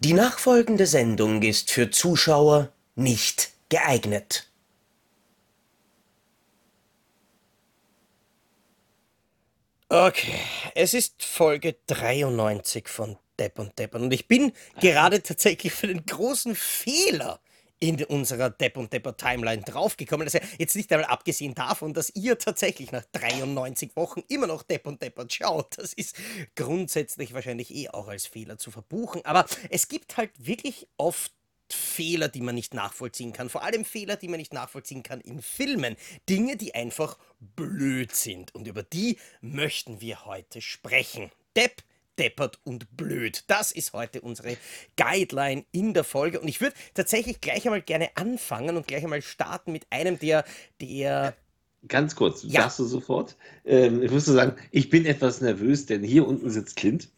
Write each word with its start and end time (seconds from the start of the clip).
Die 0.00 0.12
nachfolgende 0.12 0.86
Sendung 0.86 1.42
ist 1.42 1.72
für 1.72 1.90
Zuschauer 1.90 2.72
nicht 2.94 3.50
geeignet. 3.68 4.48
Okay, 9.88 10.38
es 10.76 10.94
ist 10.94 11.24
Folge 11.24 11.76
93 11.88 12.86
von 12.88 13.16
Depp 13.40 13.58
und 13.58 13.76
Deppern 13.76 14.02
und 14.04 14.12
ich 14.12 14.28
bin 14.28 14.52
gerade 14.80 15.20
tatsächlich 15.20 15.72
für 15.72 15.88
den 15.88 16.06
großen 16.06 16.54
Fehler 16.54 17.40
in 17.80 18.02
unserer 18.04 18.50
Depp 18.50 18.76
und 18.76 18.92
Depper 18.92 19.16
Timeline 19.16 19.62
draufgekommen. 19.62 20.26
Also 20.26 20.38
jetzt 20.58 20.74
nicht 20.76 20.92
einmal 20.92 21.08
abgesehen 21.08 21.54
davon, 21.54 21.94
dass 21.94 22.10
ihr 22.14 22.38
tatsächlich 22.38 22.92
nach 22.92 23.04
93 23.12 23.94
Wochen 23.96 24.22
immer 24.28 24.46
noch 24.46 24.62
Depp 24.62 24.86
und 24.86 25.02
Deppert 25.02 25.32
schaut. 25.32 25.78
Das 25.78 25.92
ist 25.92 26.16
grundsätzlich 26.56 27.32
wahrscheinlich 27.32 27.74
eh 27.74 27.88
auch 27.90 28.08
als 28.08 28.26
Fehler 28.26 28.58
zu 28.58 28.70
verbuchen. 28.70 29.24
Aber 29.24 29.46
es 29.70 29.88
gibt 29.88 30.16
halt 30.16 30.30
wirklich 30.38 30.88
oft 30.96 31.32
Fehler, 31.70 32.28
die 32.28 32.40
man 32.40 32.54
nicht 32.54 32.74
nachvollziehen 32.74 33.32
kann. 33.32 33.50
Vor 33.50 33.62
allem 33.62 33.84
Fehler, 33.84 34.16
die 34.16 34.28
man 34.28 34.38
nicht 34.38 34.54
nachvollziehen 34.54 35.02
kann 35.02 35.20
in 35.20 35.42
Filmen. 35.42 35.96
Dinge, 36.28 36.56
die 36.56 36.74
einfach 36.74 37.18
blöd 37.40 38.14
sind. 38.14 38.54
Und 38.54 38.66
über 38.66 38.82
die 38.82 39.18
möchten 39.40 40.00
wir 40.00 40.24
heute 40.24 40.60
sprechen. 40.60 41.30
Depp 41.56 41.82
deppert 42.18 42.58
und 42.64 42.96
blöd. 42.96 43.44
Das 43.46 43.72
ist 43.72 43.92
heute 43.92 44.20
unsere 44.20 44.56
Guideline 44.96 45.64
in 45.72 45.94
der 45.94 46.04
Folge. 46.04 46.40
Und 46.40 46.48
ich 46.48 46.60
würde 46.60 46.74
tatsächlich 46.94 47.40
gleich 47.40 47.64
einmal 47.64 47.82
gerne 47.82 48.10
anfangen 48.16 48.76
und 48.76 48.86
gleich 48.86 49.04
einmal 49.04 49.22
starten 49.22 49.72
mit 49.72 49.86
einem, 49.90 50.18
der, 50.18 50.44
der 50.80 51.34
Ganz 51.86 52.16
kurz, 52.16 52.42
ja. 52.42 52.62
sagst 52.62 52.80
du 52.80 52.84
sofort. 52.84 53.36
Ähm, 53.64 54.02
ich 54.02 54.10
muss 54.10 54.24
sagen, 54.24 54.56
ich 54.72 54.90
bin 54.90 55.06
etwas 55.06 55.40
nervös, 55.40 55.86
denn 55.86 56.02
hier 56.02 56.26
unten 56.26 56.50
sitzt 56.50 56.76
Clint. 56.76 57.08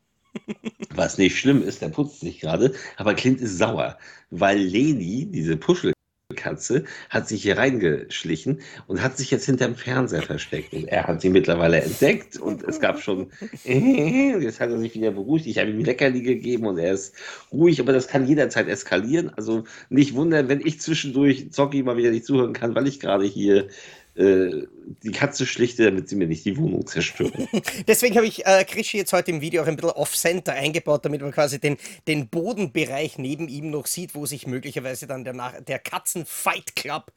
Was 0.95 1.19
nicht 1.19 1.39
schlimm 1.39 1.63
ist, 1.63 1.83
der 1.83 1.89
putzt 1.89 2.21
sich 2.21 2.41
gerade, 2.41 2.75
aber 2.97 3.15
Clint 3.15 3.41
ist 3.41 3.59
sauer, 3.59 3.99
weil 4.31 4.59
Leni, 4.59 5.27
diese 5.27 5.57
Puschel, 5.57 5.93
Katze 6.35 6.85
hat 7.09 7.29
sich 7.29 7.43
hier 7.43 7.59
reingeschlichen 7.59 8.61
und 8.87 9.03
hat 9.03 9.17
sich 9.17 9.31
jetzt 9.31 9.47
hinterm 9.47 9.75
Fernseher 9.75 10.23
versteckt. 10.23 10.73
Und 10.73 10.89
er 10.89 11.07
hat 11.07 11.21
sie 11.21 11.29
mittlerweile 11.29 11.81
entdeckt 11.81 12.37
und 12.39 12.63
es 12.63 12.81
gab 12.81 13.01
schon, 13.01 13.31
jetzt 13.65 14.61
hat 14.61 14.71
er 14.71 14.79
sich 14.79 14.95
wieder 14.95 15.11
beruhigt. 15.11 15.47
Ich 15.47 15.59
habe 15.59 15.71
ihm 15.71 15.85
Leckerli 15.85 16.23
gegeben 16.23 16.67
und 16.67 16.79
er 16.79 16.93
ist 16.93 17.15
ruhig, 17.53 17.81
aber 17.81 17.93
das 17.93 18.09
kann 18.09 18.27
jederzeit 18.27 18.69
eskalieren. 18.69 19.31
Also 19.37 19.65
nicht 19.89 20.15
wundern, 20.15 20.49
wenn 20.49 20.61
ich 20.61 20.81
zwischendurch 20.81 21.53
Zocki 21.53 21.83
mal 21.83 21.97
wieder 21.97 22.11
nicht 22.11 22.25
zuhören 22.25 22.53
kann, 22.53 22.75
weil 22.75 22.87
ich 22.87 23.01
gerade 23.01 23.25
hier 23.25 23.69
die 24.17 25.13
Katze 25.13 25.47
schlichte, 25.47 25.85
damit 25.85 26.09
sie 26.09 26.17
mir 26.17 26.27
nicht 26.27 26.45
die 26.45 26.57
Wohnung 26.57 26.87
zerstören. 26.87 27.49
Deswegen 27.87 28.17
habe 28.17 28.27
ich 28.27 28.45
äh, 28.45 28.65
Krischi 28.65 28.99
jetzt 28.99 29.13
heute 29.13 29.31
im 29.31 29.41
Video 29.41 29.63
auch 29.63 29.67
ein 29.67 29.77
bisschen 29.77 29.91
off-center 29.91 30.53
eingebaut, 30.53 31.05
damit 31.05 31.21
man 31.21 31.33
quasi 31.33 31.61
den, 31.61 31.77
den 32.09 32.29
Bodenbereich 32.29 33.19
neben 33.19 33.49
ihm 33.49 33.71
noch 33.71 33.87
sieht, 33.87 34.15
wo 34.15 34.27
sich 34.27 34.47
möglicherweise 34.47 35.07
dann 35.07 35.25
der, 35.25 35.61
der 35.63 35.79
Katzen-Fight 35.79 36.75
Club 36.75 37.13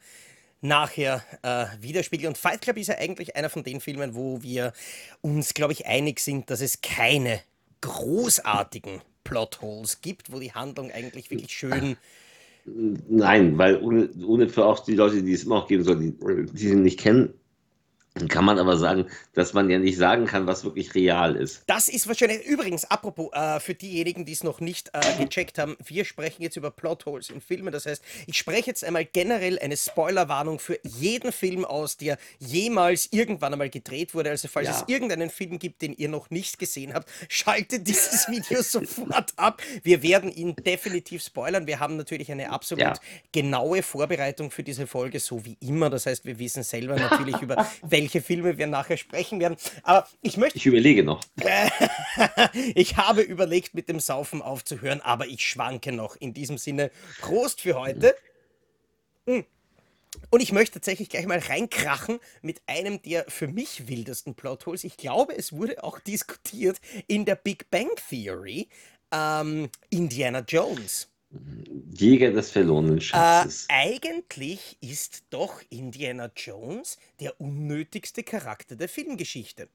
nachher 0.60 1.22
äh, 1.42 1.66
widerspiegelt. 1.80 2.28
Und 2.28 2.38
Fight 2.38 2.62
Club 2.62 2.78
ist 2.78 2.88
ja 2.88 2.96
eigentlich 2.96 3.36
einer 3.36 3.50
von 3.50 3.64
den 3.64 3.80
Filmen, 3.80 4.14
wo 4.14 4.42
wir 4.42 4.72
uns, 5.20 5.54
glaube 5.54 5.72
ich, 5.72 5.86
einig 5.86 6.20
sind, 6.20 6.48
dass 6.48 6.60
es 6.60 6.80
keine 6.80 7.40
großartigen 7.82 9.02
Plotholes 9.24 10.00
gibt, 10.00 10.32
wo 10.32 10.40
die 10.40 10.52
Handlung 10.52 10.90
eigentlich 10.90 11.30
wirklich 11.30 11.52
schön 11.52 11.96
Nein, 12.66 13.58
weil 13.58 13.82
ohne, 13.82 14.08
ohne 14.26 14.48
für 14.48 14.64
auch 14.64 14.80
die 14.80 14.94
Leute, 14.94 15.22
die 15.22 15.32
es 15.32 15.44
immer 15.44 15.56
auch 15.56 15.68
geben 15.68 15.84
soll, 15.84 15.98
die, 15.98 16.14
die 16.52 16.68
sie 16.68 16.74
nicht 16.74 16.98
kennen, 16.98 17.34
kann 18.28 18.44
man 18.44 18.60
aber 18.60 18.76
sagen, 18.76 19.06
dass 19.32 19.54
man 19.54 19.68
ja 19.68 19.78
nicht 19.80 19.98
sagen 19.98 20.26
kann, 20.26 20.46
was 20.46 20.62
wirklich 20.62 20.94
real 20.94 21.34
ist. 21.34 21.64
Das 21.66 21.88
ist 21.88 22.06
wahrscheinlich, 22.06 22.46
übrigens, 22.46 22.84
apropos, 22.84 23.32
äh, 23.32 23.58
für 23.58 23.74
diejenigen, 23.74 24.24
die 24.24 24.32
es 24.32 24.44
noch 24.44 24.60
nicht 24.60 24.90
äh, 24.92 25.00
gecheckt 25.18 25.58
haben, 25.58 25.76
wir 25.84 26.04
sprechen 26.04 26.42
jetzt 26.42 26.56
über 26.56 26.70
Plotholes 26.70 27.30
in 27.30 27.40
Filmen. 27.40 27.72
Das 27.72 27.86
heißt, 27.86 28.04
ich 28.28 28.38
spreche 28.38 28.68
jetzt 28.68 28.84
einmal 28.84 29.04
generell 29.04 29.58
eine 29.58 29.76
Spoilerwarnung 29.76 30.60
für 30.60 30.78
jeden 30.84 31.32
Film 31.32 31.64
aus, 31.64 31.96
der 31.96 32.16
jemals 32.38 33.08
irgendwann 33.10 33.52
einmal 33.52 33.68
gedreht 33.68 34.14
wurde. 34.14 34.30
Also, 34.30 34.46
falls 34.46 34.68
ja. 34.68 34.76
es 34.76 34.84
irgendeinen 34.86 35.28
Film 35.28 35.58
gibt, 35.58 35.82
den 35.82 35.92
ihr 35.92 36.08
noch 36.08 36.30
nicht 36.30 36.60
gesehen 36.60 36.94
habt, 36.94 37.10
schaltet 37.28 37.88
dieses 37.88 38.28
Video 38.28 38.62
sofort 38.62 39.32
ab. 39.34 39.60
Wir 39.82 40.04
werden 40.04 40.30
ihn 40.30 40.54
definitiv 40.54 41.20
spoilern. 41.20 41.66
Wir 41.66 41.80
haben 41.80 41.96
natürlich 41.96 42.30
eine 42.30 42.50
absolut 42.52 42.84
ja. 42.84 42.94
genaue 43.32 43.82
Vorbereitung 43.82 44.52
für 44.52 44.62
diese 44.62 44.86
Folge, 44.86 45.18
so 45.18 45.44
wie 45.44 45.56
immer. 45.58 45.90
Das 45.90 46.06
heißt, 46.06 46.24
wir 46.24 46.38
wissen 46.38 46.62
selber 46.62 46.94
natürlich 46.94 47.36
über 47.42 47.66
welche 47.82 48.03
welche 48.04 48.20
Filme 48.20 48.58
wir 48.58 48.66
nachher 48.66 48.98
sprechen 48.98 49.40
werden. 49.40 49.56
Aber 49.82 50.06
ich 50.20 50.36
möchte. 50.36 50.58
Ich 50.58 50.66
überlege 50.66 51.02
noch. 51.02 51.22
ich 52.74 52.98
habe 52.98 53.22
überlegt, 53.22 53.74
mit 53.74 53.88
dem 53.88 53.98
Saufen 53.98 54.42
aufzuhören, 54.42 55.00
aber 55.00 55.26
ich 55.26 55.46
schwanke 55.46 55.90
noch. 55.90 56.16
In 56.16 56.34
diesem 56.34 56.58
Sinne, 56.58 56.90
Prost 57.20 57.62
für 57.62 57.78
heute. 57.78 58.14
Mhm. 59.24 59.46
Und 60.30 60.42
ich 60.42 60.52
möchte 60.52 60.74
tatsächlich 60.74 61.08
gleich 61.08 61.26
mal 61.26 61.38
reinkrachen 61.38 62.20
mit 62.42 62.60
einem 62.66 63.00
der 63.02 63.24
für 63.28 63.48
mich 63.48 63.88
wildesten 63.88 64.34
Plotholes. 64.34 64.84
Ich 64.84 64.96
glaube, 64.98 65.36
es 65.36 65.52
wurde 65.52 65.82
auch 65.82 65.98
diskutiert 65.98 66.78
in 67.06 67.24
der 67.24 67.36
Big 67.36 67.70
Bang 67.70 67.90
Theory. 68.10 68.68
Ähm, 69.10 69.70
Indiana 69.88 70.40
Jones. 70.40 71.08
Jäger 71.92 72.32
des 72.32 72.50
verlorenen 72.50 73.00
Schatzes. 73.00 73.66
Äh, 73.68 73.72
eigentlich 73.72 74.76
ist 74.80 75.24
doch 75.30 75.62
Indiana 75.70 76.30
Jones 76.36 76.98
der 77.20 77.40
unnötigste 77.40 78.22
Charakter 78.22 78.76
der 78.76 78.88
Filmgeschichte. 78.88 79.68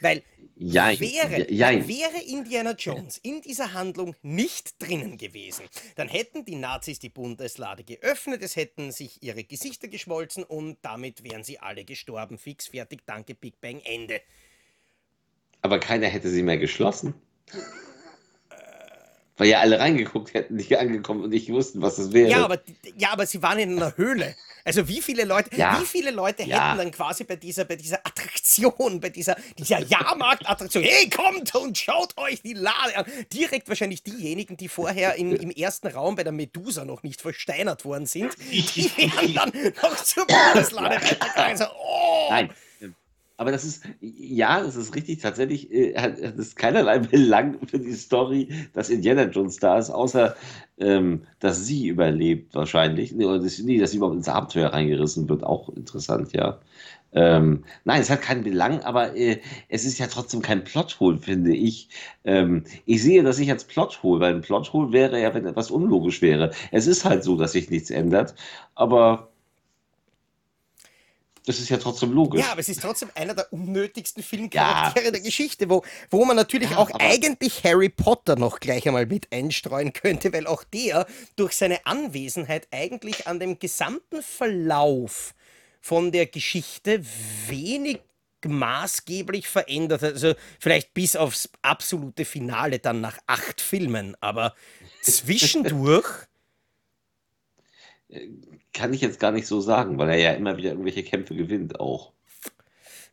Weil 0.00 0.22
Jein. 0.56 0.98
wäre, 1.00 1.50
Jein. 1.50 1.88
wäre 1.88 2.22
Indiana 2.26 2.72
Jones 2.72 3.18
in 3.18 3.40
dieser 3.42 3.72
Handlung 3.72 4.14
nicht 4.22 4.82
drinnen 4.82 5.16
gewesen, 5.18 5.66
dann 5.96 6.08
hätten 6.08 6.44
die 6.44 6.56
Nazis 6.56 6.98
die 6.98 7.08
Bundeslade 7.08 7.84
geöffnet, 7.84 8.42
es 8.42 8.56
hätten 8.56 8.92
sich 8.92 9.22
ihre 9.22 9.44
Gesichter 9.44 9.88
geschmolzen 9.88 10.44
und 10.44 10.78
damit 10.82 11.24
wären 11.24 11.44
sie 11.44 11.58
alle 11.58 11.84
gestorben. 11.84 12.38
Fix, 12.38 12.68
fertig, 12.68 13.02
danke, 13.06 13.34
Big 13.34 13.60
Bang, 13.60 13.80
Ende. 13.84 14.20
Aber 15.62 15.78
keiner 15.78 16.06
hätte 16.08 16.30
sie 16.30 16.42
mehr 16.42 16.58
geschlossen. 16.58 17.14
Weil 19.36 19.48
ja 19.48 19.60
alle 19.60 19.78
reingeguckt 19.78 20.32
hätten, 20.32 20.56
die 20.56 20.76
angekommen 20.76 21.24
und 21.24 21.30
nicht 21.30 21.50
wussten, 21.50 21.82
was 21.82 21.96
das 21.96 22.12
wäre. 22.12 22.30
Ja, 22.30 22.44
aber, 22.44 22.58
ja, 22.96 23.10
aber 23.12 23.26
sie 23.26 23.42
waren 23.42 23.58
in 23.58 23.76
einer 23.76 23.96
Höhle. 23.96 24.34
Also 24.64 24.88
wie 24.88 25.00
viele 25.00 25.24
Leute, 25.24 25.54
ja. 25.54 25.78
wie 25.80 25.84
viele 25.84 26.10
Leute 26.10 26.42
ja. 26.42 26.70
hätten 26.70 26.78
dann 26.78 26.90
quasi 26.90 27.22
bei 27.22 27.36
dieser, 27.36 27.64
bei 27.66 27.76
dieser 27.76 27.98
Attraktion, 27.98 28.98
bei 28.98 29.10
dieser, 29.10 29.36
dieser 29.56 29.78
Jahrmarktattraktion, 29.78 30.82
hey, 30.82 31.08
kommt 31.08 31.54
und 31.54 31.78
schaut 31.78 32.16
euch 32.16 32.42
die 32.42 32.54
Lade 32.54 32.96
an. 32.96 33.04
Direkt 33.32 33.68
wahrscheinlich 33.68 34.02
diejenigen, 34.02 34.56
die 34.56 34.68
vorher 34.68 35.14
in, 35.14 35.36
im 35.36 35.50
ersten 35.50 35.86
Raum 35.86 36.16
bei 36.16 36.24
der 36.24 36.32
Medusa 36.32 36.84
noch 36.84 37.04
nicht 37.04 37.20
versteinert 37.20 37.84
worden 37.84 38.06
sind, 38.06 38.34
die 38.50 38.90
wären 38.96 39.34
dann 39.34 39.52
noch 39.82 39.96
zur 40.02 40.26
Bundeslade 40.26 40.96
weitergegangen. 41.02 41.56
So, 41.58 41.66
oh. 41.66 42.26
Nein, 42.30 42.50
aber 43.38 43.52
das 43.52 43.64
ist, 43.64 43.84
ja, 44.00 44.62
das 44.62 44.76
ist 44.76 44.94
richtig, 44.94 45.20
tatsächlich 45.20 45.70
äh, 45.70 45.94
hat 45.96 46.18
es 46.18 46.56
keinerlei 46.56 46.98
Belang 47.00 47.58
für 47.66 47.78
die 47.78 47.92
Story, 47.92 48.48
dass 48.72 48.90
Indiana 48.90 49.24
Jones 49.24 49.58
da 49.58 49.78
ist, 49.78 49.90
außer 49.90 50.36
ähm, 50.78 51.22
dass 51.40 51.66
sie 51.66 51.88
überlebt 51.88 52.54
wahrscheinlich. 52.54 53.14
Oder 53.14 53.38
dass, 53.38 53.58
nee, 53.58 53.78
dass 53.78 53.90
sie 53.90 53.98
überhaupt 53.98 54.16
ins 54.16 54.28
Abenteuer 54.28 54.72
reingerissen 54.72 55.28
wird, 55.28 55.44
auch 55.44 55.68
interessant, 55.70 56.32
ja. 56.32 56.60
Ähm, 57.12 57.64
nein, 57.84 58.00
es 58.02 58.10
hat 58.10 58.22
keinen 58.22 58.42
Belang, 58.44 58.82
aber 58.82 59.16
äh, 59.16 59.40
es 59.68 59.84
ist 59.84 59.98
ja 59.98 60.06
trotzdem 60.06 60.42
kein 60.42 60.64
Plothole, 60.64 61.18
finde 61.18 61.54
ich. 61.54 61.88
Ähm, 62.24 62.64
ich 62.84 63.02
sehe 63.02 63.22
das 63.22 63.38
nicht 63.38 63.50
als 63.50 63.64
Plothole, 63.64 64.20
weil 64.20 64.34
ein 64.34 64.42
Plothole 64.42 64.92
wäre 64.92 65.20
ja, 65.20 65.32
wenn 65.34 65.46
etwas 65.46 65.70
unlogisch 65.70 66.20
wäre. 66.22 66.52
Es 66.72 66.86
ist 66.86 67.04
halt 67.04 67.24
so, 67.24 67.36
dass 67.36 67.52
sich 67.52 67.70
nichts 67.70 67.90
ändert, 67.90 68.34
aber 68.74 69.30
das 71.46 71.60
ist 71.60 71.68
ja 71.68 71.76
trotzdem 71.76 72.12
logisch. 72.12 72.40
Ja, 72.42 72.50
aber 72.50 72.60
es 72.60 72.68
ist 72.68 72.82
trotzdem 72.82 73.08
einer 73.14 73.32
der 73.32 73.52
unnötigsten 73.52 74.22
Filmcharaktere 74.22 75.06
ja, 75.06 75.10
der 75.12 75.20
Geschichte, 75.20 75.70
wo, 75.70 75.84
wo 76.10 76.24
man 76.24 76.34
natürlich 76.34 76.70
ja, 76.70 76.76
auch 76.76 76.90
eigentlich 76.98 77.62
Harry 77.62 77.88
Potter 77.88 78.34
noch 78.36 78.58
gleich 78.58 78.86
einmal 78.88 79.06
mit 79.06 79.32
einstreuen 79.32 79.92
könnte, 79.92 80.32
weil 80.32 80.48
auch 80.48 80.64
der 80.64 81.06
durch 81.36 81.52
seine 81.52 81.86
Anwesenheit 81.86 82.66
eigentlich 82.72 83.28
an 83.28 83.38
dem 83.38 83.60
gesamten 83.60 84.22
Verlauf 84.22 85.34
von 85.80 86.10
der 86.10 86.26
Geschichte 86.26 87.00
wenig 87.46 88.00
maßgeblich 88.44 89.46
verändert 89.46 90.02
hat. 90.02 90.14
Also 90.14 90.34
vielleicht 90.58 90.94
bis 90.94 91.14
aufs 91.14 91.48
absolute 91.62 92.24
Finale 92.24 92.80
dann 92.80 93.00
nach 93.00 93.18
acht 93.26 93.60
Filmen, 93.60 94.16
aber 94.20 94.54
zwischendurch 95.00 96.08
äh, 98.08 98.26
kann 98.76 98.92
ich 98.92 99.00
jetzt 99.00 99.18
gar 99.18 99.32
nicht 99.32 99.46
so 99.46 99.60
sagen, 99.60 99.98
weil 99.98 100.10
er 100.10 100.18
ja 100.18 100.32
immer 100.32 100.56
wieder 100.56 100.70
irgendwelche 100.70 101.02
Kämpfe 101.02 101.34
gewinnt 101.34 101.80
auch. 101.80 102.12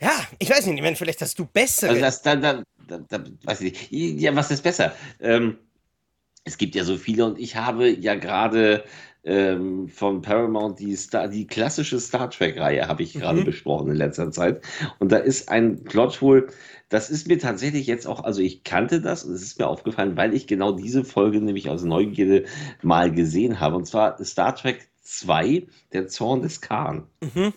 Ja, 0.01 0.11
ich 0.37 0.49
weiß 0.49 0.65
nicht, 0.65 0.75
ich 0.75 0.81
meine, 0.81 0.97
vielleicht 0.97 1.21
hast 1.21 1.39
du 1.39 1.45
bessere. 1.45 1.91
Also 1.91 2.01
das, 2.01 2.21
dann, 2.21 2.41
dann, 2.41 2.63
dann, 2.87 3.05
dann, 3.07 3.39
weiß 3.43 3.61
ich 3.61 3.91
nicht. 3.91 4.21
Ja, 4.21 4.35
was 4.35 4.51
ist 4.51 4.61
besser? 4.61 4.93
Ähm, 5.21 5.57
es 6.43 6.57
gibt 6.57 6.75
ja 6.75 6.83
so 6.83 6.97
viele 6.97 7.25
und 7.25 7.39
ich 7.39 7.55
habe 7.55 7.87
ja 7.89 8.15
gerade 8.15 8.83
ähm, 9.23 9.87
von 9.87 10.21
Paramount, 10.21 10.79
die, 10.79 10.93
Star, 10.97 11.29
die 11.29 11.47
klassische 11.47 12.01
Star 12.01 12.29
Trek-Reihe 12.29 12.85
habe 12.85 13.03
ich 13.03 13.13
gerade 13.13 13.39
mhm. 13.39 13.45
besprochen 13.45 13.91
in 13.91 13.95
letzter 13.95 14.31
Zeit. 14.31 14.61
Und 14.99 15.13
da 15.13 15.17
ist 15.17 15.47
ein 15.47 15.85
Plot 15.85 16.21
wohl, 16.21 16.47
das 16.89 17.09
ist 17.09 17.29
mir 17.29 17.39
tatsächlich 17.39 17.87
jetzt 17.87 18.05
auch, 18.05 18.25
also 18.25 18.41
ich 18.41 18.65
kannte 18.65 18.99
das 18.99 19.23
und 19.23 19.33
es 19.33 19.41
ist 19.41 19.59
mir 19.59 19.67
aufgefallen, 19.67 20.17
weil 20.17 20.33
ich 20.33 20.47
genau 20.47 20.73
diese 20.73 21.05
Folge 21.05 21.39
nämlich 21.39 21.69
aus 21.69 21.83
Neugierde 21.85 22.43
mal 22.81 23.09
gesehen 23.13 23.61
habe. 23.61 23.77
Und 23.77 23.85
zwar 23.85 24.21
Star 24.25 24.53
Trek 24.55 24.89
2, 25.03 25.67
der 25.91 26.07
Zorn 26.07 26.41
des 26.41 26.61
Khan. 26.61 27.07
Mhm. 27.21 27.53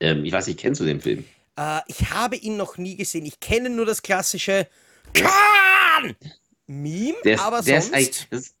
Ähm, 0.00 0.24
ich 0.24 0.32
weiß 0.32 0.46
nicht, 0.46 0.58
kennst 0.58 0.80
du 0.80 0.84
den 0.84 1.00
Film? 1.00 1.24
Äh, 1.56 1.80
ich 1.86 2.10
habe 2.10 2.36
ihn 2.36 2.56
noch 2.56 2.78
nie 2.78 2.96
gesehen. 2.96 3.26
Ich 3.26 3.40
kenne 3.40 3.70
nur 3.70 3.86
das 3.86 4.02
klassische 4.02 4.66
Khan! 5.12 6.16
Meme, 6.66 7.16
der 7.24 7.40
aber 7.40 7.62
der 7.62 7.82
sonst... 7.82 8.28
Ist 8.30 8.56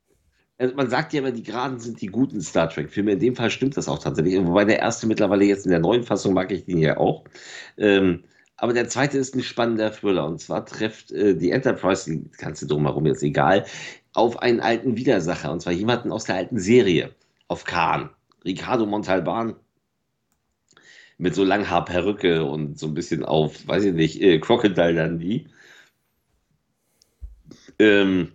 also 0.60 0.74
man 0.74 0.90
sagt 0.90 1.14
ja 1.14 1.20
immer, 1.20 1.30
die 1.30 1.42
Geraden 1.42 1.80
sind 1.80 2.02
die 2.02 2.08
guten 2.08 2.42
Star 2.42 2.68
Trek-Filme. 2.68 3.12
In 3.12 3.18
dem 3.18 3.34
Fall 3.34 3.50
stimmt 3.50 3.78
das 3.78 3.88
auch 3.88 3.98
tatsächlich. 3.98 4.36
Wobei 4.44 4.66
der 4.66 4.78
erste 4.78 5.06
mittlerweile 5.06 5.46
jetzt 5.46 5.64
in 5.64 5.70
der 5.70 5.80
neuen 5.80 6.02
Fassung 6.02 6.34
mag 6.34 6.52
ich 6.52 6.66
den 6.66 6.76
ja 6.76 6.98
auch. 6.98 7.24
Ähm, 7.78 8.24
aber 8.56 8.74
der 8.74 8.86
zweite 8.88 9.16
ist 9.16 9.34
ein 9.34 9.42
spannender 9.42 9.90
Thriller. 9.90 10.26
Und 10.26 10.38
zwar 10.38 10.66
trifft 10.66 11.12
äh, 11.12 11.34
die 11.34 11.50
Enterprise, 11.50 12.10
die 12.10 12.30
ganze 12.36 12.66
drumherum 12.66 13.06
jetzt 13.06 13.22
egal, 13.22 13.64
auf 14.12 14.38
einen 14.42 14.60
alten 14.60 14.96
Widersacher. 14.96 15.50
Und 15.50 15.62
zwar 15.62 15.72
jemanden 15.72 16.12
aus 16.12 16.24
der 16.24 16.34
alten 16.34 16.58
Serie. 16.58 17.14
Auf 17.50 17.64
Khan. 17.64 18.10
Ricardo 18.44 18.86
Montalban. 18.86 19.56
Mit 21.18 21.34
so 21.34 21.42
Langhaarperücke 21.42 22.44
und 22.44 22.78
so 22.78 22.86
ein 22.86 22.94
bisschen 22.94 23.24
auf, 23.24 23.66
weiß 23.66 23.86
ich 23.86 23.92
nicht, 23.92 24.22
äh, 24.22 24.38
Crocodile 24.38 24.94
Dundee. 24.94 25.48
Ähm, 27.80 28.30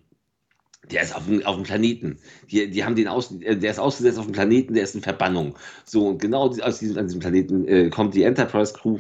der 0.91 1.01
ist 1.01 1.15
auf 1.15 1.27
dem, 1.27 1.45
auf 1.45 1.55
dem 1.55 1.63
Planeten. 1.63 2.19
Die, 2.51 2.69
die 2.69 2.83
haben 2.83 2.95
den 2.95 3.07
aus, 3.07 3.31
äh, 3.39 3.55
der 3.55 3.71
ist 3.71 3.79
ausgesetzt 3.79 4.19
auf 4.19 4.25
dem 4.25 4.33
Planeten, 4.33 4.73
der 4.73 4.83
ist 4.83 4.95
in 4.95 5.01
Verbannung. 5.01 5.57
So, 5.85 6.09
und 6.09 6.21
genau 6.21 6.49
aus 6.49 6.79
diesem, 6.79 6.97
an 6.97 7.07
diesem 7.07 7.21
Planeten 7.21 7.65
äh, 7.69 7.89
kommt 7.89 8.15
die 8.15 8.23
Enterprise 8.23 8.73
Crew 8.73 8.99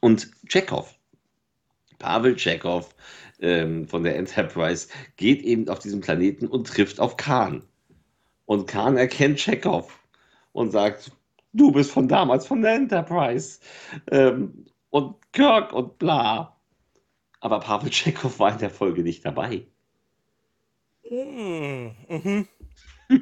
und 0.00 0.30
Chekhov. 0.48 0.98
Pavel 1.98 2.34
Chekhov 2.34 2.94
ähm, 3.40 3.86
von 3.86 4.04
der 4.04 4.16
Enterprise 4.16 4.88
geht 5.16 5.42
eben 5.42 5.68
auf 5.68 5.80
diesem 5.80 6.00
Planeten 6.00 6.46
und 6.46 6.66
trifft 6.66 6.98
auf 6.98 7.18
Khan. 7.18 7.62
Und 8.46 8.66
Khan 8.66 8.96
erkennt 8.96 9.38
Chekhov 9.38 9.98
und 10.52 10.70
sagt, 10.70 11.12
du 11.52 11.72
bist 11.72 11.90
von 11.90 12.08
damals 12.08 12.46
von 12.46 12.62
der 12.62 12.74
Enterprise. 12.74 13.60
Ähm, 14.10 14.66
und 14.90 15.16
Kirk 15.32 15.72
und 15.72 15.98
bla. 15.98 16.56
Aber 17.40 17.60
Pavel 17.60 17.90
Chekhov 17.90 18.38
war 18.38 18.52
in 18.52 18.58
der 18.58 18.70
Folge 18.70 19.02
nicht 19.02 19.24
dabei. 19.24 19.66
Hm, 21.08 21.92
mhm. 22.08 22.48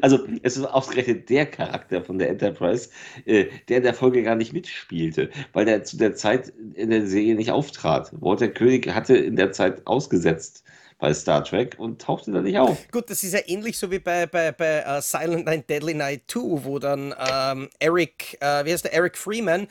Also, 0.00 0.26
es 0.42 0.56
ist 0.56 0.64
ausgerechnet 0.64 1.28
der 1.28 1.46
Charakter 1.46 2.02
von 2.02 2.18
der 2.18 2.30
Enterprise, 2.30 2.88
äh, 3.26 3.46
der 3.68 3.78
in 3.78 3.82
der 3.82 3.94
Folge 3.94 4.22
gar 4.22 4.36
nicht 4.36 4.52
mitspielte, 4.52 5.30
weil 5.52 5.66
der 5.66 5.84
zu 5.84 5.98
der 5.98 6.14
Zeit 6.14 6.48
in 6.74 6.90
der 6.90 7.06
Serie 7.06 7.34
nicht 7.34 7.50
auftrat. 7.50 8.10
Walter 8.20 8.48
König 8.48 8.88
hatte 8.88 9.16
in 9.16 9.36
der 9.36 9.52
Zeit 9.52 9.86
ausgesetzt 9.86 10.64
bei 11.02 11.12
Star 11.12 11.42
Trek 11.42 11.74
und 11.78 12.00
tauchte 12.00 12.30
da 12.30 12.40
nicht 12.40 12.56
auf. 12.56 12.78
Gut, 12.92 13.10
das 13.10 13.24
ist 13.24 13.34
ja 13.34 13.40
ähnlich 13.46 13.76
so 13.76 13.90
wie 13.90 13.98
bei, 13.98 14.24
bei, 14.26 14.52
bei 14.52 14.86
uh, 14.86 15.00
Silent 15.00 15.46
Night, 15.46 15.68
Deadly 15.68 15.94
Night 15.94 16.22
2, 16.28 16.64
wo 16.64 16.78
dann 16.78 17.12
ähm, 17.18 17.68
Eric, 17.80 18.38
äh, 18.40 18.64
wie 18.64 18.72
heißt 18.72 18.84
der, 18.84 18.94
Eric 18.94 19.18
Freeman 19.18 19.66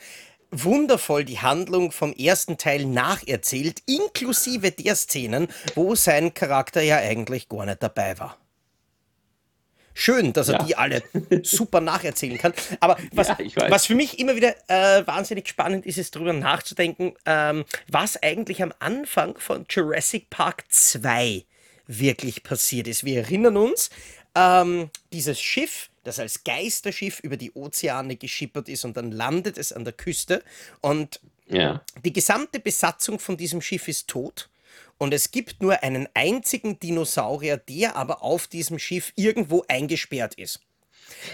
wundervoll 0.50 1.24
die 1.24 1.38
Handlung 1.38 1.90
vom 1.90 2.12
ersten 2.12 2.58
Teil 2.58 2.84
nacherzählt, 2.84 3.80
inklusive 3.86 4.72
der 4.72 4.94
Szenen, 4.94 5.48
wo 5.74 5.94
sein 5.94 6.34
Charakter 6.34 6.82
ja 6.82 6.98
eigentlich 6.98 7.48
gar 7.48 7.64
nicht 7.64 7.82
dabei 7.82 8.18
war. 8.18 8.36
Schön, 9.94 10.32
dass 10.32 10.48
er 10.48 10.60
ja. 10.60 10.64
die 10.64 10.76
alle 10.76 11.02
super 11.42 11.80
nacherzählen 11.80 12.38
kann. 12.38 12.52
Aber 12.80 12.96
was, 13.12 13.28
ja, 13.28 13.36
was 13.70 13.86
für 13.86 13.94
mich 13.94 14.18
immer 14.18 14.36
wieder 14.36 14.54
äh, 14.68 15.06
wahnsinnig 15.06 15.48
spannend 15.48 15.86
ist, 15.86 15.98
ist 15.98 16.16
darüber 16.16 16.32
nachzudenken, 16.32 17.14
ähm, 17.26 17.64
was 17.88 18.22
eigentlich 18.22 18.62
am 18.62 18.72
Anfang 18.78 19.38
von 19.38 19.66
Jurassic 19.68 20.30
Park 20.30 20.64
2 20.68 21.44
wirklich 21.86 22.42
passiert 22.42 22.88
ist. 22.88 23.04
Wir 23.04 23.18
erinnern 23.18 23.56
uns, 23.56 23.90
ähm, 24.34 24.90
dieses 25.12 25.40
Schiff 25.40 25.90
das 26.04 26.18
als 26.18 26.44
Geisterschiff 26.44 27.20
über 27.20 27.36
die 27.36 27.52
Ozeane 27.52 28.16
geschippert 28.16 28.68
ist 28.68 28.84
und 28.84 28.96
dann 28.96 29.12
landet 29.12 29.58
es 29.58 29.72
an 29.72 29.84
der 29.84 29.92
Küste. 29.92 30.42
Und 30.80 31.20
ja. 31.46 31.82
die 32.04 32.12
gesamte 32.12 32.60
Besatzung 32.60 33.18
von 33.18 33.36
diesem 33.36 33.60
Schiff 33.60 33.88
ist 33.88 34.08
tot. 34.08 34.48
Und 35.02 35.12
es 35.12 35.32
gibt 35.32 35.60
nur 35.62 35.82
einen 35.82 36.08
einzigen 36.14 36.78
Dinosaurier, 36.78 37.56
der 37.56 37.96
aber 37.96 38.22
auf 38.22 38.46
diesem 38.46 38.78
Schiff 38.78 39.12
irgendwo 39.16 39.64
eingesperrt 39.66 40.36
ist. 40.36 40.60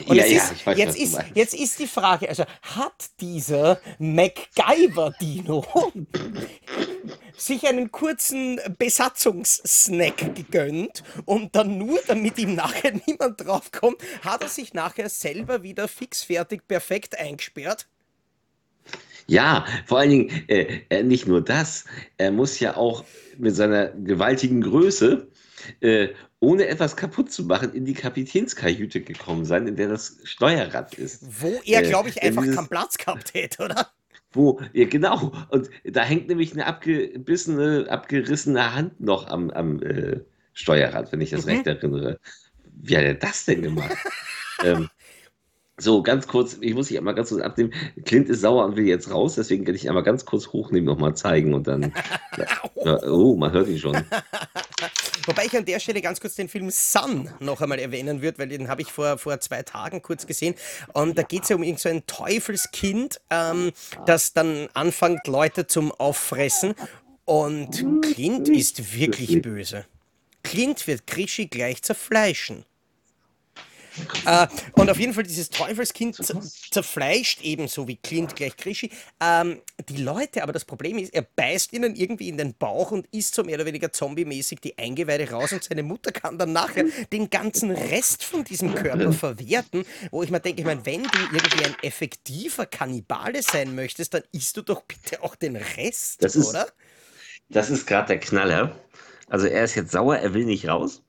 Und 0.06 0.16
ja, 0.16 0.24
ja, 0.24 0.38
ist, 0.38 0.66
weiß, 0.66 0.78
jetzt, 0.78 0.96
ist, 0.96 1.18
jetzt 1.34 1.52
ist 1.52 1.78
die 1.78 1.86
Frage, 1.86 2.30
also 2.30 2.44
hat 2.62 3.10
dieser 3.20 3.78
MacGyver-Dino 3.98 5.66
sich 7.36 7.66
einen 7.68 7.92
kurzen 7.92 8.58
Besatzungssnack 8.78 10.34
gegönnt 10.34 11.02
und 11.26 11.54
dann 11.54 11.76
nur, 11.76 12.00
damit 12.06 12.38
ihm 12.38 12.54
nachher 12.54 12.92
niemand 13.06 13.44
draufkommt, 13.44 13.98
hat 14.22 14.40
er 14.40 14.48
sich 14.48 14.72
nachher 14.72 15.10
selber 15.10 15.62
wieder 15.62 15.88
fixfertig 15.88 16.66
perfekt 16.66 17.18
eingesperrt? 17.18 17.86
Ja, 19.28 19.66
vor 19.86 19.98
allen 19.98 20.10
Dingen 20.10 20.48
äh, 20.48 20.80
äh 20.88 21.02
nicht 21.02 21.26
nur 21.26 21.44
das, 21.44 21.84
er 22.16 22.32
muss 22.32 22.58
ja 22.60 22.76
auch 22.76 23.04
mit 23.36 23.54
seiner 23.54 23.88
gewaltigen 23.88 24.62
Größe 24.62 25.28
äh, 25.80 26.08
ohne 26.40 26.66
etwas 26.66 26.96
kaputt 26.96 27.32
zu 27.32 27.44
machen, 27.44 27.72
in 27.72 27.84
die 27.84 27.94
Kapitänskajüte 27.94 29.00
gekommen 29.00 29.44
sein, 29.44 29.66
in 29.66 29.76
der 29.76 29.88
das 29.88 30.18
Steuerrad 30.24 30.94
ist. 30.94 31.24
Wo 31.42 31.60
er, 31.64 31.82
äh, 31.82 31.88
glaube 31.88 32.08
ich, 32.08 32.22
einfach 32.22 32.42
dieses, 32.42 32.56
keinen 32.56 32.68
Platz 32.68 32.96
gehabt 32.96 33.34
hätte, 33.34 33.64
oder? 33.64 33.90
Wo, 34.32 34.60
ja, 34.72 34.86
genau. 34.86 35.32
Und 35.50 35.68
da 35.84 36.04
hängt 36.04 36.28
nämlich 36.28 36.52
eine 36.52 36.66
abgebissene, 36.66 37.86
abgerissene 37.88 38.74
Hand 38.74 39.00
noch 39.00 39.26
am, 39.26 39.50
am 39.50 39.82
äh, 39.82 40.20
Steuerrad, 40.52 41.12
wenn 41.12 41.20
ich 41.20 41.30
das 41.30 41.44
mhm. 41.44 41.52
recht 41.52 41.66
erinnere. 41.66 42.20
Wie 42.80 42.96
hat 42.96 43.04
er 43.04 43.14
das 43.14 43.44
denn 43.46 43.62
gemacht? 43.62 43.96
ähm, 44.64 44.88
so, 45.78 46.02
ganz 46.02 46.26
kurz, 46.26 46.58
ich 46.60 46.74
muss 46.74 46.88
dich 46.88 46.98
einmal 46.98 47.14
ganz 47.14 47.28
kurz 47.28 47.40
abnehmen. 47.40 47.72
Clint 48.04 48.28
ist 48.28 48.40
sauer 48.40 48.64
und 48.64 48.76
will 48.76 48.86
jetzt 48.86 49.10
raus, 49.10 49.36
deswegen 49.36 49.64
werde 49.64 49.76
ich 49.76 49.88
einmal 49.88 50.02
ganz 50.02 50.24
kurz 50.24 50.48
hochnehmen, 50.48 50.86
nochmal 50.86 51.14
zeigen 51.14 51.54
und 51.54 51.68
dann. 51.68 51.92
ja, 52.84 53.02
oh, 53.04 53.36
man 53.36 53.52
hört 53.52 53.68
ihn 53.68 53.78
schon. 53.78 53.96
Wobei 55.26 55.44
ich 55.44 55.56
an 55.56 55.64
der 55.64 55.78
Stelle 55.78 56.00
ganz 56.00 56.20
kurz 56.20 56.36
den 56.36 56.48
Film 56.48 56.70
Sun 56.70 57.30
noch 57.38 57.60
einmal 57.60 57.78
erwähnen 57.78 58.22
würde, 58.22 58.38
weil 58.38 58.48
den 58.48 58.68
habe 58.68 58.82
ich 58.82 58.90
vor, 58.90 59.18
vor 59.18 59.38
zwei 59.40 59.62
Tagen 59.62 60.00
kurz 60.02 60.26
gesehen. 60.26 60.54
Und 60.94 61.18
da 61.18 61.22
geht 61.22 61.42
es 61.42 61.50
ja 61.50 61.56
um 61.56 61.62
irgend 61.62 61.80
so 61.80 61.90
ein 61.90 62.06
Teufelskind, 62.06 63.20
ähm, 63.30 63.72
das 64.06 64.32
dann 64.32 64.68
anfängt, 64.72 65.26
Leute 65.26 65.66
zum 65.66 65.92
Auffressen. 65.92 66.74
Und 67.24 67.84
Clint 68.02 68.48
ist 68.48 68.98
wirklich 68.98 69.42
böse. 69.42 69.84
Clint 70.42 70.86
wird 70.86 71.06
Krischi 71.06 71.46
gleich 71.46 71.82
zerfleischen. 71.82 72.64
Äh, 74.24 74.46
und 74.72 74.90
auf 74.90 74.98
jeden 74.98 75.14
Fall 75.14 75.24
dieses 75.24 75.50
Teufelskind 75.50 76.16
zerfleischt 76.70 77.40
ebenso 77.42 77.86
wie 77.88 77.96
Clint 77.96 78.36
gleich 78.36 78.56
Krischi. 78.56 78.90
Ähm, 79.20 79.60
die 79.88 79.96
Leute, 79.96 80.42
aber 80.42 80.52
das 80.52 80.64
Problem 80.64 80.98
ist, 80.98 81.14
er 81.14 81.22
beißt 81.22 81.72
ihnen 81.72 81.94
irgendwie 81.96 82.28
in 82.28 82.36
den 82.36 82.54
Bauch 82.54 82.90
und 82.90 83.06
isst 83.12 83.34
so 83.34 83.44
mehr 83.44 83.56
oder 83.56 83.66
weniger 83.66 83.92
zombie-mäßig 83.92 84.60
die 84.60 84.76
Eingeweide 84.78 85.30
raus 85.30 85.52
und 85.52 85.64
seine 85.64 85.82
Mutter 85.82 86.12
kann 86.12 86.38
dann 86.38 86.52
nachher 86.52 86.84
den 87.12 87.30
ganzen 87.30 87.70
Rest 87.70 88.24
von 88.24 88.44
diesem 88.44 88.74
Körper 88.74 89.12
verwerten, 89.12 89.84
wo 90.10 90.22
ich 90.22 90.30
mir 90.30 90.40
denke, 90.40 90.60
ich 90.60 90.66
meine, 90.66 90.84
wenn 90.84 91.02
du 91.02 91.18
irgendwie 91.32 91.64
ein 91.64 91.76
effektiver 91.82 92.66
Kannibale 92.66 93.42
sein 93.42 93.74
möchtest, 93.74 94.14
dann 94.14 94.22
isst 94.32 94.56
du 94.56 94.62
doch 94.62 94.82
bitte 94.82 95.22
auch 95.22 95.36
den 95.36 95.56
Rest, 95.56 96.22
das 96.22 96.36
ist, 96.36 96.48
oder? 96.48 96.66
Das 97.48 97.70
ist 97.70 97.86
gerade 97.86 98.08
der 98.08 98.20
Knaller. 98.20 98.78
Also 99.28 99.46
er 99.46 99.64
ist 99.64 99.74
jetzt 99.74 99.92
sauer, 99.92 100.16
er 100.16 100.34
will 100.34 100.44
nicht 100.44 100.68
raus, 100.68 101.02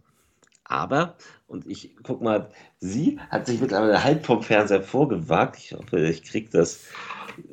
aber 0.69 1.17
und 1.47 1.67
ich 1.67 1.95
guck 2.03 2.21
mal, 2.21 2.49
sie 2.79 3.19
hat 3.31 3.47
sich 3.47 3.59
mittlerweile 3.59 4.03
halb 4.03 4.23
vom 4.25 4.43
Fernseher 4.43 4.83
vorgewagt. 4.83 5.57
Ich 5.57 5.73
hoffe, 5.73 5.99
ich 5.99 6.23
krieg 6.23 6.51
das. 6.51 6.81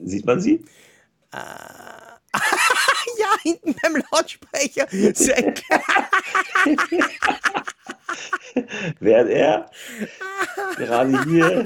Sieht 0.05 0.27
man 0.27 0.39
sie? 0.41 0.65
Äh, 1.33 1.39
ja, 3.19 3.39
hinten 3.43 3.75
beim 3.83 3.97
Lautsprecher. 4.11 4.87
Sehr 5.15 5.55
Während 9.01 9.31
er 9.31 9.71
gerade 10.77 11.25
hier. 11.25 11.65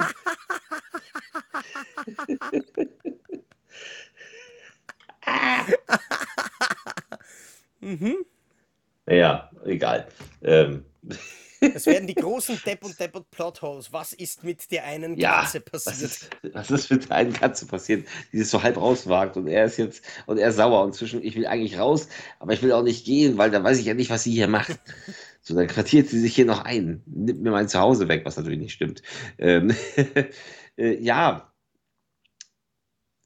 mhm. 7.80 8.16
Ja, 9.08 9.50
egal. 9.64 10.06
Ähm. 10.42 10.84
Das 11.60 11.86
werden 11.86 12.06
die 12.06 12.14
großen 12.14 12.60
Depp 12.64 12.84
und 12.84 12.98
Depp 12.98 13.14
und 13.14 13.30
Plotholes. 13.30 13.92
Was 13.92 14.12
ist 14.12 14.44
mit 14.44 14.70
der 14.70 14.84
einen 14.84 15.16
ja, 15.16 15.42
Katze 15.42 15.60
passiert? 15.60 15.94
Was 15.94 16.02
ist, 16.02 16.30
was 16.54 16.70
ist 16.70 16.90
mit 16.90 17.08
der 17.08 17.16
einen 17.16 17.32
Katze 17.32 17.66
passiert, 17.66 18.06
die 18.32 18.38
sich 18.38 18.48
so 18.48 18.62
halb 18.62 18.76
rauswagt 18.76 19.36
und 19.36 19.46
er 19.46 19.64
ist 19.64 19.76
jetzt 19.76 20.04
und 20.26 20.38
er 20.38 20.48
ist 20.48 20.56
sauer 20.56 20.82
und 20.82 20.94
zwischen 20.94 21.22
ich 21.22 21.36
will 21.36 21.46
eigentlich 21.46 21.78
raus, 21.78 22.08
aber 22.38 22.52
ich 22.52 22.62
will 22.62 22.72
auch 22.72 22.82
nicht 22.82 23.04
gehen, 23.04 23.38
weil 23.38 23.50
da 23.50 23.62
weiß 23.62 23.78
ich 23.78 23.86
ja 23.86 23.94
nicht, 23.94 24.10
was 24.10 24.24
sie 24.24 24.32
hier 24.32 24.48
macht. 24.48 24.78
So, 25.42 25.54
dann 25.54 25.68
quartiert 25.68 26.06
sie 26.06 26.20
sich 26.20 26.34
hier 26.34 26.44
noch 26.44 26.66
ein, 26.66 27.02
nimmt 27.06 27.40
mir 27.40 27.50
mein 27.50 27.66
Zuhause 27.66 28.08
weg, 28.08 28.26
was 28.26 28.36
natürlich 28.36 28.58
nicht 28.58 28.74
stimmt. 28.74 29.00
Ähm, 29.38 29.74
äh, 30.76 31.02
ja, 31.02 31.49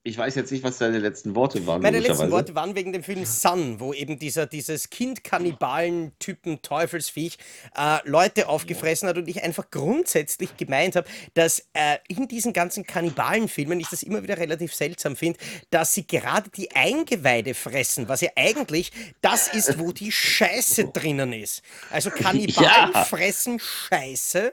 ich 0.06 0.18
weiß 0.18 0.34
jetzt 0.34 0.52
nicht, 0.52 0.62
was 0.62 0.76
deine 0.76 0.98
letzten 0.98 1.34
Worte 1.34 1.66
waren. 1.66 1.80
Meine 1.80 1.98
letzten 1.98 2.30
Worte 2.30 2.54
waren 2.54 2.74
wegen 2.74 2.92
dem 2.92 3.02
Film 3.02 3.24
Sun, 3.24 3.80
wo 3.80 3.94
eben 3.94 4.18
dieser, 4.18 4.44
dieses 4.46 4.90
Kind-Kannibalen-Typen 4.90 6.60
Teufelsviech 6.60 7.38
äh, 7.74 8.06
Leute 8.06 8.50
aufgefressen 8.50 9.08
hat 9.08 9.16
und 9.16 9.26
ich 9.28 9.42
einfach 9.42 9.70
grundsätzlich 9.70 10.58
gemeint 10.58 10.94
habe, 10.96 11.08
dass 11.32 11.60
äh, 11.72 11.96
in 12.06 12.28
diesen 12.28 12.52
ganzen 12.52 12.84
Kannibalenfilmen 12.84 13.80
ich 13.80 13.88
das 13.88 14.02
immer 14.02 14.22
wieder 14.22 14.36
relativ 14.36 14.74
seltsam 14.74 15.16
finde, 15.16 15.38
dass 15.70 15.94
sie 15.94 16.06
gerade 16.06 16.50
die 16.50 16.70
Eingeweide 16.72 17.54
fressen, 17.54 18.06
was 18.06 18.20
ja 18.20 18.28
eigentlich 18.36 18.92
das 19.22 19.48
ist, 19.48 19.78
wo 19.78 19.92
die 19.92 20.12
Scheiße 20.12 20.88
drinnen 20.88 21.32
ist. 21.32 21.62
Also 21.90 22.10
Kannibalen 22.14 22.92
ja. 22.92 23.04
fressen 23.04 23.58
Scheiße, 23.58 24.52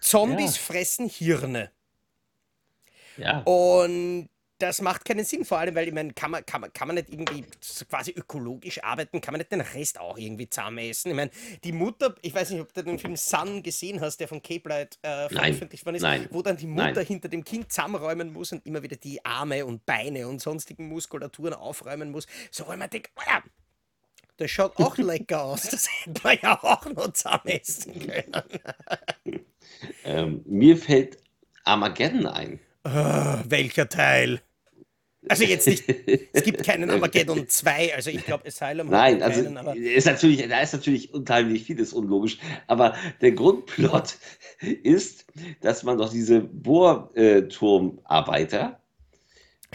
Zombies 0.00 0.56
ja. 0.56 0.62
fressen 0.62 1.10
Hirne. 1.10 1.70
Ja. 3.18 3.40
Und 3.40 4.30
das 4.58 4.80
macht 4.80 5.04
keinen 5.04 5.24
Sinn, 5.24 5.44
vor 5.44 5.58
allem, 5.58 5.74
weil 5.74 5.88
ich 5.88 5.94
meine, 5.94 6.12
kann 6.14 6.30
man, 6.30 6.44
kann, 6.46 6.62
man, 6.62 6.72
kann 6.72 6.88
man 6.88 6.96
nicht 6.96 7.10
irgendwie 7.10 7.44
quasi 7.88 8.12
ökologisch 8.12 8.82
arbeiten, 8.82 9.20
kann 9.20 9.32
man 9.32 9.40
nicht 9.40 9.52
den 9.52 9.60
Rest 9.60 10.00
auch 10.00 10.16
irgendwie 10.16 10.48
zusammen 10.48 10.78
essen. 10.78 11.10
Ich 11.10 11.14
meine, 11.14 11.30
die 11.62 11.72
Mutter, 11.72 12.14
ich 12.22 12.34
weiß 12.34 12.50
nicht, 12.50 12.60
ob 12.60 12.72
du 12.72 12.82
den 12.82 12.98
Film 12.98 13.16
Sun 13.16 13.62
gesehen 13.62 14.00
hast, 14.00 14.18
der 14.18 14.28
von 14.28 14.42
Cape 14.42 14.68
Light 14.68 14.98
äh, 15.02 15.28
veröffentlicht 15.28 15.84
worden 15.84 15.96
ist, 15.96 16.02
Nein. 16.02 16.28
wo 16.30 16.42
dann 16.42 16.56
die 16.56 16.66
Mutter 16.66 16.92
Nein. 16.94 17.06
hinter 17.06 17.28
dem 17.28 17.44
Kind 17.44 17.70
zusammenräumen 17.70 18.32
muss 18.32 18.52
und 18.52 18.64
immer 18.66 18.82
wieder 18.82 18.96
die 18.96 19.24
Arme 19.24 19.66
und 19.66 19.84
Beine 19.84 20.26
und 20.26 20.40
sonstigen 20.40 20.88
Muskulaturen 20.88 21.54
aufräumen 21.54 22.10
muss. 22.10 22.26
So, 22.50 22.66
weil 22.66 22.78
man 22.78 22.88
denkt, 22.88 23.10
oh 23.16 23.22
ja, 23.26 23.42
das 24.38 24.50
schaut 24.50 24.76
auch 24.80 24.96
lecker 24.96 25.42
aus. 25.42 25.62
Das 25.62 25.88
hätte 25.88 26.20
man 26.22 26.38
ja 26.42 26.62
auch 26.62 26.86
noch 26.86 27.12
zusammen 27.12 27.46
essen 27.46 28.06
können. 28.06 28.42
ähm, 30.04 30.42
mir 30.46 30.76
fällt 30.76 31.18
Armageddon 31.64 32.26
ein. 32.26 32.60
Uh, 32.86 33.42
welcher 33.48 33.88
Teil? 33.88 34.40
Also 35.28 35.42
jetzt 35.42 35.66
nicht, 35.66 35.82
es 36.32 36.44
gibt 36.44 36.62
keinen 36.62 36.88
Armageddon 36.88 37.48
2, 37.48 37.96
also 37.96 38.10
ich 38.10 38.24
glaube 38.24 38.46
Asylum 38.46 38.88
Nein, 38.88 39.24
also 39.24 39.42
keinen, 39.42 39.56
aber 39.56 39.74
ist 39.74 40.06
natürlich, 40.06 40.48
da 40.48 40.60
ist 40.60 40.72
natürlich 40.72 41.12
unheimlich 41.12 41.64
vieles 41.64 41.92
unlogisch, 41.92 42.38
aber 42.68 42.94
der 43.20 43.32
Grundplot 43.32 44.18
ist, 44.60 45.26
dass 45.62 45.82
man 45.82 45.98
doch 45.98 46.12
diese 46.12 46.42
Bohrturmarbeiter 46.42 48.78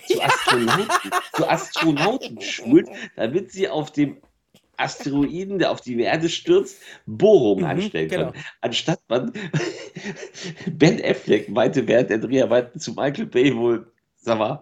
zu 0.07 0.21
Astronauten, 0.21 1.11
zu 1.33 1.49
Astronauten 1.49 2.39
schult, 2.39 2.87
damit 3.17 3.51
sie 3.51 3.67
auf 3.67 3.91
dem 3.91 4.21
Asteroiden, 4.81 5.59
der 5.59 5.71
auf 5.71 5.81
die 5.81 6.00
Erde 6.00 6.29
stürzt, 6.29 6.81
Bohrungen 7.05 7.63
mhm, 7.63 7.69
anstellen 7.69 8.09
kann. 8.09 8.19
Genau. 8.33 8.45
Anstatt 8.61 9.00
man 9.07 9.31
Ben 10.67 11.01
Affleck 11.03 11.50
meinte 11.50 11.88
während 11.88 12.09
der 12.09 12.19
Dreharbeiten 12.19 12.79
zu 12.79 12.93
Michael 12.93 13.27
Bay 13.27 13.55
wohl, 13.55 13.91
sag 14.17 14.39
mal, 14.39 14.59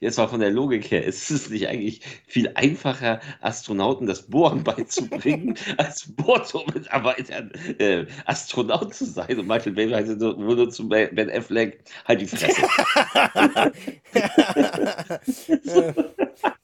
jetzt 0.00 0.18
mal 0.18 0.28
von 0.28 0.40
der 0.40 0.50
Logik 0.50 0.90
her, 0.90 1.04
ist 1.04 1.30
es 1.30 1.50
nicht 1.50 1.68
eigentlich 1.68 2.00
viel 2.26 2.50
einfacher, 2.54 3.20
Astronauten 3.40 4.06
das 4.06 4.28
Bohren 4.28 4.64
beizubringen, 4.64 5.56
als 5.76 6.12
Bohrturmitarbeitern 6.14 7.52
äh, 7.78 8.06
Astronaut 8.24 8.94
zu 8.94 9.04
sein? 9.04 9.38
Und 9.38 9.46
Michael 9.46 9.72
Bay 9.72 9.86
meinte 9.86 10.16
nur 10.16 10.70
zu 10.70 10.88
Ben 10.88 11.30
Affleck, 11.30 11.84
halt 12.04 12.20
die 12.20 12.26
Fresse. 12.26 12.62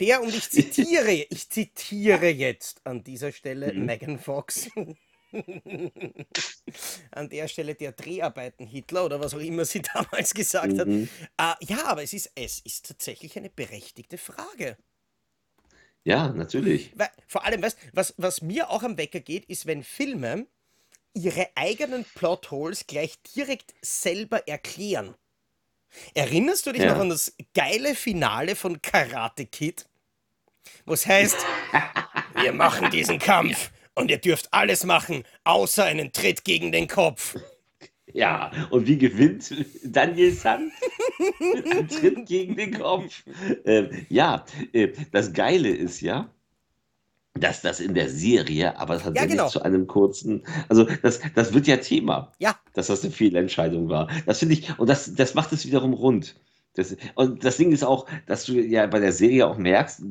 der, 0.01 0.23
und 0.23 0.35
ich 0.35 0.51
zitiere, 0.51 1.13
ich 1.13 1.49
zitiere 1.49 2.29
jetzt 2.29 2.81
an 2.85 3.03
dieser 3.03 3.33
Stelle 3.33 3.73
mhm. 3.73 3.87
Megan 3.87 4.19
Fox. 4.19 4.69
An 7.11 7.29
der 7.29 7.49
Stelle 7.49 7.75
der 7.75 7.93
Dreharbeiten 7.93 8.67
Hitler 8.67 9.05
oder 9.05 9.21
was 9.21 9.35
auch 9.35 9.41
immer 9.41 9.65
sie 9.65 9.83
damals 9.95 10.35
gesagt 10.35 10.73
mhm. 10.73 11.09
hat. 11.37 11.61
Äh, 11.61 11.65
ja, 11.67 11.87
aber 11.87 12.03
es 12.03 12.13
ist, 12.13 12.33
es 12.35 12.61
ist 12.61 12.87
tatsächlich 12.87 13.37
eine 13.37 13.51
berechtigte 13.51 14.19
Frage. 14.19 14.77
Ja, 16.05 16.29
natürlich. 16.29 16.93
Weil, 16.97 17.11
vor 17.27 17.45
allem, 17.45 17.63
weißt, 17.63 17.79
was, 17.93 18.15
was 18.17 18.41
mir 18.41 18.71
auch 18.71 18.83
am 18.83 18.97
Wecker 18.97 19.21
geht, 19.21 19.45
ist, 19.47 19.67
wenn 19.67 19.83
Filme 19.83 20.47
ihre 21.13 21.49
eigenen 21.55 22.05
Plotholes 22.15 22.87
gleich 22.87 23.21
direkt 23.37 23.75
selber 23.83 24.47
erklären. 24.49 25.15
Erinnerst 26.15 26.67
du 26.67 26.73
dich 26.73 26.83
ja. 26.83 26.93
noch 26.93 27.01
an 27.01 27.09
das 27.09 27.35
geile 27.55 27.95
Finale 27.95 28.57
von 28.57 28.81
Karate 28.83 29.47
Kid? 29.47 29.87
Was 30.85 31.07
heißt, 31.07 31.37
wir 32.41 32.53
machen 32.53 32.91
diesen 32.91 33.19
Kampf 33.19 33.71
und 33.99 34.11
ihr 34.11 34.19
dürft 34.19 34.53
alles 34.53 34.85
machen, 34.85 35.25
außer 35.45 35.85
einen 35.85 36.13
Tritt 36.13 36.45
gegen 36.45 36.73
den 36.73 36.89
Kopf. 36.89 37.37
Ja, 38.15 38.51
und 38.71 38.87
wie 38.87 38.97
gewinnt 38.97 39.53
Daniel 39.85 40.33
San? 40.33 40.73
Ein 41.71 41.89
Tritt 41.89 42.27
gegen 42.27 42.57
den 42.57 42.73
Kopf. 42.79 43.23
Ähm, 43.65 44.07
ja, 44.09 44.45
äh, 44.73 44.89
das 45.13 45.33
Geile 45.33 45.69
ist 45.69 46.01
ja, 46.01 46.31
dass 47.35 47.61
das 47.61 47.81
in 47.81 47.95
der 47.95 48.09
Serie, 48.09 48.79
aber 48.79 48.99
tatsächlich 48.99 49.21
ja, 49.21 49.27
genau. 49.27 49.49
zu 49.49 49.63
einem 49.63 49.87
kurzen, 49.87 50.45
also 50.69 50.85
das, 51.03 51.21
das 51.35 51.53
wird 51.53 51.67
ja 51.67 51.77
Thema, 51.77 52.33
ja. 52.39 52.57
dass 52.73 52.87
das 52.87 53.05
eine 53.05 53.13
Fehlentscheidung 53.13 53.89
war. 53.89 54.09
Das 54.27 54.39
finde 54.39 54.55
ich, 54.55 54.79
und 54.79 54.89
das, 54.89 55.15
das 55.15 55.35
macht 55.35 55.53
es 55.53 55.67
wiederum 55.67 55.93
rund. 55.93 56.35
Das, 56.75 56.97
und 57.15 57.45
das 57.45 57.57
Ding 57.57 57.73
ist 57.73 57.85
auch, 57.85 58.07
dass 58.27 58.45
du 58.45 58.55
ja 58.55 58.87
bei 58.87 59.01
der 59.01 59.13
Serie 59.13 59.47
auch 59.47 59.59
merkst, 59.59 60.03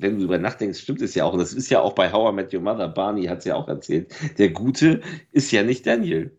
wenn 0.00 0.12
du 0.12 0.18
darüber 0.18 0.38
nachdenkst, 0.38 0.80
stimmt 0.80 1.02
es 1.02 1.14
ja 1.14 1.24
auch. 1.24 1.32
Und 1.32 1.40
das 1.40 1.52
ist 1.52 1.70
ja 1.70 1.80
auch 1.80 1.94
bei 1.94 2.12
How 2.12 2.32
I 2.32 2.34
Met 2.34 2.54
Your 2.54 2.60
Mother, 2.60 2.88
Barney 2.88 3.26
hat 3.26 3.40
es 3.40 3.44
ja 3.44 3.54
auch 3.54 3.68
erzählt. 3.68 4.12
Der 4.38 4.50
Gute 4.50 5.02
ist 5.32 5.50
ja 5.52 5.62
nicht 5.62 5.86
Daniel. 5.86 6.36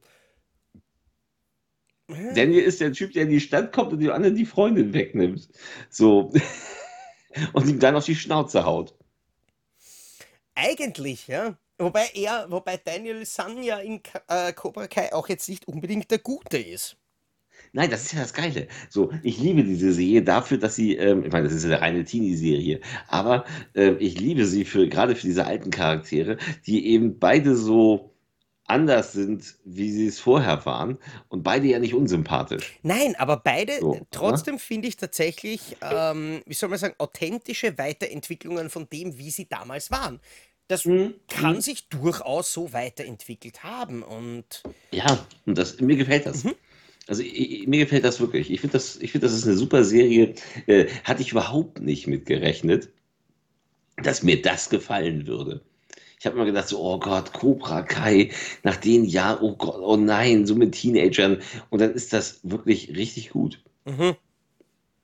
Daniel 2.08 2.64
ist 2.64 2.82
der 2.82 2.92
Typ, 2.92 3.14
der 3.14 3.24
in 3.24 3.30
die 3.30 3.40
Stadt 3.40 3.72
kommt 3.72 3.94
und 3.94 4.00
dem 4.00 4.12
anderen 4.12 4.36
die 4.36 4.46
Freundin 4.46 4.94
wegnimmt. 4.94 5.48
So. 5.90 6.34
und 7.54 7.70
ihm 7.70 7.80
dann 7.80 7.96
auf 7.96 8.06
die 8.06 8.16
Schnauze 8.16 8.66
haut. 8.66 8.96
Eigentlich, 10.56 11.28
ja. 11.28 11.58
Wobei 11.78 12.10
er, 12.14 12.46
wobei 12.50 12.78
Daniel 12.78 13.26
Sun 13.26 13.64
ja 13.64 13.80
in 13.80 14.02
äh, 14.28 14.54
Cobra 14.54 14.88
Kai 14.88 15.14
auch 15.14 15.30
jetzt 15.30 15.50
nicht 15.50 15.68
unbedingt 15.68 16.12
der 16.12 16.20
Gute 16.20 16.58
ist. 16.58 16.98
Nein, 17.74 17.90
das 17.90 18.04
ist 18.04 18.14
ja 18.14 18.20
das 18.20 18.34
Geile. 18.34 18.68
So, 18.90 19.12
ich 19.24 19.40
liebe 19.40 19.64
diese 19.64 19.94
Serie 19.94 20.22
dafür, 20.22 20.58
dass 20.58 20.76
sie, 20.76 20.96
ähm, 20.98 21.24
ich 21.24 21.32
meine, 21.32 21.46
das 21.46 21.56
ist 21.56 21.64
ja 21.64 21.70
eine 21.70 21.82
reine 21.82 22.04
Teenie-Serie, 22.04 22.82
aber 23.08 23.46
äh, 23.76 23.92
ich 23.94 24.20
liebe 24.20 24.46
sie 24.46 24.66
für 24.66 24.88
gerade 24.90 25.16
für 25.16 25.28
diese 25.28 25.46
alten 25.46 25.72
Charaktere, 25.72 26.38
die 26.66 26.88
eben 26.88 27.18
beide 27.20 27.56
so 27.56 28.12
anders 28.72 29.14
sind, 29.14 29.56
wie 29.66 29.92
sie 29.92 30.08
es 30.08 30.20
vorher 30.20 30.66
waren 30.66 30.98
und 31.30 31.44
beide 31.44 31.68
ja 31.68 31.80
nicht 31.80 31.94
unsympathisch. 31.94 32.80
Nein, 32.84 33.16
aber 33.18 33.38
beide, 33.38 33.80
so, 33.80 34.00
trotzdem 34.12 34.60
finde 34.60 34.88
ich 34.88 34.96
tatsächlich, 34.98 35.78
ähm, 35.82 36.42
wie 36.46 36.54
soll 36.54 36.70
man 36.70 36.80
sagen, 36.80 36.96
authentische 36.98 37.78
Weiterentwicklungen 37.78 38.70
von 38.70 38.88
dem, 38.90 39.18
wie 39.18 39.30
sie 39.30 39.48
damals 39.48 39.92
waren. 39.92 40.20
Das 40.68 40.86
mhm. 40.86 41.16
kann 41.28 41.56
mhm. 41.56 41.62
sich 41.62 41.90
durchaus 41.90 42.54
so 42.54 42.72
weiterentwickelt 42.72 43.64
haben 43.64 44.04
und. 44.04 44.64
Ja, 44.92 45.26
und 45.46 45.58
das, 45.58 45.82
mir 45.82 45.98
gefällt 45.98 46.26
das. 46.26 46.46
Mhm. 46.46 46.54
Also 47.12 47.24
ich, 47.24 47.68
mir 47.68 47.80
gefällt 47.80 48.06
das 48.06 48.22
wirklich. 48.22 48.50
Ich 48.50 48.62
finde, 48.62 48.72
das, 48.72 48.94
find, 48.94 49.22
das 49.22 49.34
ist 49.34 49.46
eine 49.46 49.58
super 49.58 49.84
Serie. 49.84 50.34
Äh, 50.66 50.88
hatte 51.04 51.22
ich 51.22 51.34
überhaupt 51.34 51.82
nicht 51.82 52.08
mit 52.08 52.26
gerechnet, 52.26 52.88
dass 53.98 54.24
mir 54.24 54.42
das 54.42 54.70
gefallen 54.70 55.28
würde. 55.28 55.60
Ich 56.18 56.26
habe 56.26 56.38
immer 56.38 56.46
gedacht, 56.46 56.70
so, 56.70 56.80
oh 56.80 57.00
Gott, 57.00 57.34
Cobra 57.34 57.82
Kai, 57.82 58.32
nach 58.64 58.78
den 58.78 59.04
Jahren, 59.04 59.40
oh 59.42 59.58
Gott, 59.58 59.82
oh 59.82 59.98
nein, 59.98 60.46
so 60.46 60.56
mit 60.56 60.72
Teenagern. 60.72 61.42
Und 61.70 61.82
dann 61.82 61.92
ist 61.92 62.14
das 62.14 62.40
wirklich 62.44 62.96
richtig 62.96 63.32
gut. 63.32 63.62
Mhm. 63.84 64.16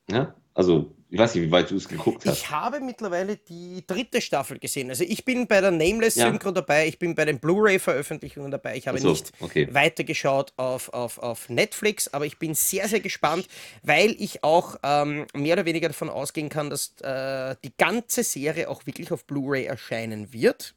Ja, 0.09 0.33
also 0.53 0.95
ich 1.09 1.17
weiß 1.17 1.35
nicht, 1.35 1.45
wie 1.45 1.51
weit 1.51 1.71
du 1.71 1.77
es 1.77 1.87
geguckt 1.87 2.25
hast. 2.25 2.37
Ich 2.37 2.51
habe 2.51 2.81
mittlerweile 2.81 3.37
die 3.37 3.83
dritte 3.87 4.19
Staffel 4.19 4.59
gesehen. 4.59 4.89
Also 4.89 5.05
ich 5.05 5.23
bin 5.23 5.47
bei 5.47 5.61
der 5.61 5.71
Nameless 5.71 6.15
Synchro 6.15 6.49
ja. 6.49 6.55
dabei, 6.55 6.87
ich 6.87 6.99
bin 6.99 7.15
bei 7.15 7.23
den 7.23 7.39
Blu-ray-Veröffentlichungen 7.39 8.51
dabei. 8.51 8.75
Ich 8.75 8.87
habe 8.87 8.99
so, 8.99 9.11
nicht 9.11 9.31
okay. 9.39 9.69
weitergeschaut 9.71 10.51
auf, 10.57 10.89
auf, 10.93 11.17
auf 11.19 11.47
Netflix, 11.47 12.09
aber 12.09 12.25
ich 12.25 12.39
bin 12.39 12.55
sehr, 12.55 12.89
sehr 12.89 12.99
gespannt, 12.99 13.47
weil 13.83 14.15
ich 14.19 14.43
auch 14.43 14.75
ähm, 14.83 15.25
mehr 15.33 15.53
oder 15.53 15.65
weniger 15.65 15.87
davon 15.87 16.09
ausgehen 16.09 16.49
kann, 16.49 16.69
dass 16.69 16.99
äh, 17.01 17.55
die 17.63 17.71
ganze 17.77 18.23
Serie 18.23 18.69
auch 18.69 18.85
wirklich 18.85 19.11
auf 19.11 19.23
Blu-ray 19.25 19.65
erscheinen 19.65 20.33
wird. 20.33 20.73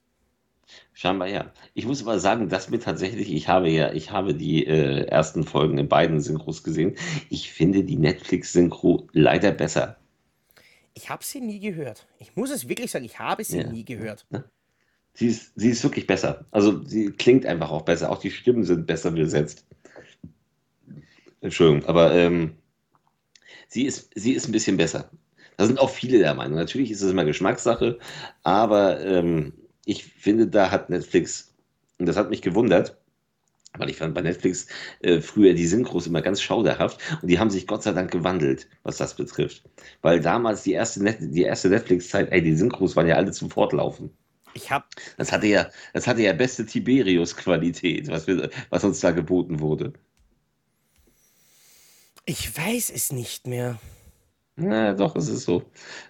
Scheinbar 0.92 1.26
ja. 1.26 1.50
Ich 1.74 1.86
muss 1.86 2.02
aber 2.02 2.20
sagen, 2.20 2.48
dass 2.48 2.70
mir 2.70 2.78
tatsächlich, 2.78 3.32
ich 3.32 3.48
habe 3.48 3.68
ja, 3.68 3.92
ich 3.92 4.12
habe 4.12 4.34
die 4.34 4.64
äh, 4.64 5.06
ersten 5.06 5.44
Folgen 5.44 5.78
in 5.78 5.88
beiden 5.88 6.20
Synchros 6.20 6.62
gesehen. 6.62 6.96
Ich 7.28 7.50
finde 7.52 7.82
die 7.82 7.96
Netflix-Synchro 7.96 9.08
leider 9.12 9.50
besser. 9.50 9.96
Ich 10.94 11.08
habe 11.10 11.24
sie 11.24 11.40
nie 11.40 11.60
gehört. 11.60 12.06
Ich 12.18 12.36
muss 12.36 12.50
es 12.50 12.68
wirklich 12.68 12.90
sagen, 12.90 13.04
ich 13.04 13.18
habe 13.18 13.44
sie 13.44 13.58
ja. 13.58 13.70
nie 13.70 13.84
gehört. 13.84 14.26
Sie 15.14 15.28
ist, 15.28 15.52
sie 15.56 15.70
ist 15.70 15.82
wirklich 15.82 16.06
besser. 16.06 16.46
Also 16.50 16.84
sie 16.84 17.10
klingt 17.10 17.46
einfach 17.46 17.70
auch 17.70 17.82
besser. 17.82 18.10
Auch 18.10 18.20
die 18.20 18.30
Stimmen 18.30 18.64
sind 18.64 18.86
besser 18.86 19.10
besetzt. 19.10 19.66
Entschuldigung, 21.40 21.88
aber 21.88 22.14
ähm, 22.14 22.56
sie, 23.68 23.84
ist, 23.84 24.10
sie 24.14 24.32
ist 24.32 24.48
ein 24.48 24.52
bisschen 24.52 24.76
besser. 24.76 25.10
Da 25.56 25.66
sind 25.66 25.78
auch 25.78 25.90
viele 25.90 26.18
der 26.18 26.34
Meinung. 26.34 26.56
Natürlich 26.56 26.90
ist 26.90 27.02
es 27.02 27.10
immer 27.10 27.24
Geschmackssache, 27.24 27.98
aber 28.42 29.00
ähm, 29.04 29.52
ich 29.84 30.04
finde, 30.04 30.46
da 30.46 30.70
hat 30.70 30.90
Netflix, 30.90 31.54
und 31.98 32.06
das 32.06 32.16
hat 32.16 32.30
mich 32.30 32.42
gewundert, 32.42 32.99
weil 33.78 33.90
ich 33.90 33.96
fand 33.96 34.14
bei 34.14 34.22
Netflix 34.22 34.66
äh, 35.00 35.20
früher 35.20 35.54
die 35.54 35.66
Synchros 35.66 36.06
immer 36.06 36.22
ganz 36.22 36.42
schauderhaft 36.42 37.00
und 37.22 37.28
die 37.28 37.38
haben 37.38 37.50
sich 37.50 37.66
Gott 37.66 37.82
sei 37.82 37.92
Dank 37.92 38.10
gewandelt, 38.10 38.68
was 38.82 38.96
das 38.96 39.14
betrifft. 39.14 39.62
Weil 40.02 40.20
damals 40.20 40.62
die 40.62 40.72
erste, 40.72 41.02
Net 41.02 41.18
die 41.20 41.42
erste 41.42 41.68
Netflix-Zeit, 41.68 42.30
ey, 42.30 42.42
die 42.42 42.54
Synchros 42.54 42.96
waren 42.96 43.06
ja 43.06 43.16
alle 43.16 43.32
zum 43.32 43.50
Fortlaufen. 43.50 44.10
Ich 44.54 44.70
hab. 44.70 44.88
Das 45.16 45.30
hatte 45.30 45.46
ja, 45.46 45.70
das 45.92 46.06
hatte 46.06 46.22
ja 46.22 46.32
beste 46.32 46.66
Tiberius-Qualität, 46.66 48.08
was, 48.08 48.26
was 48.70 48.84
uns 48.84 49.00
da 49.00 49.12
geboten 49.12 49.60
wurde. 49.60 49.92
Ich 52.26 52.56
weiß 52.56 52.90
es 52.90 53.12
nicht 53.12 53.46
mehr. 53.46 53.78
Na, 54.68 54.94
doch, 54.94 55.16
es 55.16 55.28
ist 55.28 55.44
so. 55.44 55.62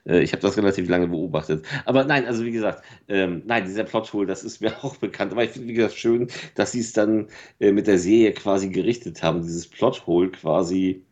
Äh, 0.07 0.21
ich 0.21 0.33
habe 0.33 0.43
das 0.43 0.57
relativ 0.57 0.89
lange 0.89 1.09
beobachtet. 1.09 1.65
Aber 1.85 2.05
nein, 2.05 2.27
also 2.27 2.45
wie 2.45 2.53
gesagt, 2.53 2.85
ähm, 3.09 3.43
nein, 3.47 3.65
dieser 3.65 3.85
Plothole, 3.85 4.27
das 4.27 4.45
ist 4.45 4.61
mir 4.61 4.73
auch 4.85 4.97
bekannt. 4.97 5.33
Aber 5.33 5.45
ich 5.45 5.51
finde, 5.51 5.69
wie 5.69 5.75
gesagt, 5.75 5.95
schön, 5.95 6.29
dass 6.55 6.73
sie 6.73 6.81
es 6.81 6.93
dann 6.93 7.29
äh, 7.61 7.73
mit 7.73 7.87
der 7.87 7.99
Serie 7.99 8.33
quasi 8.33 8.69
gerichtet 8.69 9.23
haben, 9.23 9.43
dieses 9.43 9.69
Plothole 9.69 10.31
quasi 10.31 11.05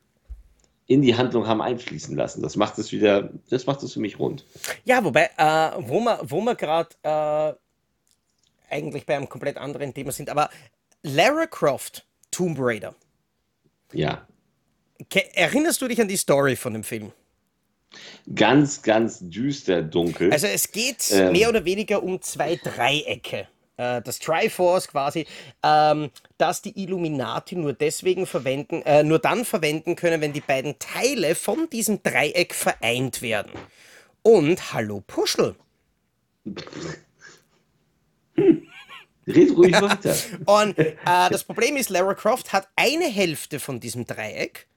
in 0.87 1.03
die 1.03 1.15
Handlung 1.15 1.47
haben 1.47 1.61
einfließen 1.61 2.17
lassen. 2.17 2.43
Das 2.43 2.57
macht 2.57 2.79
es 2.79 2.93
wieder, 2.93 3.31
das 3.51 3.67
macht 3.67 3.83
es 3.83 3.93
für 3.93 4.01
mich 4.01 4.19
rund. 4.19 4.45
Ja, 4.85 5.05
wobei, 5.05 5.31
äh, 5.37 5.71
wo 5.81 6.01
wir, 6.01 6.21
wo 6.23 6.41
wir 6.41 6.55
gerade 6.55 6.89
äh, 7.03 8.75
eigentlich 8.75 9.05
bei 9.05 9.17
einem 9.17 9.29
komplett 9.29 9.59
anderen 9.59 9.93
Thema 9.93 10.13
sind, 10.13 10.31
aber 10.31 10.49
Lara 11.03 11.47
Croft, 11.47 12.07
Tomb 12.31 12.57
Raider. 12.59 12.95
Ja. 13.93 14.27
Erinnerst 15.35 15.81
du 15.81 15.89
dich 15.89 16.01
an 16.01 16.09
die 16.09 16.17
Story 16.17 16.57
von 16.57 16.73
dem 16.73 16.83
Film? 16.83 17.13
Ganz, 18.35 18.83
ganz 18.83 19.19
düster 19.21 19.83
dunkel. 19.83 20.33
Also 20.33 20.47
es 20.47 20.71
geht 20.71 21.11
ähm, 21.11 21.33
mehr 21.33 21.49
oder 21.49 21.65
weniger 21.65 22.03
um 22.03 22.21
zwei 22.21 22.57
Dreiecke. 22.57 23.49
Äh, 23.79 24.03
das 24.03 24.19
Triforce 24.19 24.89
quasi, 24.89 25.27
ähm, 25.63 26.11
dass 26.37 26.61
die 26.61 26.83
Illuminati 26.83 27.57
nur 27.57 27.73
deswegen 27.73 28.27
verwenden, 28.27 28.83
äh, 28.83 29.03
nur 29.03 29.19
dann 29.19 29.45
verwenden 29.45 29.97
können, 29.97 30.21
wenn 30.21 30.33
die 30.33 30.41
beiden 30.41 30.79
Teile 30.79 31.35
von 31.35 31.71
diesem 31.71 32.03
Dreieck 32.03 32.55
vereint 32.55 33.23
werden. 33.23 33.53
Und 34.23 34.75
hallo 34.75 35.03
Puschel. 35.07 35.55
Hm. 38.35 38.69
Red 39.27 39.57
ruhig 39.57 39.73
weiter. 39.81 40.15
Und 40.47 40.79
äh, 40.79 40.97
das 41.05 41.45
Problem 41.45 41.77
ist, 41.77 41.91
Lara 41.91 42.15
Croft 42.15 42.53
hat 42.53 42.69
eine 42.77 43.07
Hälfte 43.07 43.61
von 43.61 43.79
diesem 43.79 44.07
Dreieck 44.07 44.68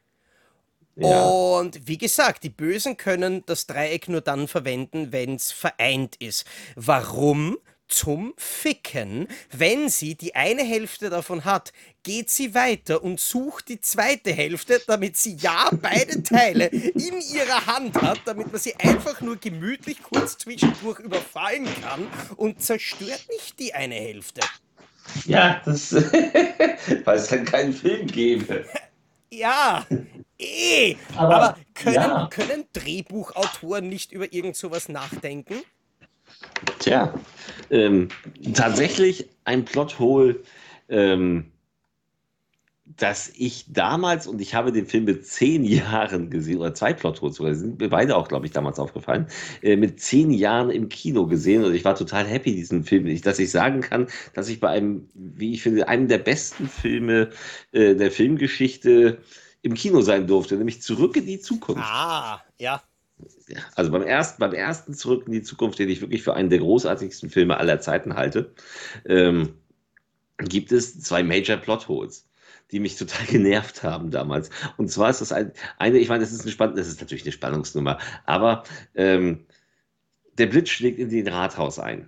ja. 0.96 1.26
Und 1.26 1.88
wie 1.88 1.98
gesagt, 1.98 2.44
die 2.44 2.50
Bösen 2.50 2.98
können 2.98 3.44
das 3.46 3.68
Dreieck 3.68 4.10
nur 4.10 4.22
dann 4.22 4.48
verwenden, 4.48 5.12
wenn 5.12 5.36
es 5.36 5.52
vereint 5.52 6.16
ist. 6.18 6.46
Warum? 6.76 7.58
Zum 7.88 8.34
Ficken. 8.38 9.28
Wenn 9.52 9.90
sie 9.90 10.16
die 10.16 10.34
eine 10.34 10.64
Hälfte 10.64 11.10
davon 11.10 11.44
hat, 11.44 11.74
geht 12.04 12.30
sie 12.30 12.56
weiter 12.56 13.04
und 13.04 13.20
sucht 13.20 13.68
die 13.68 13.82
zweite 13.82 14.32
Hälfte, 14.32 14.82
damit 14.88 15.18
sie 15.18 15.36
ja 15.36 15.70
beide 15.74 16.24
Teile 16.24 16.68
in 16.68 17.20
ihrer 17.34 17.66
Hand 17.66 18.02
hat, 18.02 18.22
damit 18.24 18.50
man 18.50 18.62
sie 18.62 18.76
einfach 18.76 19.20
nur 19.20 19.36
gemütlich 19.36 20.02
kurz 20.02 20.38
zwischendurch 20.38 21.00
überfallen 21.00 21.68
kann 21.82 22.08
und 22.38 22.62
zerstört 22.62 23.26
nicht 23.30 23.60
die 23.60 23.74
eine 23.74 23.96
Hälfte. 23.96 24.40
Ja, 25.26 25.62
das, 25.66 25.94
weil 27.04 27.18
es 27.18 27.28
dann 27.28 27.44
keinen 27.44 27.74
Film 27.74 28.08
gäbe. 28.08 28.66
Ja, 29.34 29.86
eh. 30.38 30.96
Aber, 31.16 31.36
Aber 31.36 31.58
können, 31.74 31.96
ja. 31.96 32.30
können 32.30 32.66
Drehbuchautoren 32.74 33.88
nicht 33.88 34.12
über 34.12 34.32
irgend 34.34 34.56
sowas 34.56 34.90
nachdenken? 34.90 35.56
Tja, 36.80 37.14
ähm, 37.70 38.10
tatsächlich 38.54 39.30
ein 39.46 39.66
Plothole, 39.66 40.40
ähm, 40.90 41.51
dass 42.98 43.32
ich 43.36 43.66
damals, 43.68 44.28
und 44.28 44.42
ich 44.42 44.56
habe 44.56 44.72
den 44.72 44.86
Film 44.86 45.06
mit 45.06 45.26
zehn 45.26 45.64
Jahren 45.64 46.30
gesehen, 46.30 46.60
oder 46.60 46.74
zwei 46.74 46.94
Plotholes 46.94 47.36
sogar, 47.36 47.56
sind 47.56 47.80
mir 47.80 47.90
beide 47.90 48.16
auch, 48.16 48.28
glaube 48.28 48.46
ich, 48.46 48.52
damals 48.52 48.80
aufgefallen, 48.80 49.28
äh, 49.62 49.76
mit 49.76 50.00
zehn 50.00 50.32
Jahren 50.32 50.70
im 50.70 50.90
Kino 50.90 51.28
gesehen 51.28 51.64
und 51.64 51.74
ich 51.74 51.86
war 51.86 51.96
total 51.96 52.26
happy, 52.26 52.56
diesen 52.56 52.84
Film, 52.84 53.22
dass 53.22 53.40
ich 53.40 53.52
sagen 53.52 53.82
kann, 53.82 54.08
dass 54.34 54.50
ich 54.50 54.60
bei 54.60 54.70
einem, 54.70 55.10
wie 55.14 55.54
ich 55.54 55.62
finde, 55.62 55.88
einem 55.88 56.08
der 56.08 56.18
besten 56.18 56.68
Filme 56.68 57.30
äh, 57.72 57.96
der 57.96 58.12
Filmgeschichte 58.12 59.20
im 59.62 59.74
Kino 59.76 60.02
sein 60.02 60.28
durfte, 60.28 60.56
nämlich 60.56 60.82
Zurück 60.82 61.16
in 61.16 61.26
die 61.26 61.40
Zukunft. 61.40 61.84
Ah, 61.86 62.42
ja. 62.58 62.82
Also 63.76 63.92
beim 63.92 64.02
ersten, 64.02 64.40
beim 64.40 64.54
ersten 64.54 64.96
Zurück 64.96 65.28
in 65.28 65.34
die 65.34 65.44
Zukunft, 65.44 65.78
den 65.78 65.90
ich 65.90 66.02
wirklich 66.02 66.24
für 66.24 66.34
einen 66.34 66.50
der 66.50 66.60
großartigsten 66.60 67.30
Filme 67.30 67.58
aller 67.58 67.80
Zeiten 67.80 68.16
halte, 68.16 68.54
ähm, 69.06 69.54
gibt 70.40 70.72
es 70.72 71.00
zwei 71.02 71.22
Major 71.22 71.58
Plotholes 71.58 72.31
die 72.72 72.80
mich 72.80 72.96
total 72.96 73.26
genervt 73.30 73.84
haben 73.84 74.12
damals. 74.12 74.50
Und 74.78 74.90
zwar 74.90 75.10
ist 75.10 75.22
das 75.22 75.32
ein, 75.32 75.52
eine, 75.78 75.98
ich 75.98 76.10
meine, 76.10 76.22
das 76.22 76.32
ist 76.32 76.42
eine 76.42 76.52
Spann 76.52 76.76
das 76.76 76.88
ist 76.88 77.02
natürlich 77.02 77.24
eine 77.24 77.32
Spannungsnummer, 77.32 77.98
aber 78.26 78.64
ähm, 78.96 79.46
der 80.38 80.48
Blitz 80.48 80.70
schlägt 80.70 81.00
in 81.00 81.10
den 81.10 81.28
Rathaus 81.28 81.80
ein. 81.80 82.08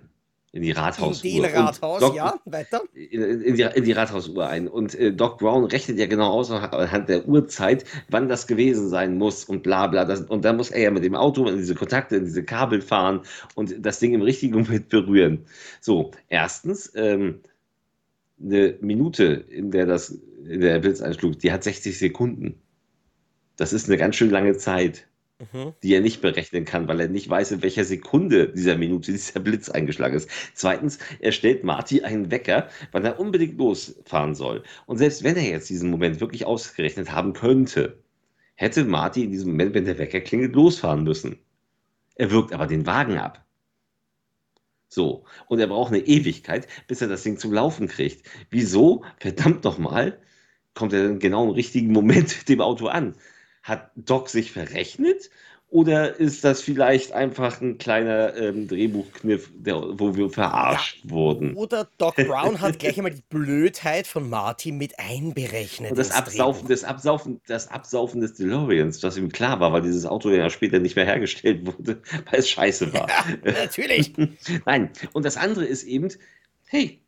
In 0.54 0.62
die 0.62 0.70
Rathausuhr. 0.70 1.28
In 1.28 1.42
den 1.42 1.52
Rathaus, 1.52 1.98
Doc, 1.98 2.14
ja, 2.14 2.38
weiter. 2.44 2.82
In, 2.94 3.42
in, 3.42 3.56
die, 3.56 3.62
in 3.62 3.82
die 3.82 3.90
Rathausuhr 3.90 4.46
ein. 4.46 4.68
Und 4.68 4.94
äh, 4.94 5.12
Doc 5.12 5.38
Brown 5.38 5.64
rechnet 5.64 5.98
ja 5.98 6.06
genau 6.06 6.30
aus 6.30 6.48
anhand 6.48 7.08
der 7.08 7.26
Uhrzeit, 7.26 7.84
wann 8.08 8.28
das 8.28 8.46
gewesen 8.46 8.88
sein 8.88 9.18
muss 9.18 9.42
und 9.42 9.64
bla 9.64 9.88
bla. 9.88 10.04
Das, 10.04 10.20
und 10.20 10.44
dann 10.44 10.56
muss 10.56 10.70
er 10.70 10.82
ja 10.82 10.90
mit 10.92 11.02
dem 11.02 11.16
Auto 11.16 11.44
in 11.48 11.56
diese 11.56 11.74
Kontakte, 11.74 12.14
in 12.14 12.26
diese 12.26 12.44
Kabel 12.44 12.82
fahren 12.82 13.22
und 13.56 13.74
das 13.84 13.98
Ding 13.98 14.14
im 14.14 14.22
richtigen 14.22 14.54
Moment 14.54 14.90
berühren. 14.90 15.44
So, 15.80 16.12
erstens, 16.28 16.92
ähm, 16.94 17.40
eine 18.40 18.76
Minute, 18.80 19.24
in 19.24 19.72
der 19.72 19.86
das, 19.86 20.16
der 20.44 20.78
Blitz 20.80 21.00
einschlug, 21.00 21.38
die 21.38 21.52
hat 21.52 21.64
60 21.64 21.98
Sekunden. 21.98 22.60
Das 23.56 23.72
ist 23.72 23.88
eine 23.88 23.96
ganz 23.96 24.16
schön 24.16 24.30
lange 24.30 24.56
Zeit, 24.56 25.06
mhm. 25.38 25.74
die 25.82 25.94
er 25.94 26.00
nicht 26.00 26.20
berechnen 26.20 26.64
kann, 26.64 26.88
weil 26.88 27.00
er 27.00 27.08
nicht 27.08 27.28
weiß, 27.28 27.52
in 27.52 27.62
welcher 27.62 27.84
Sekunde 27.84 28.48
dieser 28.48 28.76
Minute 28.76 29.12
dieser 29.12 29.40
Blitz 29.40 29.68
eingeschlagen 29.68 30.16
ist. 30.16 30.28
Zweitens, 30.54 30.98
er 31.20 31.32
stellt 31.32 31.64
Marty 31.64 32.02
einen 32.02 32.30
Wecker, 32.30 32.68
weil 32.92 33.04
er 33.04 33.20
unbedingt 33.20 33.58
losfahren 33.58 34.34
soll. 34.34 34.62
Und 34.86 34.98
selbst 34.98 35.22
wenn 35.22 35.36
er 35.36 35.48
jetzt 35.48 35.70
diesen 35.70 35.90
Moment 35.90 36.20
wirklich 36.20 36.46
ausgerechnet 36.46 37.12
haben 37.12 37.32
könnte, 37.32 37.98
hätte 38.56 38.84
Marty 38.84 39.24
in 39.24 39.30
diesem 39.30 39.50
Moment, 39.50 39.74
wenn 39.74 39.84
der 39.84 39.98
Wecker 39.98 40.20
klingelt, 40.20 40.54
losfahren 40.54 41.04
müssen. 41.04 41.38
Er 42.16 42.30
wirkt 42.30 42.52
aber 42.52 42.66
den 42.66 42.86
Wagen 42.86 43.18
ab. 43.18 43.44
So. 44.88 45.24
Und 45.48 45.58
er 45.58 45.66
braucht 45.66 45.92
eine 45.92 46.06
Ewigkeit, 46.06 46.68
bis 46.86 47.02
er 47.02 47.08
das 47.08 47.24
Ding 47.24 47.36
zum 47.36 47.52
Laufen 47.52 47.88
kriegt. 47.88 48.28
Wieso, 48.50 49.04
verdammt 49.18 49.64
nochmal, 49.64 50.20
kommt 50.74 50.92
er 50.92 51.04
dann 51.04 51.18
genau 51.18 51.44
im 51.44 51.50
richtigen 51.50 51.92
Moment 51.92 52.48
dem 52.48 52.60
Auto 52.60 52.86
an? 52.86 53.14
Hat 53.62 53.90
Doc 53.96 54.28
sich 54.28 54.52
verrechnet? 54.52 55.30
Oder 55.74 56.20
ist 56.20 56.44
das 56.44 56.60
vielleicht 56.60 57.10
einfach 57.10 57.60
ein 57.60 57.78
kleiner 57.78 58.36
ähm, 58.36 58.68
Drehbuchkniff, 58.68 59.50
der, 59.56 59.74
wo 59.98 60.14
wir 60.14 60.30
verarscht 60.30 61.00
ja. 61.02 61.10
wurden? 61.10 61.54
Oder 61.54 61.88
Doc 61.98 62.14
Brown 62.14 62.60
hat 62.60 62.78
gleich 62.78 62.96
einmal 62.96 63.12
die 63.12 63.24
Blödheit 63.28 64.06
von 64.06 64.30
Marty 64.30 64.70
mit 64.70 65.00
einberechnet. 65.00 65.90
Und 65.90 65.98
das 65.98 66.12
Absaufen, 66.12 66.68
das, 66.68 66.84
Absaufen, 66.84 67.40
das 67.48 67.66
Absaufen 67.72 68.20
des 68.20 68.34
DeLoreans, 68.34 69.02
was 69.02 69.16
ihm 69.16 69.32
klar 69.32 69.58
war, 69.58 69.72
weil 69.72 69.82
dieses 69.82 70.06
Auto 70.06 70.30
ja 70.30 70.48
später 70.48 70.78
nicht 70.78 70.94
mehr 70.94 71.06
hergestellt 71.06 71.66
wurde, 71.66 72.00
weil 72.30 72.38
es 72.38 72.48
scheiße 72.48 72.92
war. 72.92 73.08
Ja, 73.08 73.52
natürlich. 73.52 74.12
Nein. 74.64 74.90
Und 75.12 75.24
das 75.24 75.36
andere 75.36 75.64
ist 75.64 75.82
eben, 75.82 76.08
hey, 76.66 77.00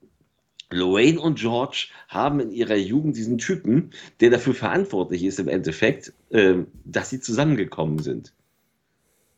Lorraine 0.71 1.21
und 1.21 1.39
George 1.39 1.89
haben 2.09 2.41
in 2.41 2.51
ihrer 2.51 2.77
Jugend 2.77 3.17
diesen 3.17 3.39
Typen, 3.39 3.91
der 4.21 4.31
dafür 4.31 4.55
verantwortlich 4.55 5.25
ist 5.25 5.39
im 5.39 5.49
Endeffekt, 5.49 6.13
äh, 6.31 6.57
dass 6.85 7.11
sie 7.11 7.21
zusammengekommen 7.21 8.01
sind 8.01 8.33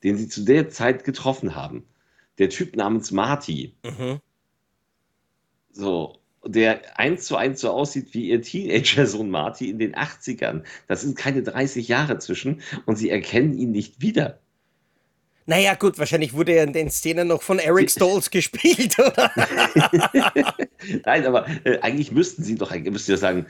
den 0.03 0.17
sie 0.17 0.29
zu 0.29 0.45
der 0.45 0.69
Zeit 0.69 1.05
getroffen 1.05 1.55
haben. 1.55 1.85
Der 2.38 2.51
Typ 2.51 2.77
namens 2.77 3.11
Marty. 3.11 3.75
Mhm. 3.83 4.21
So, 5.73 6.19
der 6.45 6.99
eins 6.99 7.27
zu 7.27 7.37
eins 7.37 7.61
so 7.61 7.71
aussieht 7.71 8.14
wie 8.14 8.29
ihr 8.29 8.43
Teenager-Sohn 8.43 9.29
Marty 9.29 9.71
in 9.71 9.79
den 9.79 9.95
80ern. 9.95 10.62
Das 10.87 11.03
sind 11.03 11.17
keine 11.17 11.43
30 11.43 11.88
Jahre 11.88 12.19
zwischen 12.19 12.62
und 12.87 12.97
sie 12.97 13.11
erkennen 13.11 13.59
ihn 13.59 13.73
nicht 13.73 14.01
wieder. 14.01 14.41
Naja, 15.48 15.74
gut, 15.76 15.98
wahrscheinlich 15.98 16.34
wurde 16.34 16.52
er 16.52 16.64
in 16.64 16.74
den 16.74 16.90
Szenen 16.90 17.28
noch 17.28 17.40
von 17.40 17.58
Eric 17.58 17.90
Stolz 17.90 18.28
gespielt, 18.30 18.98
oder? 18.98 19.32
Nein, 21.06 21.24
aber 21.24 21.46
äh, 21.64 21.78
eigentlich 21.80 22.12
müssten 22.12 22.44
sie 22.44 22.54
doch, 22.54 22.70
müssten 22.70 23.12
ja 23.12 23.16
sagen, 23.16 23.46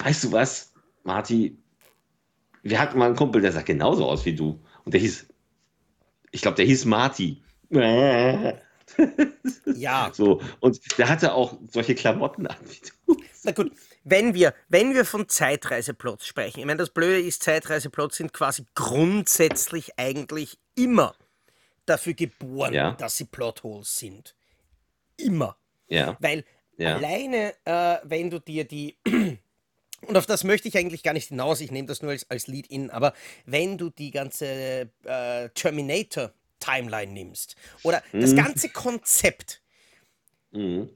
weißt 0.00 0.24
du 0.24 0.32
was, 0.32 0.72
Marty, 1.04 1.56
wir 2.64 2.80
hatten 2.80 2.98
mal 2.98 3.06
einen 3.06 3.14
Kumpel, 3.14 3.40
der 3.40 3.52
sah 3.52 3.62
genauso 3.62 4.04
aus 4.04 4.24
wie 4.24 4.34
du. 4.34 4.60
Und 4.84 4.92
der 4.92 5.00
hieß, 5.00 5.28
ich 6.32 6.42
glaube, 6.42 6.56
der 6.56 6.66
hieß 6.66 6.84
Marty. 6.86 7.40
ja. 7.70 8.58
So, 10.12 10.42
und 10.58 10.98
der 10.98 11.08
hatte 11.08 11.34
auch 11.34 11.56
solche 11.70 11.94
Klamotten 11.94 12.48
an 12.48 12.56
wie 12.64 12.80
du. 13.06 13.16
Na 13.44 13.52
gut, 13.52 13.70
wenn 14.02 14.34
wir, 14.34 14.54
wenn 14.68 14.94
wir 14.94 15.04
von 15.04 15.28
Zeitreiseplots 15.28 16.26
sprechen, 16.26 16.58
ich 16.60 16.66
meine, 16.66 16.78
das 16.78 16.90
Blöde 16.90 17.20
ist, 17.20 17.44
Zeitreiseplots 17.44 18.16
sind 18.16 18.32
quasi 18.32 18.64
grundsätzlich 18.74 19.98
eigentlich 19.98 20.58
immer 20.84 21.14
dafür 21.86 22.14
geboren, 22.14 22.72
ja. 22.74 22.92
dass 22.92 23.16
sie 23.16 23.24
Plotholes 23.24 23.96
sind. 23.98 24.34
immer. 25.16 25.56
Ja. 25.88 26.16
Weil 26.20 26.44
Ja. 26.78 26.96
alleine, 26.96 27.52
äh, 27.66 27.98
wenn 28.04 28.30
du 28.30 28.38
dir 28.40 28.64
die. 28.64 28.96
Und 30.06 30.16
auf 30.16 30.24
das 30.24 30.44
möchte 30.44 30.66
ich 30.66 30.78
eigentlich 30.78 31.02
gar 31.02 31.12
nicht 31.12 31.28
hinaus, 31.28 31.60
ich 31.60 31.70
nehme 31.70 31.86
das 31.88 32.00
nur 32.00 32.12
als, 32.12 32.28
als 32.30 32.46
Lead-In, 32.46 32.90
aber 32.90 33.12
wenn 33.44 33.76
du 33.76 33.90
die 33.90 34.10
ganze 34.10 34.88
äh, 35.04 35.50
Terminator-Timeline 35.50 37.12
nimmst 37.12 37.54
oder 37.82 38.02
das 38.12 38.32
Mhm. 38.32 38.36
ganze 38.36 38.68
Konzept, 38.70 39.60
Mhm. 40.52 40.88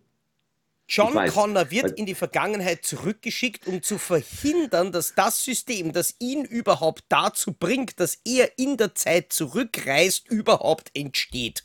John 0.88 1.14
Connor 1.28 1.70
wird 1.70 1.84
weil- 1.84 1.92
in 1.92 2.06
die 2.06 2.14
Vergangenheit 2.14 2.84
zurückgeschickt, 2.84 3.66
um 3.66 3.82
zu 3.82 3.98
verhindern, 3.98 4.92
dass 4.92 5.14
das 5.14 5.42
System, 5.44 5.92
das 5.92 6.14
ihn 6.18 6.44
überhaupt 6.44 7.04
dazu 7.08 7.52
bringt, 7.52 7.98
dass 8.00 8.18
er 8.24 8.58
in 8.58 8.76
der 8.76 8.94
Zeit 8.94 9.32
zurückreist, 9.32 10.28
überhaupt 10.28 10.90
entsteht. 10.94 11.64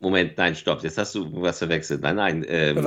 Moment, 0.00 0.36
nein, 0.36 0.56
stopp, 0.56 0.82
jetzt 0.82 0.98
hast 0.98 1.14
du 1.14 1.28
was 1.40 1.58
verwechselt. 1.58 2.02
Nein, 2.02 2.16
nein, 2.16 2.44
ähm? 2.48 2.84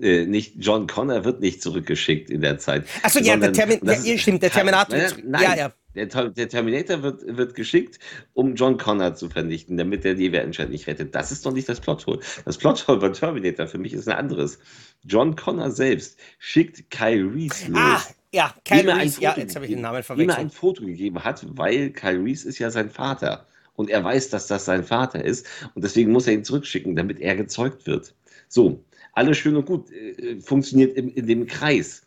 Äh, 0.00 0.26
nicht 0.26 0.54
John 0.58 0.88
Connor 0.88 1.24
wird 1.24 1.40
nicht 1.40 1.62
zurückgeschickt 1.62 2.28
in 2.28 2.40
der 2.40 2.58
Zeit. 2.58 2.84
Achso, 3.04 3.20
ja, 3.20 3.36
der, 3.36 3.52
Termin 3.52 3.78
ja, 3.84 3.92
ist- 3.92 4.20
stimmt, 4.22 4.42
der 4.42 4.50
Terminator. 4.50 4.98
Nein, 4.98 5.10
wird- 5.16 5.24
nein, 5.24 5.42
ja, 5.42 5.54
ja. 5.56 5.72
Der, 5.94 6.06
der 6.30 6.48
Terminator 6.48 7.02
wird, 7.02 7.22
wird 7.24 7.54
geschickt, 7.54 7.98
um 8.34 8.54
John 8.56 8.76
Connor 8.76 9.14
zu 9.14 9.30
vernichten, 9.30 9.78
damit 9.78 10.04
er 10.04 10.14
die 10.14 10.28
Menschheit 10.28 10.68
nicht 10.68 10.86
rettet. 10.88 11.14
Das 11.14 11.30
ist 11.32 11.46
doch 11.46 11.52
nicht 11.52 11.68
das 11.68 11.80
Plothole. 11.80 12.18
Das 12.44 12.58
Plothole 12.58 12.98
bei 12.98 13.08
Terminator 13.10 13.66
für 13.68 13.78
mich 13.78 13.94
ist 13.94 14.06
ein 14.08 14.16
anderes. 14.16 14.58
John 15.06 15.36
Connor 15.36 15.70
selbst 15.70 16.18
schickt 16.38 16.90
Kyle 16.90 17.32
Reese 17.32 17.70
los. 17.70 17.78
Ah, 17.78 18.02
ja, 18.32 18.54
ein 18.70 18.88
Reese, 18.88 19.20
ja, 19.20 19.34
jetzt 19.36 19.54
habe 19.54 19.66
ich 19.66 19.72
den 19.72 19.80
Namen 19.80 19.96
er 19.98 20.02
verwechselt. 20.02 20.38
ein 20.38 20.50
Foto 20.50 20.84
gegeben 20.84 21.22
hat, 21.22 21.46
weil 21.56 21.90
Reese 22.22 22.48
ist 22.48 22.58
ja 22.58 22.70
sein 22.70 22.90
Vater. 22.90 23.46
Und 23.74 23.90
er 23.90 24.02
weiß, 24.02 24.30
dass 24.30 24.46
das 24.46 24.64
sein 24.64 24.84
Vater 24.84 25.24
ist. 25.24 25.46
Und 25.74 25.84
deswegen 25.84 26.10
muss 26.10 26.26
er 26.26 26.32
ihn 26.32 26.44
zurückschicken, 26.44 26.96
damit 26.96 27.20
er 27.20 27.36
gezeugt 27.36 27.86
wird. 27.86 28.14
So, 28.48 28.82
alles 29.12 29.38
schön 29.38 29.56
und 29.56 29.66
gut. 29.66 29.90
äh, 29.90 30.40
Funktioniert 30.40 30.96
in, 30.96 31.10
in 31.10 31.26
dem 31.26 31.46
Kreis. 31.46 32.02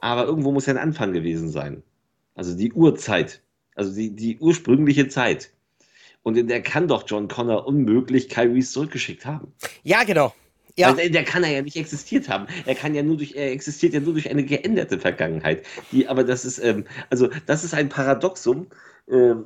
Aber 0.00 0.24
irgendwo 0.26 0.52
muss 0.52 0.66
ja 0.66 0.74
ein 0.74 0.78
Anfang 0.78 1.12
gewesen 1.12 1.50
sein. 1.50 1.82
Also 2.34 2.56
die 2.56 2.72
Urzeit. 2.72 3.42
Also 3.74 3.94
die, 3.94 4.10
die 4.10 4.38
ursprüngliche 4.38 5.08
Zeit. 5.08 5.50
Und 6.22 6.36
in 6.36 6.48
der 6.48 6.62
kann 6.62 6.88
doch 6.88 7.04
John 7.06 7.28
Connor 7.28 7.66
unmöglich 7.66 8.28
Reese 8.36 8.72
zurückgeschickt 8.72 9.24
haben. 9.24 9.52
Ja, 9.82 10.04
genau. 10.04 10.34
Ja, 10.80 10.88
Weil 10.88 10.96
der, 10.96 11.10
der 11.10 11.24
kann 11.24 11.44
er 11.44 11.50
ja 11.50 11.62
nicht 11.62 11.76
existiert 11.76 12.28
haben. 12.28 12.46
Er 12.66 12.74
kann 12.74 12.94
ja 12.94 13.02
nur 13.02 13.16
durch, 13.16 13.34
er 13.34 13.52
existiert 13.52 13.94
ja 13.94 14.00
nur 14.00 14.12
durch 14.14 14.30
eine 14.30 14.44
geänderte 14.44 14.98
Vergangenheit. 14.98 15.64
Die, 15.92 16.08
aber 16.08 16.24
das 16.24 16.44
ist, 16.44 16.58
ähm, 16.58 16.84
also 17.10 17.28
das 17.46 17.64
ist 17.64 17.74
ein 17.74 17.88
Paradoxum, 17.88 18.68
ähm, 19.10 19.44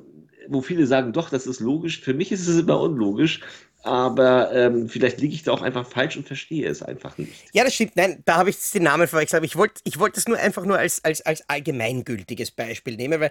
wo 0.49 0.61
viele 0.61 0.87
sagen, 0.87 1.13
doch, 1.13 1.31
das 1.31 1.47
ist 1.47 1.61
logisch. 1.61 2.01
Für 2.01 2.15
mich 2.15 2.33
ist 2.33 2.47
es 2.47 2.59
immer 2.59 2.81
unlogisch, 2.81 3.41
aber 3.85 4.51
ähm, 4.53 4.89
vielleicht 4.89 5.21
liege 5.21 5.35
ich 5.35 5.43
da 5.43 5.53
auch 5.53 5.61
einfach 5.61 5.87
falsch 5.87 6.17
und 6.17 6.27
verstehe 6.27 6.67
es 6.69 6.83
einfach 6.83 7.19
nicht. 7.19 7.33
Ja, 7.53 7.65
das 7.65 7.75
stimmt. 7.75 7.97
Nein, 7.97 8.23
da 8.25 8.37
habe 8.37 8.49
ich 8.49 8.71
den 8.71 8.85
Namen 8.85 9.07
verwechselt. 9.07 9.39
Aber 9.39 9.47
ich 9.47 9.57
wollte 9.57 9.81
ich 9.85 9.99
wollt 9.99 10.17
das 10.17 10.27
nur 10.27 10.39
einfach 10.39 10.65
nur 10.65 10.79
als, 10.79 11.05
als, 11.05 11.21
als 11.21 11.49
allgemeingültiges 11.49 12.51
Beispiel 12.51 12.97
nehmen, 12.97 13.21
weil 13.21 13.31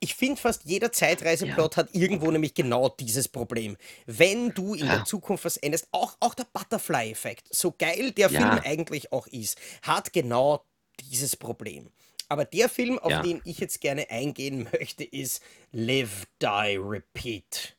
ich 0.00 0.14
finde, 0.14 0.40
fast 0.40 0.62
jeder 0.64 0.92
Zeitreiseplot 0.92 1.76
hat 1.76 1.88
irgendwo 1.94 2.30
nämlich 2.30 2.54
genau 2.54 2.88
dieses 2.88 3.28
Problem. 3.28 3.76
Wenn 4.06 4.50
du 4.54 4.74
in 4.74 4.86
Ja. 4.86 4.96
der 4.96 5.04
Zukunft 5.04 5.44
was 5.44 5.56
änderst, 5.56 5.88
auch, 5.90 6.16
auch 6.20 6.34
der 6.34 6.46
Butterfly-Effekt, 6.52 7.48
so 7.54 7.72
geil 7.76 8.12
der 8.12 8.30
Ja. 8.30 8.40
Film 8.40 8.60
eigentlich 8.64 9.12
auch 9.12 9.26
ist, 9.26 9.58
hat 9.82 10.12
genau 10.12 10.64
dieses 11.10 11.36
Problem. 11.36 11.90
Aber 12.28 12.44
der 12.44 12.68
Film, 12.68 12.98
auf 12.98 13.10
Ja. 13.10 13.22
den 13.22 13.40
ich 13.44 13.58
jetzt 13.58 13.80
gerne 13.80 14.08
eingehen 14.10 14.68
möchte, 14.72 15.02
ist 15.04 15.42
Live, 15.72 16.26
Die, 16.42 16.76
Repeat. 16.76 17.74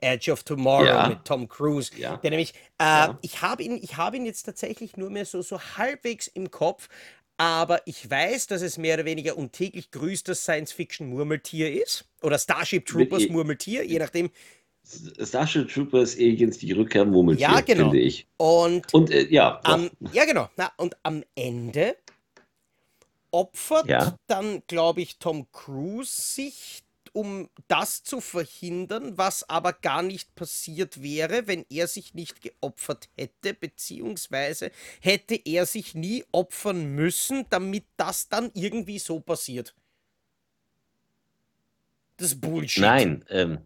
Edge 0.00 0.30
of 0.30 0.42
Tomorrow 0.42 0.84
Ja. 0.86 1.08
mit 1.08 1.24
Tom 1.24 1.48
Cruise. 1.48 1.90
Ja. 1.96 2.18
Der 2.18 2.30
nämlich, 2.30 2.52
äh, 2.78 2.84
Ja. 2.84 3.18
ich 3.22 3.40
habe 3.40 3.62
ihn, 3.62 3.82
ich 3.82 3.96
habe 3.96 4.16
ihn 4.18 4.26
jetzt 4.26 4.42
tatsächlich 4.42 4.96
nur 4.98 5.08
mehr 5.10 5.24
so, 5.24 5.40
so 5.42 5.58
halbwegs 5.58 6.26
im 6.28 6.50
Kopf, 6.50 6.88
aber 7.38 7.86
ich 7.86 8.08
weiß, 8.10 8.46
dass 8.46 8.62
es 8.62 8.78
mehr 8.78 8.94
oder 8.94 9.04
weniger 9.04 9.36
und 9.36 9.52
täglich 9.52 9.90
grüßt 9.90 10.28
das 10.28 10.42
Science-Fiction-Murmeltier 10.42 11.82
ist. 11.82 12.04
Oder 12.22 12.38
Starship 12.38 12.86
Troopers 12.86 13.22
Mit- 13.22 13.32
Murmeltier, 13.32 13.84
je 13.84 13.98
nachdem. 13.98 14.30
Starship 15.20 15.68
Troopers 15.68 16.14
Aliens, 16.14 16.58
die 16.58 16.72
Rückkehr 16.72 17.04
Murmeltier, 17.04 17.48
Ja, 17.48 17.60
genau. 17.60 17.90
finde 17.90 17.98
ich. 17.98 18.26
Und 18.36 18.92
Und 18.94 19.10
äh, 19.10 19.26
ja, 19.28 19.60
am, 19.64 19.90
ja, 20.12 20.24
genau. 20.24 20.48
Na, 20.56 20.70
und 20.76 20.96
am 21.02 21.24
Ende 21.34 21.96
opfert 23.32 23.88
Ja. 23.88 24.16
dann, 24.28 24.62
glaube 24.68 25.02
ich, 25.02 25.18
Tom 25.18 25.46
Cruise 25.52 26.10
sich, 26.22 26.82
um 27.16 27.48
das 27.66 28.04
zu 28.04 28.20
verhindern, 28.20 29.16
was 29.16 29.48
aber 29.48 29.72
gar 29.72 30.02
nicht 30.02 30.34
passiert 30.34 31.02
wäre, 31.02 31.46
wenn 31.46 31.64
er 31.70 31.86
sich 31.86 32.12
nicht 32.12 32.42
geopfert 32.42 33.08
hätte, 33.16 33.54
beziehungsweise 33.54 34.70
hätte 35.00 35.34
er 35.34 35.64
sich 35.64 35.94
nie 35.94 36.24
opfern 36.30 36.94
müssen, 36.94 37.46
damit 37.48 37.86
das 37.96 38.28
dann 38.28 38.50
irgendwie 38.52 38.98
so 38.98 39.18
passiert. 39.20 39.74
Das 42.18 42.32
ist 42.32 42.40
Bullshit. 42.42 42.82
Nein, 42.82 43.24
ähm, 43.30 43.60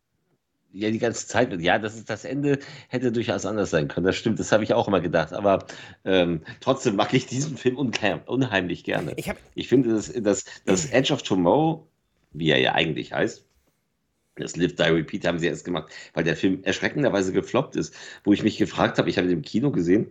ja, 0.72 0.90
die 0.90 0.98
ganze 0.98 1.26
Zeit. 1.26 1.52
Ja, 1.60 1.78
das 1.80 1.96
ist 1.96 2.08
das 2.08 2.24
Ende 2.24 2.60
hätte 2.88 3.10
durchaus 3.10 3.44
anders 3.44 3.70
sein 3.70 3.88
können. 3.88 4.06
Das 4.06 4.14
stimmt, 4.14 4.38
das 4.38 4.52
habe 4.52 4.62
ich 4.62 4.72
auch 4.72 4.86
immer 4.86 5.00
gedacht. 5.00 5.32
Aber 5.32 5.66
ähm, 6.04 6.42
trotzdem 6.60 6.94
mag 6.94 7.12
ich 7.14 7.26
diesen 7.26 7.56
Film 7.56 7.76
unheim, 7.76 8.20
unheimlich 8.26 8.84
gerne. 8.84 9.14
Ich 9.16 9.32
Ich 9.54 9.68
finde, 9.68 9.92
dass, 9.92 10.12
dass, 10.12 10.44
dass 10.64 10.86
Edge 10.92 11.12
of 11.12 11.22
Tomorrow, 11.22 11.89
wie 12.32 12.50
er 12.50 12.60
ja 12.60 12.74
eigentlich 12.74 13.12
heißt, 13.12 13.44
das 14.36 14.56
Live, 14.56 14.74
Die, 14.76 14.82
Repeat 14.82 15.26
haben 15.26 15.38
sie 15.38 15.48
erst 15.48 15.64
gemacht, 15.64 15.92
weil 16.14 16.24
der 16.24 16.36
Film 16.36 16.60
erschreckenderweise 16.62 17.32
gefloppt 17.32 17.76
ist. 17.76 17.94
Wo 18.24 18.32
ich 18.32 18.42
mich 18.42 18.58
gefragt 18.58 18.98
habe, 18.98 19.10
ich 19.10 19.18
habe 19.18 19.28
ihn 19.28 19.34
im 19.34 19.42
Kino 19.42 19.70
gesehen, 19.70 20.06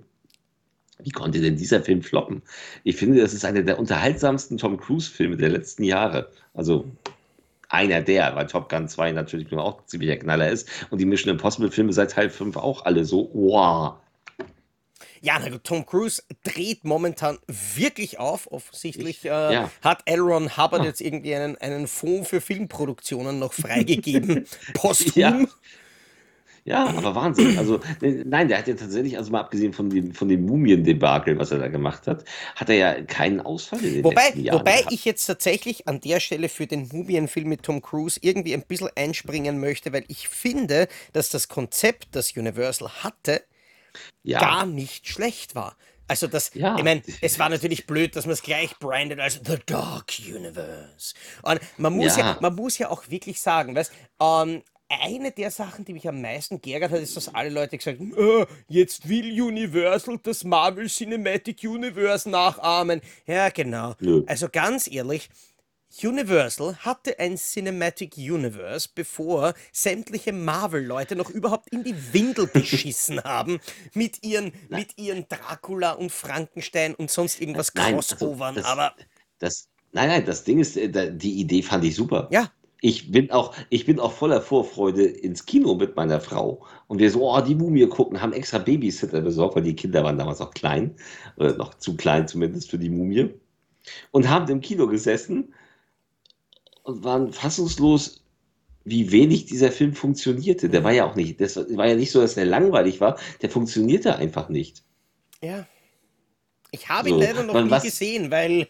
wie 1.00 1.12
konnte 1.12 1.40
denn 1.40 1.56
dieser 1.56 1.82
Film 1.82 2.02
floppen? 2.02 2.42
Ich 2.84 2.98
finde, 2.98 3.22
das 3.22 3.34
ist 3.34 3.46
einer 3.46 3.64
der 3.64 3.80
unterhaltsamsten 3.80 4.58
Tom 4.58 4.78
Cruise-Filme 4.78 5.38
der 5.38 5.50
letzten 5.50 5.84
Jahre. 5.84 6.30
Also 6.54 6.86
einer 7.70 8.02
der, 8.02 8.36
weil 8.36 8.48
Top 8.48 8.70
Gun 8.70 8.88
2 8.88 9.14
natürlich 9.14 9.50
nur 9.52 9.64
auch 9.64 9.86
ziemlicher 9.86 10.18
Knaller 10.18 10.50
ist. 10.50 10.68
Und 10.90 11.00
die 11.00 11.06
Mission 11.06 11.32
Impossible-Filme 11.32 11.94
seit 11.94 12.12
Teil 12.12 12.30
5 12.30 12.58
auch 12.58 12.86
alle 12.86 13.06
so, 13.06 13.30
wow. 13.34 13.96
Ja, 15.22 15.38
na 15.40 15.50
gut, 15.50 15.64
Tom 15.64 15.86
Cruise 15.86 16.22
dreht 16.44 16.84
momentan 16.86 17.38
wirklich 17.76 18.20
auf. 18.20 18.52
Offensichtlich 18.52 19.20
Ich- 19.20 19.26
äh, 19.26 19.54
ja. 19.54 19.72
hat 19.82 20.02
L. 20.06 20.20
Ron 20.20 20.56
Hubbard 20.58 20.82
Ah. 20.82 20.86
jetzt 20.86 21.02
irgendwie 21.02 21.36
einen, 21.36 21.58
einen 21.58 21.88
Fonds 21.88 22.30
für 22.30 22.42
Filmproduktionen 22.42 23.38
noch 23.40 23.54
freigegeben. 23.54 24.46
Posthum. 24.74 25.14
Ja. 25.22 25.46
Ja, 26.66 26.86
aber 26.88 27.16
Wahnsinn. 27.16 27.58
Also, 27.58 27.80
ne, 28.02 28.24
nein, 28.28 28.48
der 28.48 28.60
hat 28.60 28.68
ja 28.68 28.76
tatsächlich, 28.76 29.18
also 29.18 29.32
mal 29.32 29.40
abgesehen 29.40 29.74
von 29.74 29.90
dem, 29.90 30.14
von 30.14 30.28
dem 30.28 30.46
Mumien-Debakel, 30.46 31.40
was 31.40 31.52
er 31.52 31.58
da 31.58 31.68
gemacht 31.68 32.06
hat, 32.06 32.26
hat 32.56 32.70
er 32.70 32.76
ja 32.76 33.02
keinen 33.06 33.40
Ausfall 33.40 33.84
in 33.84 33.94
den 33.96 34.04
Wobei, 34.04 34.26
letzten 34.26 34.44
Jahren 34.44 34.60
wobei 34.60 34.78
gehabt. 34.80 34.92
ich 34.94 35.06
jetzt 35.06 35.26
tatsächlich 35.26 35.88
an 35.88 36.00
der 36.02 36.20
Stelle 36.20 36.48
für 36.50 36.68
den 36.68 36.88
Mumienfilm 36.92 37.48
mit 37.50 37.64
Tom 37.64 37.82
Cruise 37.82 38.20
irgendwie 38.22 38.54
ein 38.54 38.62
bisschen 38.64 38.90
einspringen 38.96 39.60
möchte, 39.60 39.94
weil 39.94 40.04
ich 40.10 40.28
finde, 40.28 40.88
dass 41.14 41.30
das 41.30 41.48
Konzept, 41.48 42.10
das 42.12 42.36
Universal 42.36 42.90
hatte, 43.04 43.42
ja, 44.24 44.40
gar 44.40 44.66
nicht 44.66 45.08
schlecht 45.08 45.56
war. 45.56 45.76
Also 46.08 46.26
das, 46.28 46.52
Ja. 46.56 46.76
ich 46.78 46.84
meine, 46.84 47.04
es 47.22 47.38
war 47.38 47.50
natürlich 47.50 47.86
blöd, 47.86 48.16
dass 48.16 48.26
man 48.26 48.34
es 48.34 48.42
gleich 48.42 48.78
brandet 48.80 49.20
als 49.20 49.40
The 49.46 49.58
Dark 49.66 50.14
Universe. 50.28 51.14
Und 51.44 51.60
man 51.78 51.94
muss 51.94 52.18
ja, 52.18 52.32
Ja. 52.32 52.38
man 52.42 52.56
muss 52.56 52.78
ja 52.80 52.90
auch 52.90 53.10
wirklich 53.10 53.40
sagen, 53.40 53.76
weißt, 53.76 53.92
ähm, 54.22 54.64
eine 54.92 55.32
der 55.32 55.52
Sachen, 55.52 55.86
die 55.86 55.94
mich 55.94 56.08
am 56.08 56.20
meisten 56.20 56.62
geärgert 56.62 56.92
hat, 56.92 57.00
ist, 57.02 57.16
dass 57.16 57.34
alle 57.36 57.52
Leute 57.52 57.78
gesagt 57.78 58.00
haben, 58.00 58.12
"Äh, 58.18 58.48
jetzt 58.70 59.08
will 59.08 59.40
Universal 59.40 60.18
das 60.24 60.44
Marvel 60.44 60.88
Cinematic 60.88 61.60
Universe 61.64 62.28
nachahmen. 62.28 63.00
Ja, 63.28 63.50
genau. 63.50 63.94
Nö. 64.00 64.24
Also 64.26 64.50
ganz 64.52 64.90
ehrlich, 64.92 65.30
Universal 66.04 66.76
hatte 66.78 67.20
ein 67.20 67.36
Cinematic 67.36 68.16
Universe, 68.18 68.88
bevor 68.94 69.54
sämtliche 69.74 70.32
Marvel-Leute 70.32 71.16
noch 71.16 71.30
überhaupt 71.32 71.70
in 71.72 71.84
die 71.84 71.96
Windel 72.14 72.48
geschissen 72.48 73.20
haben 73.24 73.60
mit 73.94 74.24
ihren, 74.24 74.54
mit 74.70 74.98
ihren 74.98 75.28
Dracula 75.28 75.94
und 75.94 76.12
Frankenstein 76.12 76.94
und 76.96 77.10
sonst 77.10 77.42
irgendwas 77.42 77.74
Nein, 77.74 77.96
also 77.96 78.16
Crossovern. 78.16 78.56
das- 78.56 78.66
Aber 78.66 78.94
das, 79.40 79.68
nein, 79.92 80.10
nein, 80.10 80.26
das 80.26 80.44
Ding 80.44 80.60
ist, 80.60 80.78
äh, 80.78 81.12
die 81.16 81.40
Idee 81.40 81.64
fand 81.64 81.84
ich 81.84 81.96
super. 81.96 82.28
ja, 82.32 82.52
Ich 82.82 83.12
bin 83.12 83.32
auch, 83.32 83.56
ich 83.70 83.86
bin 83.86 84.00
auch 84.00 84.12
voller 84.14 84.42
Vorfreude 84.42 85.04
ins 85.04 85.46
Kino 85.46 85.74
mit 85.76 85.96
meiner 85.96 86.22
Frau. 86.22 86.66
Und 86.88 87.00
wir 87.00 87.10
so, 87.10 87.30
oh, 87.30 87.42
die 87.42 87.56
Mumie 87.56 87.88
gucken, 87.88 88.22
haben 88.22 88.32
extra 88.34 88.60
Babysitter 88.60 89.22
besorgt, 89.22 89.56
weil 89.56 89.64
die 89.64 89.76
Kinder 89.76 90.04
waren 90.04 90.18
damals 90.20 90.40
noch 90.40 90.52
klein, 90.52 90.96
oder 91.36 91.58
noch 91.58 91.74
zu 91.74 91.98
klein 91.98 92.28
zumindest 92.28 92.70
für 92.70 92.78
die 92.78 92.90
Mumie. 92.90 93.34
Und 94.12 94.30
haben 94.30 94.48
im 94.52 94.62
Kino 94.62 94.88
gesessen 94.88 95.54
und 96.90 97.04
waren 97.04 97.32
fassungslos, 97.34 98.24
wie 98.84 99.12
wenig 99.12 99.46
dieser 99.46 99.72
Film 99.72 99.94
funktionierte. 99.94 100.70
Der 100.70 100.84
war 100.84 100.92
ja 100.92 101.06
auch 101.06 101.16
nicht, 101.16 101.40
das 101.42 101.56
war 101.56 101.88
ja 101.88 101.96
nicht 101.96 102.12
so, 102.12 102.22
dass 102.22 102.36
der 102.36 102.46
langweilig 102.46 103.00
war, 103.02 103.18
der 103.42 103.50
funktionierte 103.50 104.16
einfach 104.16 104.50
nicht. 104.50 104.84
ja. 105.42 105.66
Ich 106.72 106.88
habe 106.88 107.10
ihn 107.10 107.16
So, 107.16 107.22
leider 107.22 107.42
noch 107.42 107.56
man- 107.56 107.66
nie 107.66 107.72
was- 107.72 107.82
gesehen, 107.82 108.30
weil 108.30 108.68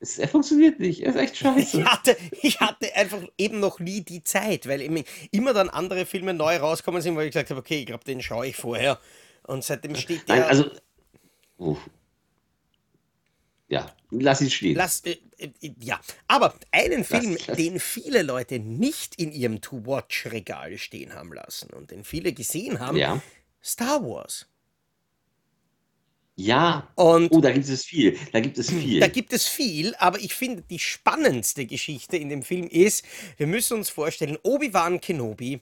Es, 0.00 0.18
er 0.18 0.26
funktioniert 0.26 0.80
nicht, 0.80 1.00
er 1.02 1.10
ist 1.10 1.16
echt 1.16 1.36
scheiße. 1.36 1.78
ich 1.78 1.84
hatte, 1.86 2.16
ich 2.42 2.58
hatte 2.60 2.92
einfach 2.96 3.20
eben 3.38 3.60
noch 3.60 3.78
nie 3.78 4.00
die 4.00 4.24
Zeit, 4.24 4.66
weil 4.66 4.80
immer 5.30 5.52
dann 5.52 5.68
andere 5.68 6.06
Filme 6.06 6.34
neu 6.34 6.56
rauskommen 6.56 7.00
sind, 7.02 7.14
wo 7.14 7.20
ich 7.20 7.28
gesagt 7.30 7.50
habe, 7.50 7.60
okay, 7.60 7.78
ich 7.80 7.86
glaube, 7.86 8.02
den 8.02 8.20
schaue 8.20 8.48
ich 8.48 8.56
vorher. 8.56 8.98
Und 9.46 9.62
seitdem 9.62 9.94
steht 9.94 10.26
Nein, 10.26 10.38
der. 10.38 10.48
also. 10.48 10.70
Oh. 11.58 11.76
Ja, 13.68 13.86
lass 14.10 14.40
ihn 14.40 14.50
stehen. 14.50 14.76
Lass, 14.76 15.00
äh, 15.04 15.16
äh, 15.38 15.50
ja, 15.80 16.00
aber 16.28 16.54
einen 16.72 17.04
Film, 17.04 17.36
lass. 17.46 17.56
den 17.56 17.80
viele 17.80 18.22
Leute 18.22 18.58
nicht 18.58 19.14
in 19.16 19.32
ihrem 19.32 19.60
To-Watch-Regal 19.60 20.78
stehen 20.78 21.14
haben 21.14 21.32
lassen 21.32 21.70
und 21.72 21.90
den 21.90 22.04
viele 22.04 22.32
gesehen 22.32 22.78
haben, 22.80 22.96
Ja. 22.96 23.22
Star 23.62 24.02
Wars. 24.02 24.46
Ja. 26.36 26.88
Und 26.94 27.30
Oh, 27.32 27.40
da 27.42 27.50
gibt 27.52 27.68
es 27.68 27.84
viel. 27.84 28.18
Da 28.32 28.40
gibt 28.40 28.56
es 28.56 28.70
viel. 28.70 28.98
Da 29.00 29.08
gibt 29.08 29.32
es 29.34 29.46
viel, 29.46 29.94
aber 29.96 30.18
ich 30.20 30.32
finde, 30.32 30.62
die 30.62 30.78
spannendste 30.78 31.66
Geschichte 31.66 32.16
in 32.16 32.30
dem 32.30 32.42
Film 32.42 32.66
ist, 32.66 33.04
wir 33.36 33.46
müssen 33.46 33.76
uns 33.76 33.90
vorstellen, 33.90 34.38
Obi-Wan 34.42 35.00
Kenobi 35.02 35.60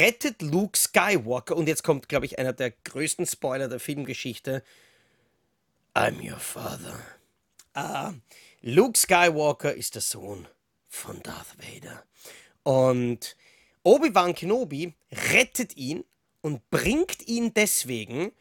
rettet 0.00 0.40
Luke 0.40 0.78
Skywalker 0.78 1.54
und 1.56 1.68
jetzt 1.68 1.82
kommt, 1.84 2.08
glaube 2.08 2.24
ich, 2.24 2.38
einer 2.38 2.54
der 2.54 2.70
größten 2.70 3.26
Spoiler 3.26 3.68
der 3.68 3.80
Filmgeschichte. 3.80 4.62
I'm 5.94 6.20
your 6.22 6.38
father. 6.38 6.98
Ah, 7.74 8.12
Luke 8.62 8.96
Skywalker 8.98 9.74
ist 9.74 9.94
der 9.96 10.02
Sohn 10.02 10.46
von 10.88 11.20
Darth 11.22 11.56
Vader. 11.58 12.04
Und 12.62 13.36
Obi-Wan 13.82 14.34
Kenobi 14.34 14.94
rettet 15.32 15.76
ihn 15.76 16.04
und 16.40 16.68
bringt 16.70 17.26
ihn 17.26 17.52
deswegen 17.52 18.32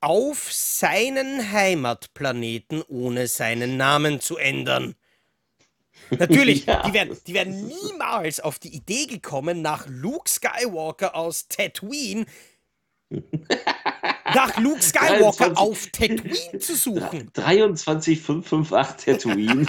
auf 0.00 0.52
seinen 0.52 1.50
Heimatplaneten, 1.50 2.82
ohne 2.88 3.26
seinen 3.26 3.76
Namen 3.76 4.20
zu 4.20 4.36
ändern. 4.36 4.94
Natürlich, 6.10 6.66
Ja. 6.66 6.82
die, 6.86 6.92
wären, 6.92 7.16
die 7.26 7.34
wären 7.34 7.66
niemals 7.66 8.38
auf 8.40 8.58
die 8.58 8.74
Idee 8.74 9.06
gekommen, 9.06 9.62
nach 9.62 9.86
Luke 9.88 10.28
Skywalker 10.30 11.16
aus 11.16 11.48
Tatooine 11.48 12.26
nach 14.34 14.58
Luke 14.58 14.82
Skywalker 14.82 15.50
23. 15.50 15.56
auf 15.56 15.86
Tatooine 15.92 16.58
zu 16.58 16.74
suchen. 16.74 17.30
23558 17.34 19.04
Tatooine. 19.06 19.66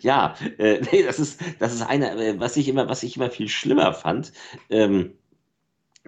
ja, 0.00 0.34
äh, 0.58 0.80
nee, 0.90 1.02
das 1.02 1.18
ist, 1.18 1.40
das 1.58 1.74
ist 1.74 1.82
eine, 1.82 2.12
äh, 2.12 2.40
was 2.40 2.56
ich 2.56 2.68
immer, 2.68 2.88
was 2.88 3.02
ich 3.02 3.16
immer 3.16 3.30
viel 3.30 3.48
schlimmer 3.48 3.92
fand. 3.92 4.32
Ähm, 4.70 5.14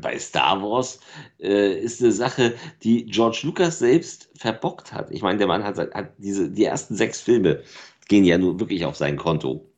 bei 0.00 0.18
Star 0.18 0.62
Wars 0.62 1.00
äh, 1.38 1.78
ist 1.78 2.00
eine 2.00 2.12
Sache, 2.12 2.54
die 2.82 3.04
George 3.06 3.40
Lucas 3.42 3.78
selbst 3.78 4.30
verbockt 4.36 4.92
hat. 4.92 5.10
Ich 5.10 5.22
meine, 5.22 5.38
der 5.38 5.46
Mann 5.46 5.62
hat, 5.62 5.78
hat 5.78 6.12
diese, 6.18 6.50
die 6.50 6.64
ersten 6.64 6.96
sechs 6.96 7.20
Filme 7.20 7.62
gehen 8.08 8.24
ja 8.24 8.38
nur 8.38 8.58
wirklich 8.58 8.84
auf 8.84 8.96
sein 8.96 9.16
Konto. 9.16 9.69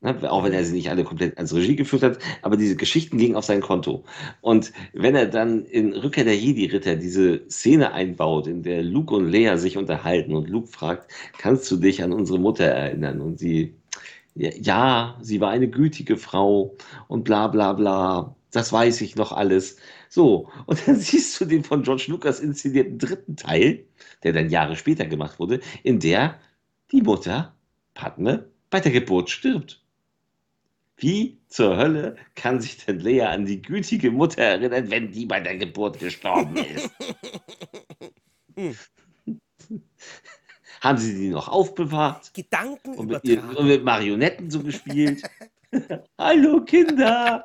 Ne? 0.00 0.30
Auch 0.30 0.44
wenn 0.44 0.52
er 0.52 0.64
sie 0.64 0.74
nicht 0.74 0.90
alle 0.90 1.04
komplett 1.04 1.36
als 1.38 1.54
Regie 1.54 1.76
geführt 1.76 2.02
hat, 2.02 2.18
aber 2.42 2.56
diese 2.56 2.76
Geschichten 2.76 3.18
gingen 3.18 3.36
auf 3.36 3.44
sein 3.44 3.60
Konto. 3.60 4.04
Und 4.40 4.72
wenn 4.92 5.16
er 5.16 5.26
dann 5.26 5.64
in 5.64 5.92
Rückkehr 5.92 6.24
der 6.24 6.36
Jedi-Ritter 6.36 6.96
diese 6.96 7.48
Szene 7.48 7.92
einbaut, 7.92 8.46
in 8.46 8.62
der 8.62 8.82
Luke 8.82 9.14
und 9.14 9.30
Leia 9.30 9.56
sich 9.56 9.76
unterhalten 9.76 10.34
und 10.34 10.48
Luke 10.48 10.68
fragt, 10.68 11.10
kannst 11.38 11.70
du 11.70 11.76
dich 11.76 12.02
an 12.02 12.12
unsere 12.12 12.38
Mutter 12.38 12.64
erinnern? 12.64 13.20
Und 13.20 13.38
sie, 13.38 13.74
ja, 14.34 15.18
sie 15.20 15.40
war 15.40 15.50
eine 15.50 15.68
gütige 15.68 16.16
Frau 16.16 16.76
und 17.08 17.24
bla 17.24 17.48
bla 17.48 17.72
bla, 17.72 18.36
das 18.52 18.72
weiß 18.72 19.00
ich 19.00 19.16
noch 19.16 19.32
alles. 19.32 19.78
So, 20.08 20.48
und 20.66 20.80
dann 20.86 20.96
siehst 20.96 21.40
du 21.40 21.44
den 21.44 21.64
von 21.64 21.82
George 21.82 22.04
Lucas 22.08 22.40
inszenierten 22.40 22.98
dritten 22.98 23.36
Teil, 23.36 23.84
der 24.22 24.32
dann 24.32 24.50
Jahre 24.50 24.76
später 24.76 25.06
gemacht 25.06 25.38
wurde, 25.40 25.60
in 25.82 25.98
der 26.00 26.38
die 26.92 27.02
Mutter, 27.02 27.54
Padme, 27.94 28.48
bei 28.70 28.80
der 28.80 28.92
Geburt 28.92 29.30
stirbt. 29.30 29.82
Wie 30.98 31.38
zur 31.48 31.76
Hölle 31.76 32.16
kann 32.34 32.60
sich 32.60 32.84
denn 32.84 32.98
Lea 32.98 33.22
an 33.22 33.46
die 33.46 33.62
gütige 33.62 34.10
Mutter 34.10 34.42
erinnern, 34.42 34.90
wenn 34.90 35.12
die 35.12 35.26
bei 35.26 35.40
der 35.40 35.56
Geburt 35.56 35.98
gestorben 36.00 36.56
ist? 36.56 36.90
Haben 40.80 40.98
sie 40.98 41.14
die 41.14 41.28
noch 41.28 41.48
aufbewahrt 41.48 42.32
Gedanken 42.34 42.94
und 42.94 43.08
mit, 43.08 43.24
ihr, 43.24 43.42
und 43.56 43.66
mit 43.66 43.84
Marionetten 43.84 44.50
so 44.50 44.62
gespielt? 44.62 45.22
Hallo 46.18 46.64
Kinder! 46.64 47.44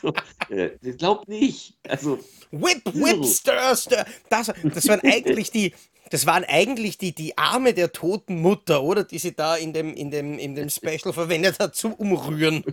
so, 0.00 0.12
äh, 0.50 0.70
ich 0.82 0.98
glaub 0.98 1.26
nicht. 1.28 1.78
Also, 1.88 2.18
Whip, 2.50 2.82
whip, 2.94 3.24
stir, 3.24 3.76
stir. 3.76 4.04
Das, 4.28 4.52
das 4.62 4.88
waren 4.88 5.00
eigentlich 5.00 5.50
die. 5.50 5.72
Das 6.10 6.26
waren 6.26 6.44
eigentlich 6.44 6.98
die, 6.98 7.14
die 7.14 7.36
Arme 7.36 7.74
der 7.74 7.92
toten 7.92 8.40
Mutter, 8.40 8.82
oder? 8.82 9.04
Die 9.04 9.18
sie 9.18 9.34
da 9.34 9.56
in 9.56 9.72
dem, 9.72 9.94
in 9.94 10.10
dem, 10.10 10.38
in 10.38 10.54
dem 10.54 10.70
Special 10.70 11.12
verwendet 11.12 11.58
hat 11.58 11.74
zum 11.74 11.94
Umrühren. 11.94 12.64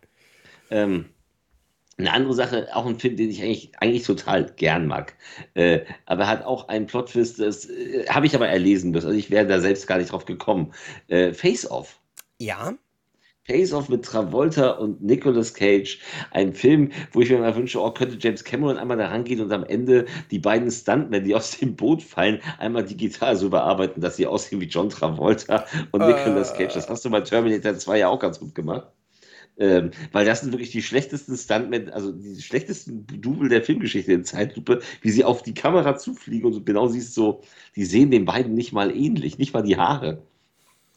ähm, 0.70 1.06
eine 1.98 2.12
andere 2.12 2.34
Sache, 2.34 2.68
auch 2.74 2.86
ein 2.86 2.98
Film, 2.98 3.16
den 3.16 3.30
ich 3.30 3.42
eigentlich, 3.42 3.72
eigentlich 3.78 4.04
total 4.04 4.52
gern 4.56 4.86
mag. 4.86 5.14
Äh, 5.54 5.80
aber 6.06 6.26
hat 6.26 6.44
auch 6.44 6.68
einen 6.68 6.86
Plot-Twist, 6.86 7.38
das 7.38 7.68
äh, 7.68 8.06
habe 8.08 8.26
ich 8.26 8.34
aber 8.34 8.48
erlesen 8.48 8.90
müssen. 8.90 9.06
Also 9.06 9.18
ich 9.18 9.30
wäre 9.30 9.46
da 9.46 9.60
selbst 9.60 9.86
gar 9.86 9.98
nicht 9.98 10.12
drauf 10.12 10.24
gekommen. 10.24 10.72
Äh, 11.08 11.32
Face 11.32 11.70
Off. 11.70 12.00
Ja. 12.38 12.74
Face 13.50 13.72
Off 13.72 13.88
mit 13.88 14.04
Travolta 14.04 14.70
und 14.70 15.02
Nicolas 15.02 15.52
Cage. 15.54 15.98
Ein 16.30 16.52
Film, 16.52 16.92
wo 17.12 17.20
ich 17.20 17.30
mir 17.30 17.38
mal 17.38 17.56
wünsche, 17.56 17.80
oh, 17.80 17.90
könnte 17.90 18.16
James 18.20 18.44
Cameron 18.44 18.76
einmal 18.76 18.96
da 18.96 19.08
rangehen 19.08 19.40
und 19.40 19.50
am 19.50 19.64
Ende 19.64 20.06
die 20.30 20.38
beiden 20.38 20.70
Stuntmen, 20.70 21.24
die 21.24 21.34
aus 21.34 21.58
dem 21.58 21.74
Boot 21.74 22.00
fallen, 22.00 22.40
einmal 22.58 22.84
digital 22.84 23.34
so 23.34 23.46
überarbeiten, 23.46 24.00
dass 24.00 24.16
sie 24.16 24.26
aussehen 24.28 24.60
wie 24.60 24.66
John 24.66 24.88
Travolta 24.88 25.66
und 25.90 26.00
Äh. 26.00 26.06
Nicolas 26.06 26.54
Cage. 26.54 26.74
Das 26.74 26.88
hast 26.88 27.04
du 27.04 27.10
bei 27.10 27.22
Terminator 27.22 27.74
2 27.74 27.98
ja 27.98 28.08
auch 28.08 28.20
ganz 28.20 28.38
gut 28.38 28.54
gemacht. 28.54 28.86
Ähm, 29.58 29.90
weil 30.12 30.24
das 30.24 30.42
sind 30.42 30.52
wirklich 30.52 30.70
die 30.70 30.82
schlechtesten 30.82 31.36
Stuntmen, 31.36 31.90
also 31.90 32.12
die 32.12 32.40
schlechtesten 32.40 33.04
Double 33.20 33.48
der 33.48 33.62
Filmgeschichte 33.62 34.12
in 34.12 34.24
Zeitlupe, 34.24 34.80
wie 35.02 35.10
sie 35.10 35.24
auf 35.24 35.42
die 35.42 35.54
Kamera 35.54 35.96
zufliegen 35.96 36.46
und 36.46 36.54
du 36.54 36.64
genau 36.64 36.86
siehst 36.86 37.14
so, 37.14 37.42
die 37.74 37.84
sehen 37.84 38.12
den 38.12 38.24
beiden 38.24 38.54
nicht 38.54 38.72
mal 38.72 38.94
ähnlich, 38.96 39.38
nicht 39.38 39.52
mal 39.52 39.62
die 39.62 39.76
Haare. 39.76 40.22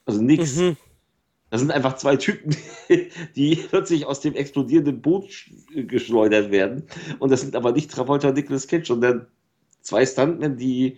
Also 0.05 0.21
nix. 0.21 0.55
Mhm. 0.57 0.77
Das 1.53 1.61
sind 1.61 1.69
einfach 1.69 1.97
zwei 1.97 2.15
Typen, 2.15 2.55
die 3.35 3.55
plötzlich 3.69 4.07
aus 4.07 4.21
dem 4.21 4.33
explodierenden 4.33 5.03
Boot 5.03 5.25
sch- 5.25 5.85
geschleudert 5.85 6.49
werden. 6.49 6.87
Und 7.19 7.31
das 7.31 7.41
sind 7.41 7.55
aber 7.55 7.71
nicht 7.73 7.91
Travolta 7.91 8.29
und 8.29 8.33
Nicolas 8.33 8.67
Cage, 8.67 8.87
sondern 8.87 9.27
zwei 9.81 10.03
Stuntmen, 10.03 10.57
die 10.57 10.97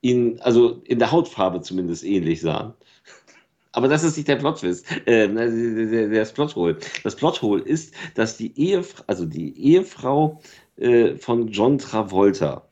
ihn, 0.00 0.40
also 0.40 0.80
in 0.86 0.98
der 0.98 1.12
Hautfarbe 1.12 1.60
zumindest 1.60 2.04
ähnlich 2.04 2.40
sahen. 2.40 2.72
Aber 3.72 3.88
das 3.88 4.02
ist 4.02 4.16
nicht 4.16 4.28
der 4.28 4.36
Plot-Twist, 4.36 4.86
äh, 5.06 5.28
das 6.08 6.32
Plothole. 6.32 6.78
Das 7.04 7.14
Plothole 7.14 7.60
ist, 7.62 7.92
dass 8.14 8.38
die 8.38 8.58
Ehefrau, 8.58 9.04
also 9.08 9.26
die 9.26 9.60
Ehefrau 9.60 10.40
äh, 10.78 11.16
von 11.16 11.48
John 11.48 11.76
Travolta 11.76 12.66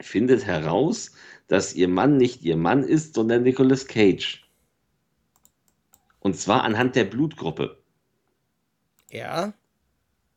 findet 0.00 0.46
heraus, 0.46 1.10
dass 1.48 1.74
ihr 1.74 1.88
Mann 1.88 2.16
nicht 2.16 2.42
ihr 2.44 2.56
Mann 2.56 2.84
ist, 2.84 3.14
sondern 3.14 3.42
Nicolas 3.42 3.88
Cage. 3.88 4.45
Und 6.26 6.34
zwar 6.34 6.64
anhand 6.64 6.96
der 6.96 7.04
Blutgruppe. 7.04 7.78
Ja. 9.12 9.52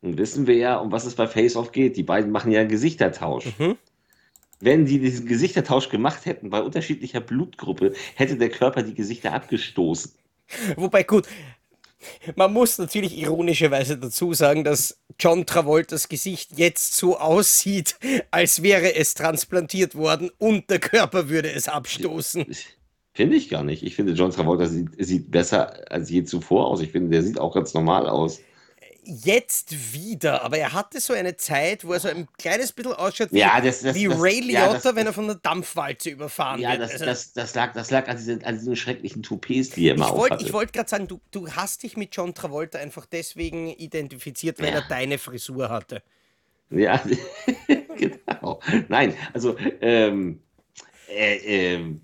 Und 0.02 0.18
wissen 0.18 0.46
wir 0.46 0.54
ja, 0.54 0.76
um 0.76 0.92
was 0.92 1.04
es 1.04 1.16
bei 1.16 1.26
Face 1.26 1.56
Off 1.56 1.72
geht. 1.72 1.96
Die 1.96 2.04
beiden 2.04 2.30
machen 2.30 2.52
ja 2.52 2.60
einen 2.60 2.68
Gesichtertausch. 2.68 3.46
Mhm. 3.58 3.76
Wenn 4.60 4.86
die 4.86 5.00
diesen 5.00 5.26
Gesichtertausch 5.26 5.88
gemacht 5.88 6.26
hätten 6.26 6.48
bei 6.48 6.62
unterschiedlicher 6.62 7.20
Blutgruppe, 7.20 7.94
hätte 8.14 8.36
der 8.36 8.50
Körper 8.50 8.84
die 8.84 8.94
Gesichter 8.94 9.32
abgestoßen. 9.32 10.12
Wobei, 10.76 11.02
gut, 11.02 11.26
man 12.36 12.52
muss 12.52 12.78
natürlich 12.78 13.18
ironischerweise 13.18 13.98
dazu 13.98 14.32
sagen, 14.32 14.62
dass 14.62 14.96
John 15.18 15.44
Travoltas 15.44 16.08
Gesicht 16.08 16.56
jetzt 16.56 16.94
so 16.94 17.18
aussieht, 17.18 17.96
als 18.30 18.62
wäre 18.62 18.94
es 18.94 19.14
transplantiert 19.14 19.96
worden 19.96 20.30
und 20.38 20.70
der 20.70 20.78
Körper 20.78 21.28
würde 21.28 21.50
es 21.50 21.66
abstoßen. 21.66 22.46
Finde 23.12 23.36
ich 23.36 23.48
gar 23.48 23.64
nicht. 23.64 23.82
Ich 23.82 23.96
finde, 23.96 24.12
John 24.12 24.30
Travolta 24.30 24.66
sieht, 24.66 24.90
sieht 24.98 25.30
besser 25.30 25.90
als 25.90 26.10
je 26.10 26.22
zuvor 26.24 26.66
aus. 26.68 26.80
Ich 26.80 26.92
finde, 26.92 27.10
der 27.10 27.22
sieht 27.22 27.40
auch 27.40 27.54
ganz 27.54 27.74
normal 27.74 28.08
aus. 28.08 28.40
Jetzt 29.02 29.94
wieder, 29.94 30.42
aber 30.44 30.58
er 30.58 30.72
hatte 30.74 31.00
so 31.00 31.14
eine 31.14 31.34
Zeit, 31.36 31.84
wo 31.86 31.92
er 31.94 32.00
so 32.00 32.08
ein 32.08 32.28
kleines 32.38 32.70
bisschen 32.70 32.92
ausschaut 32.92 33.32
wie, 33.32 33.38
Ja, 33.38 33.60
das- 33.60 33.80
das- 33.80 33.96
wie 33.96 34.04
das- 34.04 34.20
Ray 34.20 34.40
ja, 34.52 34.66
Liotta, 34.66 34.80
das- 34.90 34.94
wenn 34.94 35.06
er 35.06 35.12
von 35.14 35.26
der 35.26 35.36
Dampfwalze 35.36 36.10
überfahren 36.10 36.60
Ja, 36.60 36.72
wird. 36.72 36.82
das, 36.82 36.92
Also, 37.02 37.30
das, 37.34 37.54
lag, 37.54 37.72
das 37.72 37.90
lag 37.90 38.06
an 38.08 38.16
diesen, 38.18 38.44
an 38.44 38.54
diesen 38.56 38.76
schrecklichen 38.76 39.22
Toupets, 39.22 39.70
die 39.70 39.88
er 39.88 39.94
immer 39.94 40.06
ich 40.06 40.12
wollte 40.12 40.34
aufhatte. 40.36 40.52
wollt 40.52 40.72
gerade 40.74 40.88
sagen, 40.88 41.08
du, 41.08 41.18
du 41.30 41.50
hast 41.50 41.82
dich 41.82 41.96
mit 41.96 42.14
John 42.14 42.34
Travolta 42.34 42.78
einfach 42.78 43.06
deswegen 43.06 43.68
identifiziert, 43.70 44.60
weil 44.60 44.68
Ja. 44.68 44.74
er 44.76 44.82
deine 44.88 45.18
Frisur 45.18 45.70
hatte. 45.70 46.02
Ja, 46.70 47.02
genau. 47.96 48.60
Nein, 48.88 49.14
also, 49.32 49.56
ähm, 49.80 50.40
äh, 51.08 51.36
ähm, 51.74 52.02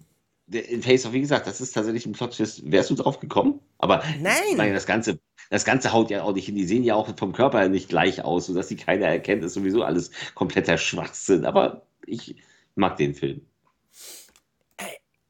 Face 0.80 1.04
Off, 1.06 1.12
wie 1.12 1.20
gesagt, 1.20 1.46
das 1.46 1.60
ist 1.60 1.72
tatsächlich 1.72 2.06
ein 2.06 2.12
Plot-Twist. 2.12 2.70
Wärst 2.70 2.90
du 2.90 2.94
drauf 2.94 3.18
gekommen? 3.18 3.60
Aber 3.78 4.04
Nein. 4.20 4.34
ich 4.50 4.56
meine, 4.56 4.74
das 4.74 4.86
Ganze, 4.86 5.18
das 5.50 5.64
Ganze 5.64 5.92
haut 5.92 6.10
ja 6.10 6.22
auch 6.22 6.32
nicht 6.34 6.46
hin. 6.46 6.54
Die 6.54 6.64
sehen 6.66 6.84
ja 6.84 6.94
auch 6.94 7.16
vom 7.16 7.32
Körper 7.32 7.58
her 7.60 7.68
nicht 7.68 7.88
gleich 7.88 8.22
aus, 8.22 8.46
sodass 8.46 8.68
die 8.68 8.76
keiner 8.76 9.06
erkennt. 9.06 9.42
Das 9.42 9.48
ist 9.48 9.54
sowieso 9.54 9.82
alles 9.82 10.12
kompletter 10.34 10.78
Schwachsinn. 10.78 11.44
Aber 11.44 11.82
ich 12.06 12.36
mag 12.76 12.96
den 12.96 13.14
Film. 13.14 13.40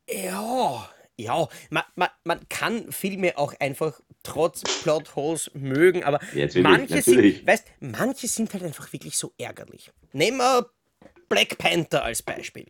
Ja, 0.09 0.91
Ja, 1.19 1.49
man, 1.71 1.83
man, 1.95 2.09
man 2.25 2.49
kann 2.49 2.93
Filme 2.93 3.39
auch 3.39 3.55
einfach 3.59 4.01
trotz 4.23 4.63
Plotholes 4.83 5.51
mögen, 5.55 6.05
aber 6.05 6.21
Ja, 6.35 6.47
manche 6.61 6.97
natürlich. 6.97 7.39
sind, 7.39 7.47
weißt, 7.47 7.67
manche 7.81 8.29
sind 8.29 8.53
halt 8.53 8.65
einfach 8.65 8.93
wirklich 8.93 9.17
so 9.17 9.33
ärgerlich. 9.39 9.91
Nehmen 10.13 10.39
wir 10.39 10.71
Black 11.29 11.57
Panther 11.59 12.05
als 12.05 12.23
Beispiel. 12.23 12.67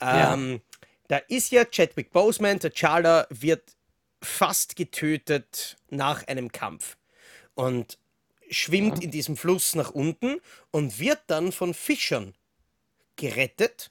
Ja. 0.00 0.38
Da 1.10 1.16
ist 1.16 1.50
ja 1.50 1.64
Chadwick 1.64 2.12
Boseman, 2.12 2.60
T'Challa 2.60 3.26
wird 3.30 3.76
fast 4.22 4.76
getötet 4.76 5.76
nach 5.88 6.24
einem 6.28 6.52
Kampf 6.52 6.96
und 7.54 7.98
schwimmt 8.48 9.02
in 9.02 9.10
diesem 9.10 9.36
Fluss 9.36 9.74
nach 9.74 9.90
unten 9.90 10.40
und 10.70 11.00
wird 11.00 11.18
dann 11.26 11.50
von 11.50 11.74
Fischern 11.74 12.36
gerettet 13.16 13.90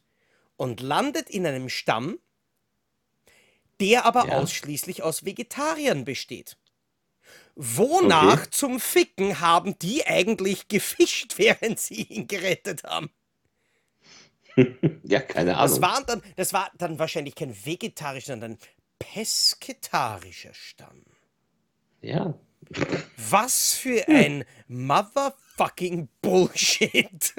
und 0.55 0.79
landet 0.79 1.29
in 1.29 1.45
einem 1.45 1.67
Stamm, 1.67 2.19
der 3.81 4.05
aber 4.05 4.21
Ja. 4.27 4.31
ausschließlich 4.31 5.03
aus 5.03 5.25
Vegetariern 5.25 6.05
besteht. 6.05 6.55
Wonach 7.55 8.47
Okay. 8.47 8.51
zum 8.51 8.79
Ficken 8.79 9.41
haben 9.41 9.77
die 9.79 10.05
eigentlich 10.07 10.69
gefischt, 10.69 11.33
während 11.37 11.81
sie 11.81 12.03
ihn 12.03 12.27
gerettet 12.27 12.83
haben? 12.85 13.11
Ja, 15.03 15.19
keine 15.21 15.51
Das, 15.51 15.71
Ahnung. 15.73 15.81
waren 15.81 16.03
dann, 16.07 16.21
das 16.35 16.53
war 16.53 16.71
dann 16.77 16.99
wahrscheinlich 16.99 17.35
kein 17.35 17.53
vegetarischer, 17.65 18.33
sondern 18.33 18.51
ein 18.53 18.57
pesketarischer 18.99 20.53
Stamm. 20.53 21.01
Ja. 22.01 22.33
Was 23.29 23.73
für 23.73 24.07
ein 24.07 24.45
motherfucking 24.67 26.07
Bullshit. 26.21 27.33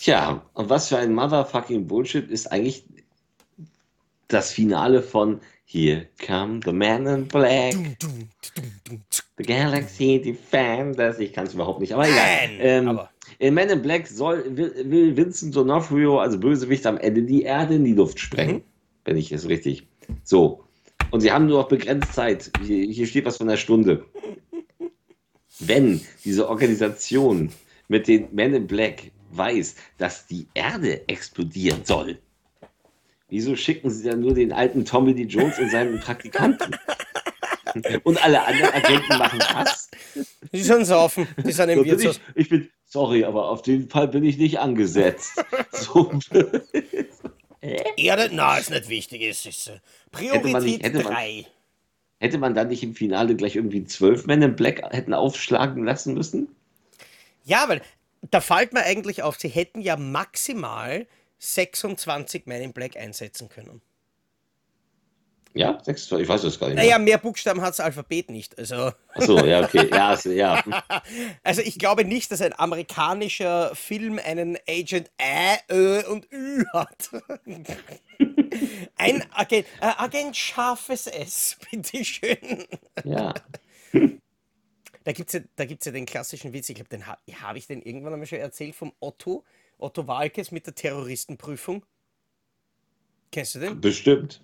Tja, 0.00 0.42
und 0.54 0.68
was 0.70 0.88
für 0.88 0.98
ein 0.98 1.14
motherfucking 1.14 1.86
Bullshit 1.86 2.28
ist 2.30 2.50
eigentlich 2.50 2.84
das 4.28 4.52
Finale 4.52 5.02
von 5.02 5.40
Here 5.66 6.08
Come 6.26 6.60
the 6.64 6.72
Man 6.72 7.06
in 7.06 7.28
Black, 7.28 7.74
the 9.38 9.42
Galaxy 9.44 10.20
Defenders. 10.20 11.18
Ich 11.18 11.32
kann 11.32 11.46
es 11.46 11.54
überhaupt 11.54 11.80
nicht, 11.80 11.92
aber 11.94 12.06
egal. 12.08 12.48
Ähm, 12.58 12.88
aber- 12.88 13.10
in 13.38 13.54
Man 13.54 13.70
in 13.70 13.82
Black 13.82 14.06
soll, 14.06 14.44
will, 14.56 15.16
Vincent 15.16 15.54
D'Onofrio 15.54 16.18
als 16.18 16.38
Bösewicht 16.38 16.86
am 16.86 16.98
Ende 16.98 17.22
die 17.22 17.42
Erde 17.42 17.74
in 17.74 17.84
die 17.84 17.94
Luft 17.94 18.18
sprengen. 18.20 18.56
Mhm. 18.56 18.62
Wenn 19.04 19.16
ich 19.16 19.32
es 19.32 19.48
richtig. 19.48 19.86
So. 20.22 20.64
Und 21.10 21.20
sie 21.20 21.30
haben 21.30 21.46
nur 21.46 21.60
noch 21.60 21.68
begrenzt 21.68 22.14
Zeit. 22.14 22.50
Hier, 22.62 22.86
hier 22.86 23.06
steht 23.06 23.24
was 23.24 23.36
von 23.36 23.48
einer 23.48 23.56
Stunde. 23.58 24.04
Wenn 25.60 26.00
diese 26.24 26.48
Organisation 26.48 27.50
mit 27.88 28.08
den 28.08 28.28
Men 28.32 28.54
in 28.54 28.66
Black 28.66 29.12
weiß, 29.30 29.76
dass 29.98 30.26
die 30.26 30.46
Erde 30.54 31.08
explodieren 31.08 31.84
soll, 31.84 32.18
wieso 33.28 33.54
schicken 33.56 33.90
sie 33.90 34.08
dann 34.08 34.20
nur 34.20 34.34
den 34.34 34.52
alten 34.52 34.84
Tommy 34.84 35.12
Lee 35.12 35.24
Jones 35.24 35.58
und 35.58 35.70
seinen 35.70 36.00
Praktikanten? 36.00 36.76
Und 38.04 38.22
alle 38.24 38.44
anderen 38.44 38.72
Agenten 38.74 39.18
machen 39.18 39.40
was? 39.54 39.90
Die 40.52 40.62
sind 40.62 40.84
saufen. 40.84 41.26
Die 41.44 41.52
sind 41.52 41.68
im 41.70 41.84
Wirtshaus. 41.84 42.20
ich, 42.34 42.42
ich 42.42 42.48
bin, 42.48 42.70
sorry, 42.84 43.24
aber 43.24 43.48
auf 43.50 43.62
den 43.62 43.88
Fall 43.88 44.08
bin 44.08 44.24
ich 44.24 44.38
nicht 44.38 44.58
angesetzt. 44.58 45.44
So, 45.72 46.10
Erde, 47.96 48.28
na, 48.32 48.58
ist 48.58 48.70
nicht 48.70 48.88
wichtig. 48.88 49.22
Es 49.22 49.46
ist 49.46 49.68
äh, 49.68 49.78
Priorität 50.12 50.82
hätte 50.82 51.02
man- 51.02 51.12
3. 51.12 51.46
hätte 52.20 52.38
man 52.38 52.54
dann 52.54 52.68
nicht 52.68 52.82
im 52.82 52.94
Finale 52.94 53.34
gleich 53.36 53.56
irgendwie 53.56 53.84
zwölf 53.84 54.26
Men 54.26 54.42
in 54.42 54.54
Black 54.56 54.82
hätten 54.92 55.14
aufschlagen 55.14 55.84
lassen 55.84 56.14
müssen? 56.14 56.54
Ja, 57.44 57.68
weil 57.68 57.82
da 58.30 58.40
fällt 58.40 58.72
mir 58.72 58.82
eigentlich 58.82 59.22
auf, 59.22 59.38
sie 59.38 59.48
hätten 59.48 59.80
ja 59.80 59.96
maximal 59.96 61.06
26 61.38 62.46
Men 62.46 62.62
in 62.62 62.72
Black 62.72 62.96
einsetzen 62.96 63.48
können. 63.48 63.80
Ja, 65.56 65.78
sechs, 65.84 66.10
ich 66.10 66.28
weiß 66.28 66.42
das 66.42 66.58
gar 66.58 66.66
nicht. 66.66 66.76
Naja, 66.76 66.98
Mehr. 66.98 67.04
mehr 67.04 67.18
Buchstaben 67.18 67.60
hat 67.60 67.70
das 67.70 67.80
Alphabet 67.80 68.28
nicht. 68.28 68.58
Also, 68.58 68.90
Achso, 69.14 69.44
ja, 69.44 69.62
okay. 69.62 69.88
Ja, 69.90 70.08
also, 70.08 70.30
ja. 70.30 70.64
also 71.44 71.62
ich 71.62 71.78
glaube 71.78 72.04
nicht, 72.04 72.32
dass 72.32 72.40
ein 72.40 72.58
amerikanischer 72.58 73.72
Film 73.76 74.18
einen 74.22 74.58
Agent 74.68 75.12
Ä, 75.20 75.58
Ö 75.70 76.02
und 76.10 76.26
Ü 76.32 76.64
hat. 76.72 77.08
Ein 78.96 79.24
Agent, 79.32 79.66
äh, 79.80 79.92
Agent 79.96 80.36
scharfes 80.36 81.06
S, 81.06 81.56
bitteschön. 81.70 82.66
ja. 83.04 83.32
Da 85.04 85.12
gibt 85.12 85.28
es 85.28 85.34
ja, 85.34 85.40
da 85.54 85.66
gibt's 85.66 85.86
ja 85.86 85.92
den 85.92 86.06
klassischen 86.06 86.52
Witz, 86.52 86.68
ich 86.68 86.74
glaube, 86.74 86.88
den 86.88 87.06
habe 87.06 87.20
hab 87.42 87.54
ich 87.56 87.66
den 87.68 87.80
irgendwann 87.82 88.14
einmal 88.14 88.26
schon 88.26 88.38
erzählt 88.38 88.74
vom 88.74 88.92
Otto, 88.98 89.44
Otto 89.78 90.08
Walkes 90.08 90.50
mit 90.50 90.66
der 90.66 90.74
Terroristenprüfung. 90.74 91.84
Kennst 93.30 93.54
du 93.54 93.60
den? 93.60 93.80
Bestimmt. 93.80 94.42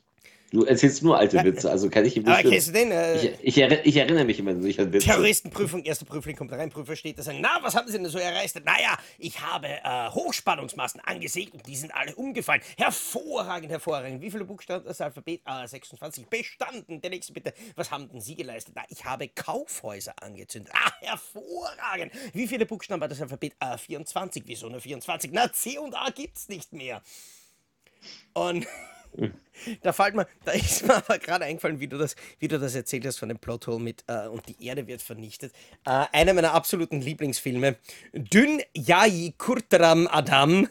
Du 0.51 0.65
erzählst 0.65 1.03
nur 1.05 1.17
alte 1.17 1.43
Witze, 1.45 1.71
also 1.71 1.89
kann 1.89 2.05
ich 2.05 2.17
ihn 2.17 2.27
Aber 2.27 2.35
bestimmt. 2.35 2.53
kennst 2.55 2.69
du 2.69 2.73
den? 2.73 2.91
Äh, 2.91 3.17
Ich, 3.25 3.57
ich, 3.57 3.57
erri- 3.65 3.81
ich 3.85 3.97
erinnere 3.97 4.25
mich 4.25 4.39
immer 4.41 4.53
nicht 4.53 4.81
an 4.81 4.93
Witze. 4.93 5.07
Terroristenprüfung, 5.07 5.85
erster 5.85 6.07
Prüfling 6.07 6.35
kommt 6.35 6.51
rein, 6.53 6.71
Prüfer 6.71 6.97
steht 6.97 7.19
da, 7.19 7.23
sagen, 7.23 7.39
na, 7.41 7.59
was 7.63 7.77
haben 7.77 7.87
Sie 7.89 7.99
denn 7.99 8.09
so 8.09 8.19
erreicht? 8.19 8.57
Naja, 8.65 8.99
ich 9.19 9.41
habe 9.41 9.69
äh, 9.69 10.11
Hochspannungsmasten 10.11 11.01
angesägt 11.03 11.55
und 11.55 11.65
die 11.69 11.77
sind 11.77 11.95
alle 11.95 12.17
umgefallen. 12.17 12.63
Hervorragend, 12.77 13.71
hervorragend. 13.71 14.21
Wie 14.21 14.31
viele 14.31 14.45
Buchstaben 14.45 14.85
das 14.85 15.01
Alphabet? 15.01 15.41
Ah, 15.45 15.67
26. 15.69 16.27
Bestanden. 16.27 17.01
Der 17.01 17.11
nächste 17.11 17.33
bitte. 17.33 17.55
Was 17.77 17.93
haben 17.93 18.09
denn 18.11 18.21
Sie 18.21 18.35
geleistet? 18.35 18.75
Na, 18.77 18.83
ich 18.89 19.05
habe 19.05 19.29
Kaufhäuser 19.29 20.15
angezündet. 20.21 20.73
Ah, 20.75 20.91
hervorragend. 21.01 22.13
Wie 22.33 22.49
viele 22.49 22.67
Buchstaben 22.67 23.01
hat 23.03 23.13
das 23.13 23.21
Alphabet? 23.23 23.53
Ah, 23.61 23.77
24. 23.77 24.43
Wieso 24.47 24.69
nur 24.69 24.81
24? 24.81 25.31
Na, 25.33 25.53
C 25.53 25.79
und 25.79 25.95
A 25.95 26.11
gibt's 26.11 26.49
nicht 26.49 26.73
mehr. 26.73 27.03
Und 28.33 28.67
da 29.83 29.93
fällt 29.93 30.15
mir, 30.15 30.27
da 30.45 30.53
ist 30.53 30.87
mir 30.87 30.97
aber 30.97 31.19
gerade 31.19 31.45
eingefallen, 31.45 31.81
wie 31.81 31.89
du 31.89 31.99
das, 31.99 32.17
wie 32.39 32.49
du 32.49 32.59
das 32.59 32.75
erzählt 32.75 33.07
hast 33.07 33.19
von 33.19 33.29
dem 33.29 33.39
Plothole 33.39 33.81
mit 33.81 34.05
äh, 34.07 34.27
und 34.29 34.47
die 34.49 34.65
Erde 34.65 34.87
wird 34.87 35.03
vernichtet. 35.03 35.53
Äh, 35.85 36.07
einer 36.13 36.35
meiner 36.35 36.55
absoluten 36.55 37.01
Lieblingsfilme, 37.01 37.77
Dün 38.13 38.63
Yai 38.75 39.35
Kurtaram 39.39 40.07
Adam, 40.11 40.69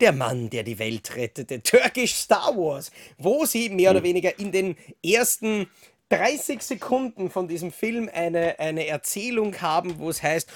der 0.00 0.12
Mann, 0.12 0.50
der 0.50 0.62
die 0.62 0.78
Welt 0.78 1.14
rettete, 1.16 1.62
Turkish 1.62 2.14
Star 2.14 2.56
Wars, 2.56 2.90
wo 3.18 3.44
sie 3.44 3.68
mehr 3.68 3.90
oder 3.90 4.02
weniger 4.02 4.38
in 4.38 4.50
den 4.52 4.76
ersten 5.04 5.68
30 6.08 6.62
Sekunden 6.62 7.30
von 7.30 7.46
diesem 7.48 7.70
Film 7.70 8.10
eine, 8.12 8.58
eine 8.58 8.86
Erzählung 8.86 9.60
haben, 9.60 9.98
wo 9.98 10.10
es 10.10 10.22
heißt, 10.22 10.50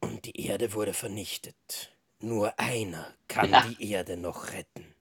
und 0.00 0.24
die 0.26 0.46
Erde 0.46 0.74
wurde 0.74 0.92
vernichtet. 0.92 1.94
Nur 2.20 2.58
einer 2.58 3.14
kann 3.28 3.50
Ja. 3.50 3.66
die 3.66 3.90
Erde 3.90 4.16
noch 4.16 4.52
retten. 4.52 4.93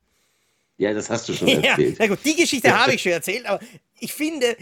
Ja, 0.84 0.94
das 0.94 1.10
hast 1.10 1.28
du 1.30 1.34
schon 1.34 1.48
Ja, 1.64 1.78
erzählt. 1.78 1.98
na 2.00 2.08
gut, 2.08 2.20
die 2.26 2.36
Geschichte 2.36 2.74
habe 2.74 2.94
ich 2.96 3.02
schon 3.02 3.12
erzählt, 3.14 3.46
aber 3.46 3.64
ich 4.00 4.14
finde, 4.14 4.58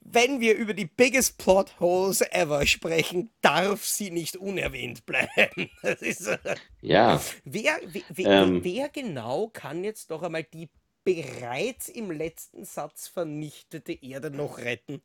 wenn 0.00 0.40
wir 0.40 0.54
über 0.56 0.74
die 0.74 0.86
biggest 0.86 1.38
plot 1.38 1.80
holes 1.80 2.20
ever 2.20 2.66
sprechen, 2.66 3.30
darf 3.40 3.84
sie 3.84 4.10
nicht 4.10 4.36
unerwähnt 4.36 5.06
bleiben. 5.06 5.70
Ist, 6.00 6.26
äh, 6.28 6.38
Ja, 6.82 7.20
wer, 7.44 7.80
wer, 7.86 8.02
wer, 8.08 8.28
Ähm. 8.30 8.62
wer 8.62 8.88
genau 8.90 9.48
kann 9.48 9.84
jetzt 9.84 10.10
doch 10.10 10.22
einmal 10.22 10.44
die 10.44 10.68
bereits 11.04 11.88
im 11.88 12.10
letzten 12.10 12.64
Satz 12.64 13.08
vernichtete 13.08 13.92
Erde 13.92 14.30
noch 14.30 14.58
retten? 14.58 15.02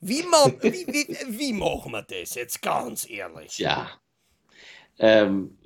Wie, 0.00 0.22
ma, 0.24 0.46
wie, 0.62 0.86
wie, 0.86 1.38
wie 1.38 1.52
machen 1.52 1.92
wir 1.92 2.02
das 2.02 2.34
jetzt 2.34 2.62
ganz 2.62 3.08
ehrlich? 3.08 3.58
ja. 3.58 3.90
Ähm, 4.98 5.56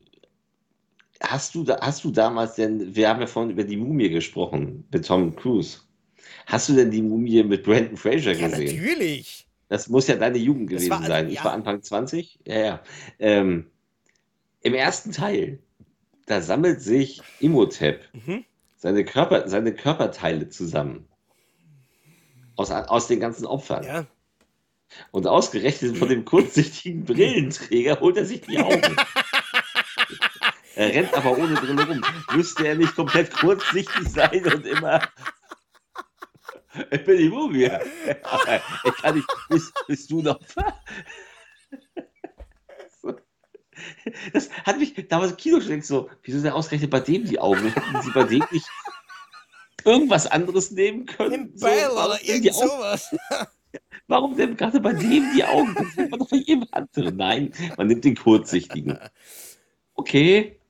hast, 1.23 1.55
du 1.55 1.65
da, 1.65 1.79
hast 1.81 2.05
du 2.05 2.11
damals 2.11 2.55
denn, 2.57 2.95
wir 2.95 3.09
haben 3.09 3.21
ja 3.21 3.27
vorhin 3.27 3.51
über 3.53 3.65
die 3.65 3.77
Mumie 3.77 4.11
gesprochen, 4.11 4.85
mit 4.93 5.07
Tom 5.07 5.35
Cruise. 5.37 5.79
Hast 6.47 6.69
du 6.69 6.75
denn 6.75 6.91
die 6.91 7.03
Mumie 7.03 7.43
mit 7.45 7.63
Brandon 7.63 7.97
Fraser 7.97 8.33
Ja, 8.33 8.49
gesehen? 8.49 8.77
natürlich. 8.77 9.47
Das 9.69 9.89
muss 9.89 10.07
ja 10.09 10.17
deine 10.17 10.39
Jugend 10.39 10.69
gewesen 10.71 10.91
war- 10.91 11.03
sein. 11.07 11.29
Ich 11.29 11.37
ja. 11.37 11.45
war 11.45 11.53
Anfang 11.53 11.83
20. 11.83 12.41
Ja, 12.47 12.59
ja. 12.59 12.83
Ähm, 13.19 13.67
Im 14.61 14.75
ersten 14.75 15.13
Teil, 15.13 15.61
da 16.27 16.41
sammelt 16.41 16.83
sich 16.83 17.21
Imhotep 17.41 18.03
Mhm. 18.13 18.45
seine, 18.77 19.05
Körper, 19.05 19.49
seine 19.49 19.73
Körperteile 19.75 20.49
zusammen. 20.49 21.07
Aus, 22.57 22.71
aus 22.71 23.07
den 23.07 23.19
ganzen 23.21 23.47
Opfern. 23.47 23.85
Ja. 23.85 24.07
Und 25.11 25.27
ausgerechnet 25.27 25.97
von 25.97 26.09
dem 26.09 26.25
kurzsichtigen 26.27 27.05
Brillenträger 27.05 27.99
holt 28.01 28.17
er 28.19 28.27
sich 28.27 28.43
die 28.43 28.59
Augen. 28.59 28.83
er 30.75 30.89
rennt 30.95 31.15
aber 31.15 31.37
ohne 31.37 31.55
Brille 31.55 31.87
rum. 31.87 32.05
Müsste 32.35 32.67
er 32.67 32.75
nicht 32.75 32.95
komplett 32.95 33.33
kurzsichtig 33.33 34.09
sein 34.09 34.45
und 34.53 34.67
immer. 34.67 35.01
Ich 36.91 37.05
bin 37.05 37.19
die 37.19 37.29
Mumie. 37.29 37.71
Ich 38.85 38.95
kann 38.97 39.17
nicht. 39.17 39.29
Bist, 39.49 39.73
bist 39.87 40.11
du 40.11 40.23
noch. 40.23 40.39
Das 44.33 44.49
hat 44.65 44.79
mich 44.79 44.95
damals 45.09 45.33
im 45.33 45.37
Kino 45.37 45.61
schon 45.61 45.83
so, 45.83 46.09
wieso 46.23 46.39
ist 46.39 46.45
er 46.45 46.55
ausgerechnet 46.55 46.91
bei 46.91 47.01
dem 47.01 47.25
die 47.25 47.39
Augen? 47.39 47.73
Hätten 47.73 48.03
sie 48.03 48.11
bei 48.11 48.25
dem 48.25 48.45
nicht 48.51 48.67
irgendwas 49.85 50.27
anderes 50.27 50.71
nehmen 50.71 51.07
können? 51.07 51.53
Im 51.53 51.57
So, 51.57 51.67
oder 51.67 52.19
irgend 52.23 52.55
sowas. 52.55 53.15
Warum 54.07 54.37
denn 54.37 54.57
gerade 54.57 54.81
bei 54.81 54.93
dem 54.93 55.33
die 55.35 55.45
Augen? 55.45 55.75
Das 55.75 55.97
nimmt 55.97 56.11
man 56.11 56.21
doch 56.21 56.29
bei 56.29 56.37
jedem 56.37 56.67
anderen. 56.71 57.17
Nein, 57.17 57.53
man 57.77 57.87
nimmt 57.87 58.05
den 58.05 58.17
kurzsichtigen. 58.17 58.99
Okay, 59.95 60.61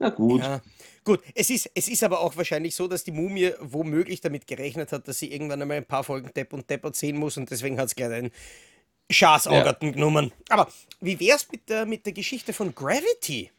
na 0.00 0.08
gut. 0.08 0.42
Ja. 0.42 0.60
Gut, 1.04 1.20
es 1.34 1.50
ist, 1.50 1.70
es 1.74 1.88
ist 1.88 2.02
aber 2.02 2.20
auch 2.20 2.36
wahrscheinlich 2.36 2.74
so, 2.74 2.88
dass 2.88 3.04
die 3.04 3.12
Mumie 3.12 3.52
womöglich 3.60 4.20
damit 4.20 4.46
gerechnet 4.46 4.92
hat, 4.92 5.08
dass 5.08 5.18
sie 5.18 5.32
irgendwann 5.32 5.62
einmal 5.62 5.78
ein 5.78 5.86
paar 5.86 6.04
Folgen 6.04 6.32
Depp 6.34 6.52
und 6.52 6.68
Deppert 6.68 6.96
sehen 6.96 7.16
muss 7.16 7.36
und 7.36 7.50
deswegen 7.50 7.78
hat 7.78 7.86
es 7.86 7.94
gleich 7.94 8.12
einen 8.12 8.30
Schaßaugerten 9.10 9.88
ja. 9.88 9.94
genommen. 9.94 10.32
Aber 10.48 10.68
wie 11.00 11.18
wär's 11.20 11.46
mit 11.50 11.68
der, 11.68 11.86
mit 11.86 12.04
der 12.06 12.12
Geschichte 12.12 12.52
von 12.52 12.74
Gravity? 12.74 13.50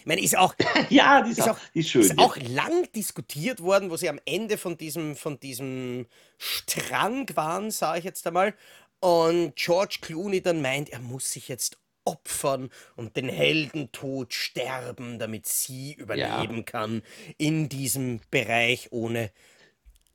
Ich 0.00 0.06
meine, 0.06 0.20
ist 0.20 0.36
auch, 0.36 0.54
ja, 0.90 1.22
die 1.22 1.32
ist, 1.32 1.38
ist 1.38 1.48
auch, 1.48 1.58
die 1.74 1.80
ist 1.80 1.90
schön. 1.90 2.02
Ist 2.02 2.18
ja. 2.18 2.18
auch 2.18 2.36
lang 2.36 2.90
diskutiert 2.92 3.60
worden, 3.60 3.90
wo 3.90 3.96
sie 3.96 4.08
am 4.08 4.20
Ende 4.24 4.56
von 4.56 4.76
diesem, 4.76 5.16
von 5.16 5.40
diesem 5.40 6.06
Strang 6.38 7.28
waren, 7.34 7.70
sage 7.70 7.98
ich 8.00 8.04
jetzt 8.04 8.26
einmal. 8.26 8.54
Und 9.00 9.56
George 9.56 9.98
Clooney 10.02 10.42
dann 10.42 10.60
meint, 10.60 10.90
er 10.90 11.00
muss 11.00 11.32
sich 11.32 11.48
jetzt 11.48 11.78
opfern 12.10 12.70
und 12.96 13.16
den 13.16 13.28
Heldentod 13.28 14.34
sterben, 14.34 15.18
damit 15.18 15.46
sie 15.46 15.94
überleben 15.94 16.56
ja. 16.56 16.62
kann 16.62 17.02
in 17.38 17.68
diesem 17.68 18.20
Bereich 18.30 18.88
ohne 18.90 19.30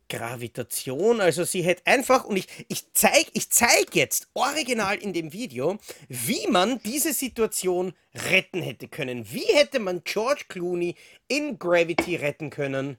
Gravitation. 0.10 1.22
Also 1.22 1.44
sie 1.44 1.64
hätte 1.64 1.86
einfach, 1.88 2.26
und 2.26 2.38
ich, 2.38 2.48
ich 2.68 2.92
zeige 2.94 3.30
ich 3.34 3.50
zeig 3.50 3.96
jetzt 3.96 4.28
original 4.34 4.98
in 4.98 5.14
dem 5.14 5.34
Video, 5.34 5.80
wie 6.08 6.48
man 6.48 6.80
diese 6.84 7.14
Situation 7.14 7.94
retten 8.14 8.62
hätte 8.62 8.88
können. 8.88 9.32
Wie 9.32 9.46
hätte 9.46 9.80
man 9.80 10.04
George 10.04 10.46
Clooney 10.48 10.96
in 11.28 11.58
Gravity 11.58 12.16
retten 12.18 12.50
können? 12.50 12.98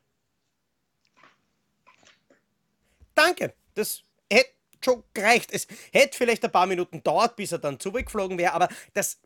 Danke, 3.14 3.55
das 3.74 4.03
hätte 4.30 4.51
schon 4.87 5.03
gereicht. 5.12 5.51
Es 5.53 5.66
hätte 5.93 6.16
vielleicht 6.16 6.45
ein 6.45 6.53
paar 6.53 6.66
Minuten 6.66 7.03
dauert, 7.03 7.37
bis 7.37 7.53
er 7.53 7.59
dann 7.59 7.80
zurückgeflogen 7.80 8.39
wäre, 8.39 8.53
aber 8.53 8.68
das 8.95 9.18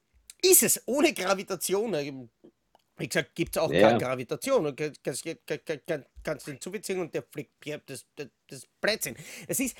ist 0.42 0.62
es 0.62 0.82
ohne 0.86 1.12
Gravitation. 1.12 2.30
Wie 2.96 3.08
gesagt, 3.08 3.34
gibt 3.34 3.56
es 3.56 3.62
auch 3.62 3.70
ja. 3.70 3.88
keine 3.88 3.98
Gravitation. 3.98 4.64
Du 4.64 4.74
kannst, 4.74 5.24
kannst, 5.46 6.06
kannst 6.22 6.46
den 6.46 6.60
zubeziehen 6.60 7.00
und 7.00 7.14
der 7.14 7.22
fliegt 7.22 7.50
das, 7.86 8.06
das, 8.16 8.28
das 8.46 8.66
Blödsinn. 8.80 9.16
Es 9.46 9.60
ist, 9.60 9.76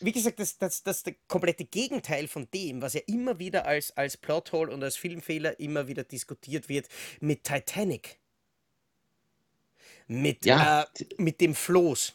wie 0.00 0.12
gesagt, 0.12 0.40
das, 0.40 0.58
das, 0.58 0.82
das 0.82 1.02
das 1.02 1.14
komplette 1.28 1.64
Gegenteil 1.64 2.26
von 2.26 2.48
dem, 2.52 2.82
was 2.82 2.94
ja 2.94 3.00
immer 3.06 3.38
wieder 3.38 3.66
als, 3.66 3.96
als 3.96 4.16
Plothole 4.16 4.72
und 4.72 4.82
als 4.82 4.96
Filmfehler 4.96 5.58
immer 5.60 5.86
wieder 5.86 6.04
diskutiert 6.04 6.68
wird 6.68 6.88
mit 7.20 7.44
Titanic. 7.44 8.18
Mit, 10.08 10.44
ja. 10.44 10.82
äh, 10.82 11.04
mit 11.18 11.40
dem 11.40 11.54
Floß. 11.54 12.14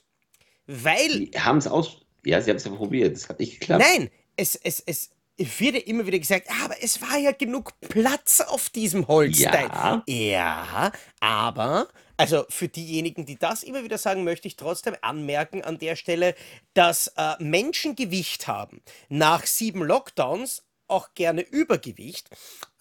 Weil. 0.65 1.31
Haben 1.37 1.59
es 1.59 1.67
aus. 1.67 2.06
Ja, 2.27 2.41
sie 2.41 2.49
haben 2.49 2.57
es 2.57 2.65
ja 2.65 2.71
probiert. 2.71 3.15
Das 3.15 3.29
hat 3.29 3.39
nicht 3.39 3.59
geklappt. 3.59 3.85
Nein, 3.87 4.09
es, 4.35 4.55
es, 4.55 4.83
es, 4.85 5.11
wird 5.37 5.75
ja 5.75 5.81
immer 5.81 6.05
wieder 6.05 6.19
gesagt, 6.19 6.49
aber 6.63 6.75
es 6.81 7.01
war 7.01 7.17
ja 7.17 7.31
genug 7.31 7.79
Platz 7.79 8.41
auf 8.41 8.69
diesem 8.69 9.07
Holstein. 9.07 9.69
Ja. 9.71 10.03
ja, 10.07 10.91
aber, 11.19 11.87
also 12.17 12.43
für 12.49 12.67
diejenigen, 12.67 13.25
die 13.25 13.37
das 13.37 13.61
immer 13.61 13.83
wieder 13.83 13.99
sagen, 13.99 14.23
möchte 14.23 14.47
ich 14.47 14.55
trotzdem 14.55 14.95
anmerken 15.01 15.61
an 15.61 15.77
der 15.77 15.95
Stelle, 15.95 16.33
dass 16.73 17.13
äh, 17.15 17.35
Menschen 17.39 17.95
Gewicht 17.95 18.47
haben. 18.47 18.81
Nach 19.09 19.45
sieben 19.45 19.83
Lockdowns 19.83 20.63
auch 20.87 21.13
gerne 21.13 21.41
Übergewicht. 21.41 22.29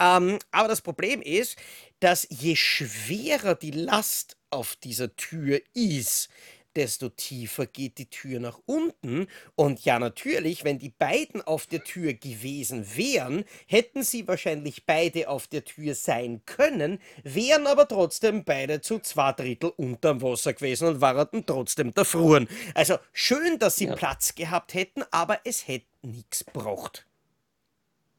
Ähm, 0.01 0.39
aber 0.51 0.69
das 0.69 0.81
Problem 0.81 1.21
ist, 1.23 1.57
dass 2.01 2.27
je 2.31 2.57
schwerer 2.57 3.55
die 3.55 3.73
Last 3.73 4.37
auf 4.51 4.77
dieser 4.77 5.15
Tür 5.17 5.61
ist, 5.75 6.31
desto 6.77 7.09
tiefer 7.09 7.67
geht 7.67 7.99
die 7.99 8.11
Tür 8.11 8.39
nach 8.41 8.61
unten. 8.67 9.27
Und 9.55 9.85
ja, 9.85 9.99
natürlich, 9.99 10.65
wenn 10.65 10.79
die 10.79 10.91
beiden 10.91 11.43
auf 11.43 11.67
der 11.67 11.83
Tür 11.83 12.13
gewesen 12.15 12.87
wären, 12.95 13.45
hätten 13.67 14.03
sie 14.03 14.29
wahrscheinlich 14.29 14.87
beide 14.87 15.29
auf 15.29 15.47
der 15.47 15.65
Tür 15.65 15.95
sein 15.95 16.43
können, 16.47 16.99
wären 17.23 17.67
aber 17.67 17.89
trotzdem 17.89 18.45
beide 18.45 18.81
zu 18.81 18.99
zwei 18.99 19.33
Drittel 19.33 19.73
unterm 19.77 20.23
Wasser 20.23 20.53
gewesen 20.53 20.89
und 20.89 21.01
waren 21.01 21.45
trotzdem 21.47 21.93
erfroren. 21.97 22.49
Also 22.75 22.99
schön, 23.13 23.59
dass 23.59 23.77
sie 23.77 23.87
ja. 23.87 23.97
Platz 23.97 24.35
gehabt 24.35 24.75
hätten, 24.75 25.03
aber 25.11 25.41
es 25.45 25.67
hätte 25.67 25.87
nichts 26.03 26.45
gebraucht. 26.45 27.07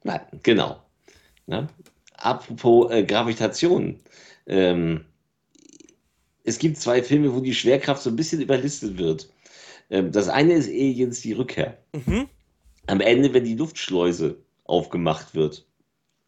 Nein, 0.03 0.22
genau. 0.43 0.82
Na? 1.45 1.68
Apropos 2.14 2.91
äh, 2.91 3.03
Gravitation. 3.03 3.99
Ähm, 4.47 5.05
es 6.48 6.60
gibt 6.60 6.78
zwei 6.78 7.04
Filme, 7.04 7.36
wo 7.36 7.41
die 7.41 7.54
Schwerkraft 7.54 8.02
so 8.02 8.10
ein 8.10 8.16
bisschen 8.16 8.39
überlistet 8.39 8.98
wird. 8.98 9.30
Ähm, 9.89 10.14
das 10.14 10.30
eine 10.30 10.54
ist 10.54 10.70
Aliens 10.70 11.20
die 11.20 11.34
Rückkehr. 11.34 11.78
Mhm. 11.93 12.30
Am 12.88 13.02
Ende, 13.02 13.34
wenn 13.34 13.43
die 13.43 13.56
Luftschleuse 13.56 14.38
aufgemacht 14.64 15.36
wird 15.36 15.68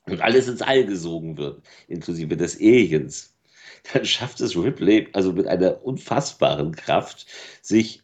und 0.07 0.19
alles 0.19 0.49
ins 0.49 0.61
All 0.61 0.85
gesogen 0.85 1.37
wird, 1.37 1.63
inklusive 1.87 2.35
des 2.35 2.57
Aliens, 2.57 3.33
dann 3.93 4.03
schafft 4.03 4.41
es 4.41 4.57
Ripley, 4.57 5.07
also 5.13 5.31
mit 5.31 5.47
einer 5.47 5.81
unfassbaren 5.85 6.75
Kraft, 6.75 7.25
sich 7.61 8.03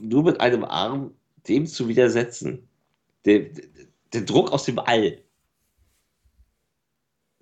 nur 0.00 0.24
mit 0.24 0.40
einem 0.40 0.64
Arm 0.64 1.14
dem 1.46 1.68
zu 1.68 1.86
widersetzen. 1.86 2.68
Der, 3.26 3.46
der 4.12 4.22
Druck 4.22 4.50
aus 4.50 4.64
dem 4.64 4.80
All. 4.80 5.22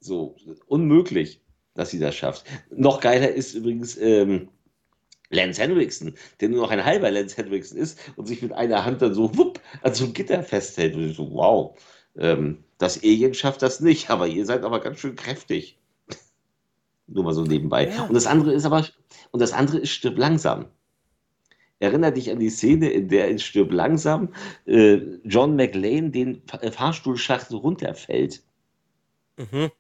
So, 0.00 0.36
unmöglich 0.66 1.40
dass 1.76 1.90
sie 1.90 2.00
das 2.00 2.16
schafft. 2.16 2.44
Noch 2.70 3.00
geiler 3.00 3.30
ist 3.30 3.54
übrigens 3.54 3.96
ähm, 3.98 4.48
Lance 5.30 5.60
Henriksen, 5.60 6.14
der 6.40 6.48
nur 6.48 6.62
noch 6.62 6.70
ein 6.70 6.84
halber 6.84 7.10
Lance 7.10 7.36
Henriksen 7.36 7.78
ist 7.78 7.98
und 8.16 8.26
sich 8.26 8.42
mit 8.42 8.52
einer 8.52 8.84
Hand 8.84 9.02
dann 9.02 9.14
so 9.14 9.36
wupp 9.36 9.60
an 9.82 9.94
so 9.94 10.04
einem 10.04 10.14
Gitter 10.14 10.42
festhält. 10.42 10.94
Und 10.94 11.10
ich 11.10 11.16
so, 11.16 11.30
wow, 11.32 11.78
ähm, 12.16 12.64
das 12.78 13.02
Alien 13.02 13.34
schafft 13.34 13.62
das 13.62 13.80
nicht, 13.80 14.10
aber 14.10 14.26
ihr 14.26 14.46
seid 14.46 14.64
aber 14.64 14.80
ganz 14.80 14.98
schön 14.98 15.14
kräftig. 15.14 15.78
nur 17.06 17.24
mal 17.24 17.34
so 17.34 17.42
nebenbei. 17.42 17.88
Ja. 17.88 18.04
Und 18.04 18.14
das 18.14 18.26
andere 18.26 18.52
ist 18.52 18.64
aber, 18.64 18.86
und 19.30 19.40
das 19.40 19.52
andere 19.52 19.78
ist 19.78 19.90
stirb 19.90 20.18
langsam. 20.18 20.66
Erinner 21.78 22.10
dich 22.10 22.30
an 22.30 22.38
die 22.38 22.48
Szene, 22.48 22.88
in 22.88 23.08
der 23.08 23.28
in 23.28 23.38
Stirb 23.38 23.70
langsam 23.70 24.32
äh, 24.64 24.98
John 25.24 25.56
McLean 25.56 26.10
den 26.10 26.40
Fahrstuhlschacht 26.46 27.52
runterfällt. 27.52 28.42
Mhm 29.36 29.70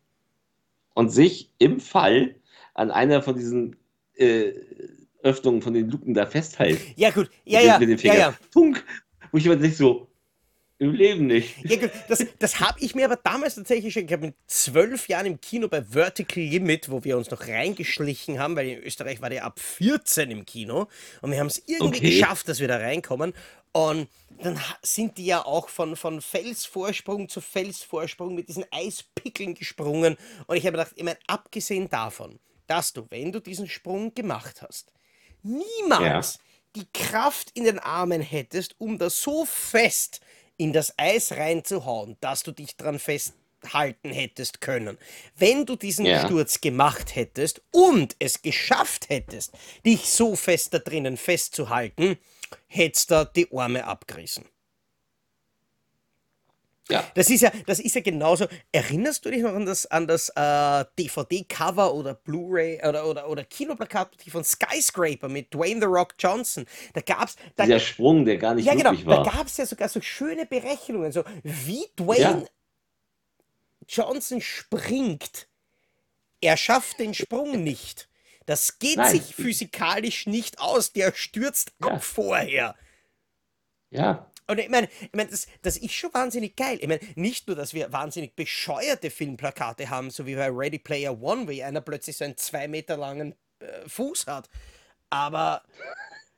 und 0.96 1.10
sich 1.10 1.52
im 1.58 1.78
Fall 1.78 2.34
an 2.72 2.90
einer 2.90 3.22
von 3.22 3.36
diesen 3.36 3.76
äh, 4.14 4.52
Öffnungen 5.22 5.60
von 5.60 5.74
den 5.74 5.90
Luken 5.90 6.14
da 6.14 6.24
festhält. 6.24 6.80
Ja, 6.96 7.10
gut. 7.10 7.30
Ja, 7.44 7.60
ja. 7.60 7.78
Mit 7.78 7.90
dem 7.90 7.98
Finger. 7.98 8.14
Ja, 8.14 8.20
ja. 8.20 8.38
Funk. 8.50 8.82
Wo 9.30 9.36
ich 9.36 9.44
immer 9.44 9.56
denke, 9.56 9.76
so, 9.76 10.08
im 10.78 10.92
Leben 10.92 11.26
nicht. 11.26 11.54
Ja, 11.64 11.76
gut. 11.76 11.90
Das, 12.08 12.24
das 12.38 12.60
habe 12.60 12.80
ich 12.80 12.94
mir 12.94 13.04
aber 13.04 13.16
damals 13.16 13.56
tatsächlich 13.56 13.92
schon, 13.92 14.06
ich 14.06 14.12
habe 14.12 14.26
mit 14.26 14.36
zwölf 14.46 15.06
Jahren 15.08 15.26
im 15.26 15.40
Kino 15.40 15.68
bei 15.68 15.82
Vertical 15.82 16.42
Limit, 16.42 16.90
wo 16.90 17.04
wir 17.04 17.18
uns 17.18 17.30
noch 17.30 17.46
reingeschlichen 17.46 18.38
haben, 18.38 18.56
weil 18.56 18.68
in 18.68 18.82
Österreich 18.82 19.20
war 19.20 19.28
der 19.28 19.44
ab 19.44 19.60
14 19.60 20.30
im 20.30 20.46
Kino 20.46 20.88
und 21.20 21.30
wir 21.30 21.40
haben 21.40 21.46
es 21.48 21.62
irgendwie 21.66 21.98
okay. 21.98 22.10
geschafft, 22.10 22.48
dass 22.48 22.60
wir 22.60 22.68
da 22.68 22.78
reinkommen. 22.78 23.34
Und 23.76 24.08
dann 24.38 24.58
sind 24.80 25.18
die 25.18 25.26
ja 25.26 25.44
auch 25.44 25.68
von, 25.68 25.96
von 25.96 26.22
Felsvorsprung 26.22 27.28
zu 27.28 27.42
Felsvorsprung 27.42 28.34
mit 28.34 28.48
diesen 28.48 28.64
Eispickeln 28.70 29.52
gesprungen. 29.52 30.16
Und 30.46 30.56
ich 30.56 30.64
habe 30.64 30.78
gedacht, 30.78 30.92
ich 30.96 31.04
meine, 31.04 31.18
abgesehen 31.26 31.90
davon, 31.90 32.38
dass 32.66 32.94
du, 32.94 33.06
wenn 33.10 33.32
du 33.32 33.40
diesen 33.40 33.68
Sprung 33.68 34.14
gemacht 34.14 34.62
hast, 34.62 34.94
niemals 35.42 36.38
ja. 36.38 36.40
die 36.74 36.86
Kraft 36.90 37.50
in 37.52 37.64
den 37.64 37.78
Armen 37.78 38.22
hättest, 38.22 38.76
um 38.78 38.96
da 38.96 39.10
so 39.10 39.44
fest 39.44 40.22
in 40.56 40.72
das 40.72 40.98
Eis 40.98 41.32
reinzuhauen, 41.32 42.16
dass 42.20 42.44
du 42.44 42.52
dich 42.52 42.78
dran 42.78 42.98
festhalten 42.98 44.10
hättest 44.10 44.62
können. 44.62 44.96
Wenn 45.36 45.66
du 45.66 45.76
diesen 45.76 46.06
ja. 46.06 46.24
Sturz 46.24 46.62
gemacht 46.62 47.14
hättest 47.14 47.60
und 47.72 48.16
es 48.20 48.40
geschafft 48.40 49.10
hättest, 49.10 49.52
dich 49.84 50.08
so 50.08 50.34
fest 50.34 50.72
da 50.72 50.78
drinnen 50.78 51.18
festzuhalten, 51.18 52.16
hättest 52.66 53.10
du 53.10 53.30
die 53.34 53.48
Arme 53.52 53.84
abgerissen. 53.84 54.44
Ja. 56.88 57.04
Das 57.14 57.30
ist 57.30 57.40
ja, 57.40 57.50
das 57.66 57.80
ist 57.80 57.94
ja 57.94 58.00
genauso. 58.00 58.46
Erinnerst 58.70 59.24
du 59.24 59.30
dich 59.30 59.42
noch 59.42 59.54
an 59.54 59.66
das, 59.66 59.86
an 59.86 60.06
das 60.06 60.28
äh, 60.36 60.84
DVD-Cover 60.98 61.92
oder 61.92 62.14
Blu-ray 62.14 62.80
oder, 62.86 63.06
oder, 63.06 63.28
oder 63.28 63.44
Kinoplakat 63.44 64.10
von 64.28 64.44
Skyscraper 64.44 65.28
mit 65.28 65.52
Dwayne 65.52 65.80
The 65.80 65.86
Rock 65.86 66.14
Johnson? 66.18 66.64
Da 66.94 67.00
gab's. 67.00 67.36
Da, 67.56 67.66
Der 67.66 67.80
Sprung, 67.80 68.24
der 68.24 68.38
gar 68.38 68.54
nicht 68.54 68.66
ja, 68.66 68.74
genau, 68.74 68.92
war. 69.04 69.24
Da 69.24 69.30
gab 69.30 69.46
es 69.48 69.56
ja 69.56 69.66
sogar 69.66 69.88
so 69.88 70.00
schöne 70.00 70.46
Berechnungen, 70.46 71.10
so 71.10 71.24
wie 71.42 71.86
Dwayne 71.96 72.20
ja. 72.20 72.44
Johnson 73.88 74.40
springt. 74.40 75.48
Er 76.40 76.56
schafft 76.56 77.00
den 77.00 77.14
Sprung 77.14 77.62
nicht. 77.64 78.08
Das 78.46 78.78
geht 78.78 78.96
Nein. 78.96 79.10
sich 79.10 79.34
physikalisch 79.34 80.26
nicht 80.26 80.60
aus. 80.60 80.92
Der 80.92 81.12
stürzt 81.14 81.72
ja. 81.80 81.88
ab 81.88 82.04
vorher. 82.04 82.74
Ja. 83.90 84.30
Und 84.48 84.58
ich 84.58 84.68
meine, 84.68 84.88
ich 85.00 85.12
meine 85.12 85.30
das, 85.30 85.48
das 85.62 85.76
ist 85.76 85.92
schon 85.92 86.14
wahnsinnig 86.14 86.56
geil. 86.56 86.78
Ich 86.80 86.86
meine, 86.86 87.00
nicht 87.16 87.48
nur, 87.48 87.56
dass 87.56 87.74
wir 87.74 87.92
wahnsinnig 87.92 88.36
bescheuerte 88.36 89.10
Filmplakate 89.10 89.90
haben, 89.90 90.10
so 90.10 90.24
wie 90.26 90.36
bei 90.36 90.48
Ready 90.48 90.78
Player 90.78 91.20
One, 91.20 91.48
wie 91.48 91.64
einer 91.64 91.80
plötzlich 91.80 92.16
so 92.16 92.24
einen 92.24 92.36
zwei 92.36 92.68
Meter 92.68 92.96
langen 92.96 93.34
äh, 93.58 93.88
Fuß 93.88 94.26
hat, 94.28 94.48
aber 95.10 95.62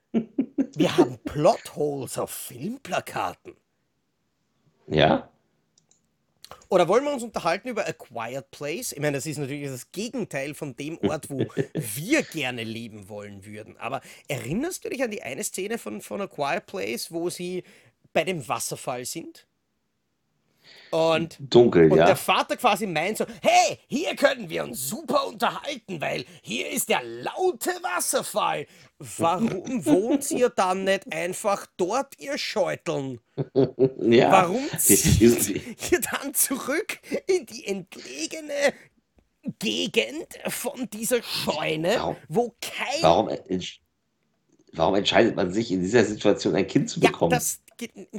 wir 0.12 0.96
haben 0.96 1.18
Plotholes 1.24 2.18
auf 2.18 2.30
Filmplakaten. 2.30 3.56
Ja. 4.86 5.30
Oder 6.70 6.86
wollen 6.86 7.04
wir 7.04 7.12
uns 7.12 7.22
unterhalten 7.22 7.68
über 7.68 7.88
A 7.88 7.92
Quiet 7.92 8.50
Place? 8.50 8.92
Ich 8.92 9.00
meine, 9.00 9.16
das 9.16 9.24
ist 9.24 9.38
natürlich 9.38 9.70
das 9.70 9.90
Gegenteil 9.90 10.52
von 10.52 10.76
dem 10.76 10.98
Ort, 10.98 11.30
wo 11.30 11.38
wir 11.74 12.22
gerne 12.22 12.62
leben 12.62 13.08
wollen 13.08 13.46
würden. 13.46 13.78
Aber 13.78 14.02
erinnerst 14.28 14.84
du 14.84 14.90
dich 14.90 15.02
an 15.02 15.10
die 15.10 15.22
eine 15.22 15.42
Szene 15.42 15.78
von, 15.78 16.02
von 16.02 16.20
A 16.20 16.26
Quiet 16.26 16.66
Place, 16.66 17.10
wo 17.10 17.30
sie 17.30 17.64
bei 18.12 18.24
dem 18.24 18.46
Wasserfall 18.46 19.06
sind? 19.06 19.47
Und, 20.90 21.36
Dunkel, 21.38 21.92
und 21.92 21.98
ja. 21.98 22.06
der 22.06 22.16
Vater 22.16 22.56
quasi 22.56 22.86
meint 22.86 23.18
so, 23.18 23.26
hey, 23.42 23.78
hier 23.88 24.16
können 24.16 24.48
wir 24.48 24.64
uns 24.64 24.88
super 24.88 25.26
unterhalten, 25.26 26.00
weil 26.00 26.24
hier 26.40 26.70
ist 26.70 26.88
der 26.88 27.02
laute 27.02 27.70
Wasserfall. 27.82 28.66
Warum 28.98 29.62
wohnt 29.84 30.30
ihr 30.30 30.48
dann 30.48 30.84
nicht 30.84 31.12
einfach 31.12 31.66
dort, 31.76 32.18
ihr 32.18 32.38
Scheuteln? 32.38 33.20
ja. 34.00 34.32
Warum 34.32 34.66
zieht 34.78 35.20
ihr 35.92 36.00
dann 36.00 36.32
zurück 36.32 36.98
in 37.26 37.44
die 37.44 37.66
entlegene 37.66 38.72
Gegend 39.58 40.26
von 40.46 40.88
dieser 40.90 41.22
Scheune, 41.22 41.96
Warum- 41.98 42.16
wo 42.28 42.54
kein... 42.60 43.02
Warum, 43.02 43.30
warum 44.72 44.94
entscheidet 44.94 45.36
man 45.36 45.52
sich 45.52 45.70
in 45.70 45.80
dieser 45.82 46.04
Situation 46.04 46.54
ein 46.56 46.66
Kind 46.66 46.88
zu 46.90 47.00
Ja, 47.00 47.10
bekommen? 47.10 47.30
das, 47.30 47.60
geht- 47.64 47.67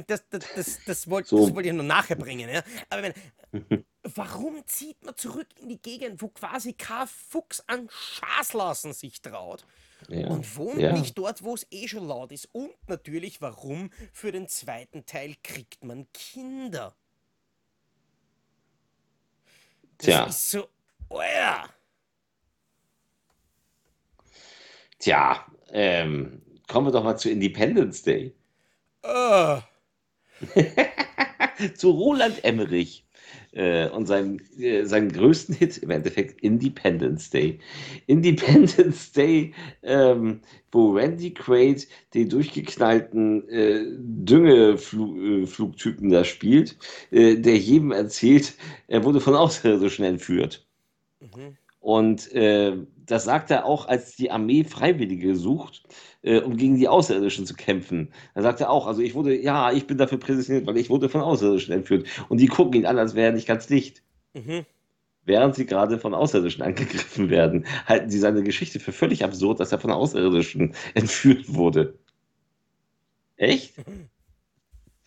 das, 0.06 0.28
das, 0.28 0.44
das, 0.54 0.78
das 0.86 1.10
wollte 1.10 1.28
So. 1.28 1.46
das 1.46 1.54
wollte 1.54 1.68
ich 1.68 1.74
nur 1.74 1.84
nachher 1.84 2.16
bringen. 2.16 2.48
Ja? 2.48 2.62
Aber 2.88 3.08
ich 3.08 3.14
meine, 3.52 3.84
warum 4.02 4.66
zieht 4.66 5.04
man 5.04 5.16
zurück 5.16 5.48
in 5.60 5.68
die 5.68 5.80
Gegend, 5.80 6.20
wo 6.22 6.28
quasi 6.28 6.72
kein 6.72 7.06
Fuchs 7.06 7.62
an 7.66 7.88
Schaß 7.90 8.54
lassen 8.54 8.92
sich 8.92 9.20
traut? 9.20 9.64
ja. 10.08 10.28
Und 10.28 10.56
wohnt 10.56 10.80
ja. 10.80 10.92
nicht 10.92 11.16
dort, 11.18 11.42
wo 11.42 11.54
es 11.54 11.66
eh 11.70 11.88
schon 11.88 12.06
laut 12.06 12.32
ist. 12.32 12.48
Und 12.52 12.72
natürlich, 12.88 13.40
warum 13.40 13.90
für 14.12 14.32
den 14.32 14.48
zweiten 14.48 15.06
Teil 15.06 15.34
kriegt 15.42 15.84
man 15.84 16.06
Kinder? 16.12 16.94
Das 19.98 20.06
Tja. 20.06 20.24
ist 20.24 20.50
so, 20.50 20.68
ja. 21.10 21.68
Tja, 24.98 25.46
ähm, 25.72 26.42
kommen 26.68 26.86
wir 26.86 26.92
doch 26.92 27.04
mal 27.04 27.16
zu 27.16 27.30
Independence 27.30 28.02
Day. 28.02 28.34
Oh. 29.02 29.58
zu 31.74 31.90
Roland 31.90 32.44
Emmerich 32.44 33.04
äh, 33.52 33.88
und 33.88 34.06
seinem, 34.06 34.38
äh, 34.58 34.84
seinem 34.84 35.12
größten 35.12 35.54
Hit 35.54 35.78
im 35.78 35.90
Endeffekt 35.90 36.40
Independence 36.40 37.30
Day. 37.30 37.58
Independence 38.06 39.12
Day, 39.12 39.52
ähm, 39.82 40.40
wo 40.72 40.92
Randy 40.92 41.34
Quaid 41.34 41.86
den 42.14 42.28
durchgeknallten 42.28 43.48
äh, 43.48 43.84
Düngeflugtypen 43.98 46.10
da 46.10 46.24
spielt, 46.24 46.76
äh, 47.10 47.36
der 47.36 47.56
jedem 47.56 47.92
erzählt, 47.92 48.54
er 48.88 49.04
wurde 49.04 49.20
von 49.20 49.34
Außerirdischen 49.34 50.04
entführt. 50.04 50.66
Mhm. 51.20 51.56
Und 51.80 52.32
äh, 52.32 52.76
das 53.10 53.24
sagt 53.24 53.50
er 53.50 53.64
auch, 53.64 53.88
als 53.88 54.16
die 54.16 54.30
Armee 54.30 54.64
Freiwillige 54.64 55.34
sucht, 55.34 55.82
äh, 56.22 56.40
um 56.40 56.56
gegen 56.56 56.76
die 56.76 56.88
Außerirdischen 56.88 57.46
zu 57.46 57.54
kämpfen. 57.54 58.12
Da 58.34 58.42
sagt 58.42 58.60
er 58.60 58.70
auch, 58.70 58.86
also 58.86 59.02
ich 59.02 59.14
wurde, 59.14 59.36
ja, 59.40 59.72
ich 59.72 59.86
bin 59.86 59.98
dafür 59.98 60.18
prädestiniert, 60.18 60.66
weil 60.66 60.76
ich 60.76 60.90
wurde 60.90 61.08
von 61.08 61.20
Außerirdischen 61.20 61.74
entführt. 61.74 62.06
Und 62.28 62.38
die 62.38 62.46
gucken 62.46 62.80
ihn 62.80 62.86
an, 62.86 62.98
als 62.98 63.14
wäre 63.14 63.26
er 63.26 63.32
nicht 63.32 63.48
ganz 63.48 63.66
dicht. 63.66 64.02
Mhm. 64.34 64.64
Während 65.24 65.54
sie 65.54 65.66
gerade 65.66 65.98
von 65.98 66.14
Außerirdischen 66.14 66.62
angegriffen 66.62 67.30
werden, 67.30 67.66
halten 67.86 68.10
sie 68.10 68.18
seine 68.18 68.42
Geschichte 68.42 68.80
für 68.80 68.92
völlig 68.92 69.24
absurd, 69.24 69.60
dass 69.60 69.72
er 69.72 69.78
von 69.78 69.90
Außerirdischen 69.90 70.74
entführt 70.94 71.52
wurde. 71.52 71.98
Echt? 73.36 73.74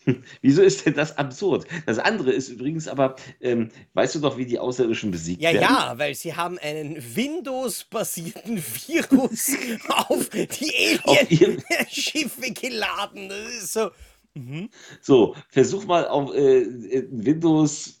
Wieso 0.42 0.62
ist 0.62 0.86
denn 0.86 0.94
das 0.94 1.16
absurd? 1.16 1.66
Das 1.86 1.98
andere 1.98 2.32
ist 2.32 2.48
übrigens 2.48 2.88
aber, 2.88 3.16
ähm, 3.40 3.70
weißt 3.94 4.16
du 4.16 4.20
doch, 4.20 4.36
wie 4.36 4.46
die 4.46 4.58
Außerirdischen 4.58 5.10
besiegt 5.10 5.42
Ja, 5.42 5.52
werden? 5.52 5.62
ja, 5.62 5.94
weil 5.96 6.14
sie 6.14 6.34
haben 6.34 6.58
einen 6.58 6.96
Windows-basierten 7.14 8.58
Virus 8.58 9.52
auf 9.88 10.28
die 10.30 10.98
Alien-Schiffe 11.04 12.52
geladen. 12.52 13.28
Das 13.28 13.62
ist 13.64 13.72
so. 13.72 13.90
Mhm. 14.34 14.68
So, 15.00 15.36
versuch 15.48 15.84
mal 15.86 16.08
auf 16.08 16.34
äh, 16.34 16.66
Windows 17.10 18.00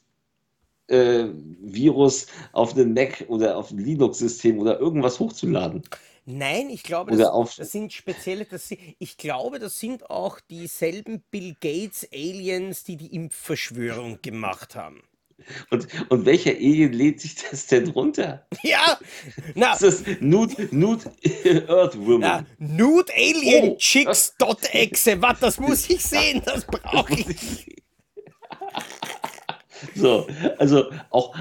äh, 0.88 1.28
Virus 1.60 2.26
auf 2.52 2.74
einen 2.76 2.92
Mac 2.92 3.24
oder 3.28 3.56
auf 3.56 3.70
ein 3.70 3.78
Linux-System 3.78 4.58
oder 4.58 4.78
irgendwas 4.78 5.18
hochzuladen. 5.18 5.82
Nein, 6.26 6.70
ich 6.70 6.82
glaube, 6.82 7.14
das, 7.16 7.56
das 7.56 7.70
sind 7.72 7.92
spezielle, 7.92 8.46
das 8.46 8.70
ich 8.70 9.16
glaube, 9.18 9.58
das 9.58 9.78
sind 9.78 10.08
auch 10.08 10.40
dieselben 10.40 11.22
Bill 11.30 11.54
Gates 11.60 12.08
Aliens, 12.12 12.82
die 12.84 12.96
die 12.96 13.14
Impfverschwörung 13.14 14.20
gemacht 14.22 14.74
haben. 14.74 15.02
Und, 15.70 15.88
und 16.10 16.24
welcher 16.24 16.52
Alien 16.52 16.92
lädt 16.92 17.20
sich 17.20 17.34
das 17.34 17.66
denn 17.66 17.88
runter? 17.88 18.46
Ja, 18.62 18.98
na, 19.54 19.72
Das 19.72 19.82
ist 19.82 20.22
Nude, 20.22 20.68
Nude 20.70 21.10
Earthwoman. 21.68 22.20
na 22.20 22.46
Nude 22.58 23.12
Alien 23.14 23.72
Oh. 23.72 23.76
Chicks 23.76 24.34
dot 24.38 24.72
exe, 24.72 25.20
was, 25.20 25.40
das 25.40 25.58
muss 25.58 25.90
ich 25.90 26.02
sehen, 26.04 26.40
das 26.46 26.64
brauche 26.64 27.12
ich. 27.14 27.66
So, 29.94 30.26
also 30.58 30.90
auch 31.10 31.36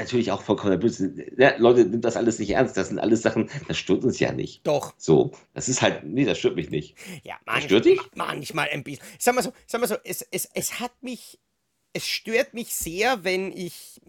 natürlich 0.00 0.32
auch 0.32 0.42
vollkommener 0.42 0.78
Blödsinn. 0.78 1.24
Ja, 1.36 1.56
Leute, 1.58 1.84
nimmt 1.84 2.04
das 2.04 2.16
alles 2.16 2.38
nicht 2.38 2.50
ernst. 2.50 2.76
Das 2.76 2.88
sind 2.88 2.98
alles 2.98 3.22
Sachen, 3.22 3.48
das 3.68 3.78
stört 3.78 4.04
uns 4.04 4.18
ja 4.18 4.32
nicht. 4.32 4.66
Doch, 4.66 4.94
So, 4.96 5.32
das 5.54 5.68
ist 5.68 5.82
halt, 5.82 6.04
nee, 6.04 6.24
das 6.24 6.38
stört 6.38 6.56
mich 6.56 6.70
nicht. 6.70 6.96
ja, 7.22 7.36
stört 7.60 7.84
dich? 7.84 8.00
manchmal 8.14 8.68
ein 8.70 8.82
bisschen. 8.82 9.04
Sag 9.18 9.34
mal 9.34 9.42
so, 9.42 9.52
sag 9.66 9.80
mal 9.80 9.86
so, 9.86 9.96
es, 10.04 10.22
es, 10.30 10.48
es 10.54 10.80
hat 10.80 10.92
mich, 11.02 11.38
es 11.92 12.06
stört 12.06 12.54
mich 12.54 12.74
sehr, 12.74 13.24
wenn 13.24 13.52
ich 13.52 14.00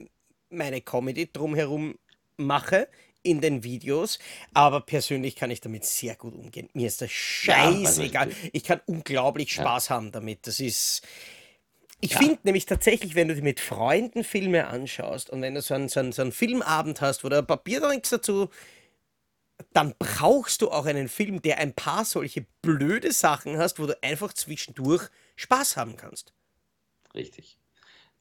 meine 0.50 0.82
Comedy 0.82 1.32
drumherum 1.32 1.98
mache 2.38 2.88
in 3.24 3.40
den 3.40 3.64
Videos, 3.64 4.18
aber 4.54 4.82
persönlich 4.82 5.36
kann 5.36 5.52
ich 5.52 5.62
damit 5.62 5.86
sehr 5.86 6.16
gut 6.16 6.34
umgehen. 6.34 6.70
Mir 6.74 6.88
ist 6.88 7.02
das 7.02 7.12
Ja, 7.44 7.66
also 7.68 8.02
scheißegal. 8.02 8.30
ich- 8.30 8.50
Ich 8.54 8.64
kann 8.64 8.82
unglaublich 8.88 9.56
Ja. 9.56 9.62
Spaß 9.62 9.90
haben 9.92 10.12
damit. 10.12 10.48
Das 10.48 10.60
ist. 10.60 11.04
Ich 12.02 12.12
Ja. 12.12 12.18
finde 12.18 12.40
nämlich 12.44 12.66
tatsächlich, 12.66 13.16
wenn 13.16 13.28
du 13.28 13.36
dir 13.36 13.44
mit 13.44 13.60
Freunden 13.60 14.24
Filme 14.24 14.68
anschaust 14.68 15.30
und 15.30 15.42
wenn 15.42 15.54
du 15.54 15.62
so 15.62 15.76
einen, 15.76 15.88
so 15.88 16.00
einen, 16.00 16.12
so 16.12 16.24
einen 16.24 16.32
Filmabend 16.32 17.00
hast, 17.00 17.24
wo 17.24 17.30
du 17.30 17.38
ein 17.38 17.46
Papier 17.46 17.80
trinkst 17.80 18.12
dazu, 18.12 18.50
dann 19.74 19.94
brauchst 20.00 20.64
du 20.64 20.72
auch 20.72 20.86
einen 20.86 21.08
Film, 21.08 21.42
der 21.44 21.60
ein 21.60 21.74
paar 21.74 22.04
solche 22.04 22.46
blöde 22.64 23.12
Sachen 23.12 23.58
hast, 23.58 23.80
wo 23.80 23.86
du 23.86 24.02
einfach 24.04 24.34
zwischendurch 24.34 25.08
Spaß 25.36 25.78
haben 25.78 25.96
kannst. 25.96 26.34
Richtig. 27.14 27.58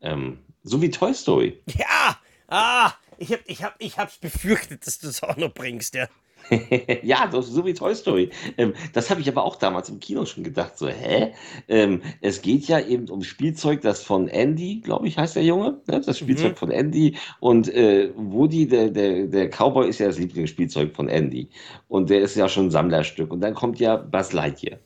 Ähm, 0.02 0.44
so 0.62 0.80
wie 0.82 0.90
Toy 0.90 1.14
Story. 1.14 1.62
Ja! 1.66 2.20
Ah! 2.48 2.92
Ich 3.16 3.32
hab, 3.32 3.40
ich 3.46 3.62
hab, 3.62 3.74
ich 3.78 3.98
hab's 3.98 4.18
befürchtet, 4.18 4.86
dass 4.86 4.98
du 4.98 5.06
das 5.06 5.22
auch 5.22 5.36
noch 5.36 5.52
bringst, 5.52 5.94
ja. 5.94 6.08
ja, 7.02 7.26
doch, 7.28 7.42
so 7.42 7.64
wie 7.64 7.74
Toy 7.74 7.94
Story. 7.94 8.30
Ähm, 8.56 8.74
das 8.92 9.10
habe 9.10 9.20
ich 9.20 9.28
aber 9.28 9.44
auch 9.44 9.56
damals 9.56 9.88
im 9.88 10.00
Kino 10.00 10.24
schon 10.24 10.42
gedacht. 10.44 10.78
So, 10.78 10.88
hä? 10.88 11.32
Ähm, 11.68 12.02
es 12.20 12.42
geht 12.42 12.64
ja 12.66 12.80
eben 12.80 13.08
um 13.08 13.22
Spielzeug, 13.22 13.82
das 13.82 14.02
von 14.02 14.28
Andy, 14.28 14.80
glaube 14.80 15.06
ich, 15.06 15.18
heißt 15.18 15.36
der 15.36 15.44
Junge. 15.44 15.80
Ne? 15.86 16.00
Das 16.00 16.18
Spielzeug 16.18 16.52
Mhm. 16.52 16.56
von 16.56 16.70
Andy. 16.70 17.16
Und 17.40 17.68
äh, 17.72 18.10
Woody, 18.16 18.66
der, 18.66 18.90
der, 18.90 19.26
der 19.26 19.48
Cowboy, 19.50 19.88
ist 19.88 19.98
ja 20.00 20.06
das 20.06 20.18
Lieblingsspielzeug 20.18 20.94
von 20.94 21.08
Andy. 21.08 21.48
Und 21.88 22.10
der 22.10 22.20
ist 22.22 22.36
ja 22.36 22.48
schon 22.48 22.66
ein 22.66 22.70
Sammlerstück. 22.70 23.32
Und 23.32 23.40
dann 23.42 23.54
kommt 23.54 23.78
ja 23.78 23.96
Buzz 23.96 24.32
Lightyear. 24.32 24.78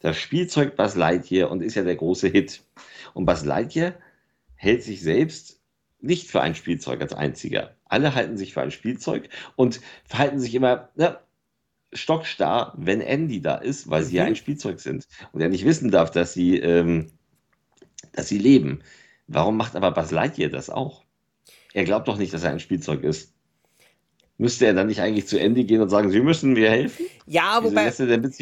Das 0.00 0.16
Spielzeug 0.18 0.76
Buzz 0.76 0.94
Lightyear 0.96 1.50
und 1.50 1.62
ist 1.62 1.74
ja 1.76 1.82
der 1.84 1.96
große 1.96 2.28
Hit. 2.28 2.62
Und 3.14 3.24
Buzz 3.26 3.44
Lightyear 3.44 3.94
hält 4.56 4.82
sich 4.82 5.00
selbst 5.02 5.60
nicht 6.00 6.28
für 6.28 6.40
ein 6.42 6.54
Spielzeug 6.54 7.00
als 7.00 7.14
einziger. 7.14 7.75
Alle 7.88 8.14
halten 8.14 8.36
sich 8.36 8.54
für 8.54 8.62
ein 8.62 8.70
Spielzeug 8.70 9.28
und 9.56 9.80
verhalten 10.04 10.40
sich 10.40 10.54
immer 10.54 10.90
ne, 10.96 11.18
stockstarr, 11.92 12.74
wenn 12.76 13.00
Andy 13.00 13.40
da 13.40 13.56
ist, 13.56 13.88
weil 13.90 14.02
sie 14.02 14.16
ja 14.16 14.24
Mhm. 14.24 14.30
ein 14.30 14.36
Spielzeug 14.36 14.80
sind 14.80 15.06
und 15.32 15.40
er 15.40 15.48
nicht 15.48 15.64
wissen 15.64 15.90
darf, 15.90 16.10
dass 16.10 16.34
sie, 16.34 16.58
ähm, 16.58 17.12
dass 18.12 18.28
sie 18.28 18.38
leben. 18.38 18.82
Warum 19.28 19.56
macht 19.56 19.76
aber 19.76 19.90
Buzz 19.92 20.10
Lightyear 20.10 20.50
das 20.50 20.70
auch? 20.70 21.04
Er 21.74 21.84
glaubt 21.84 22.08
doch 22.08 22.16
nicht, 22.18 22.32
dass 22.32 22.44
er 22.44 22.50
ein 22.50 22.60
Spielzeug 22.60 23.02
ist. 23.02 23.34
Müsste 24.38 24.66
er 24.66 24.74
dann 24.74 24.88
nicht 24.88 25.00
eigentlich 25.00 25.26
zu 25.26 25.38
Andy 25.40 25.64
gehen 25.64 25.80
und 25.80 25.88
sagen, 25.88 26.10
Sie 26.10 26.20
müssen 26.20 26.52
mir 26.52 26.70
helfen? 26.70 27.06
Ja, 27.26 27.62
wobei, 27.64 27.90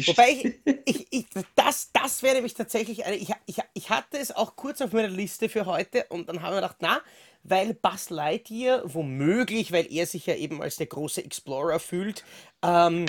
wobei 0.05 0.29
ich, 0.31 0.61
ich, 0.85 1.07
ich, 1.09 1.25
das, 1.55 1.89
das 1.93 2.21
wäre 2.21 2.35
nämlich 2.35 2.53
tatsächlich 2.53 3.05
eine. 3.05 3.15
Ich, 3.15 3.29
ich, 3.45 3.57
ich 3.73 3.89
hatte 3.89 4.17
es 4.17 4.31
auch 4.35 4.57
kurz 4.57 4.81
auf 4.81 4.91
meiner 4.91 5.07
Liste 5.07 5.47
für 5.49 5.65
heute 5.65 6.05
und 6.09 6.27
dann 6.27 6.41
haben 6.41 6.51
wir 6.51 6.57
gedacht, 6.61 6.77
na, 6.81 7.01
weil 7.47 7.75
Buzz 7.75 8.09
Lightyear 8.09 8.81
womöglich, 8.85 9.71
weil 9.71 9.91
er 9.91 10.05
sich 10.07 10.25
ja 10.25 10.35
eben 10.35 10.61
als 10.61 10.77
der 10.77 10.87
große 10.87 11.23
Explorer 11.23 11.79
fühlt, 11.79 12.23
ähm, 12.63 13.05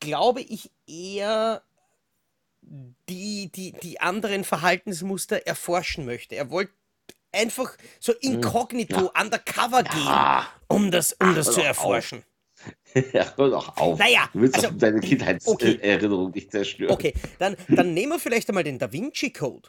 glaube 0.00 0.40
ich 0.40 0.70
eher 0.86 1.62
die, 3.08 3.50
die, 3.52 3.72
die 3.72 4.00
anderen 4.00 4.44
Verhaltensmuster 4.44 5.46
erforschen 5.46 6.06
möchte. 6.06 6.36
Er 6.36 6.50
wollte 6.50 6.72
einfach 7.32 7.76
so 8.00 8.12
inkognito, 8.12 8.96
Hm. 8.96 9.10
ja. 9.14 9.22
undercover 9.22 9.82
gehen, 9.82 10.46
um 10.68 10.90
das, 10.90 11.12
um 11.14 11.34
das 11.34 11.46
zu 11.46 11.52
doch 11.52 11.58
auf. 11.58 11.66
erforschen. 11.66 12.22
ja, 13.12 13.36
hör 13.36 13.50
doch 13.50 13.76
auf. 13.76 13.98
Naja, 13.98 14.30
du 14.32 14.40
willst 14.40 14.54
also, 14.54 14.68
doch 14.70 14.78
deine 14.78 14.98
okay. 14.98 15.08
Kindheitserinnerung 15.08 16.30
nicht 16.30 16.50
zerstören. 16.52 16.92
Okay, 16.92 17.12
dann, 17.38 17.56
dann 17.68 17.92
nehmen 17.92 18.12
wir 18.12 18.18
vielleicht 18.20 18.48
einmal 18.48 18.64
den 18.64 18.78
Da 18.78 18.92
Vinci 18.92 19.32
Code 19.32 19.68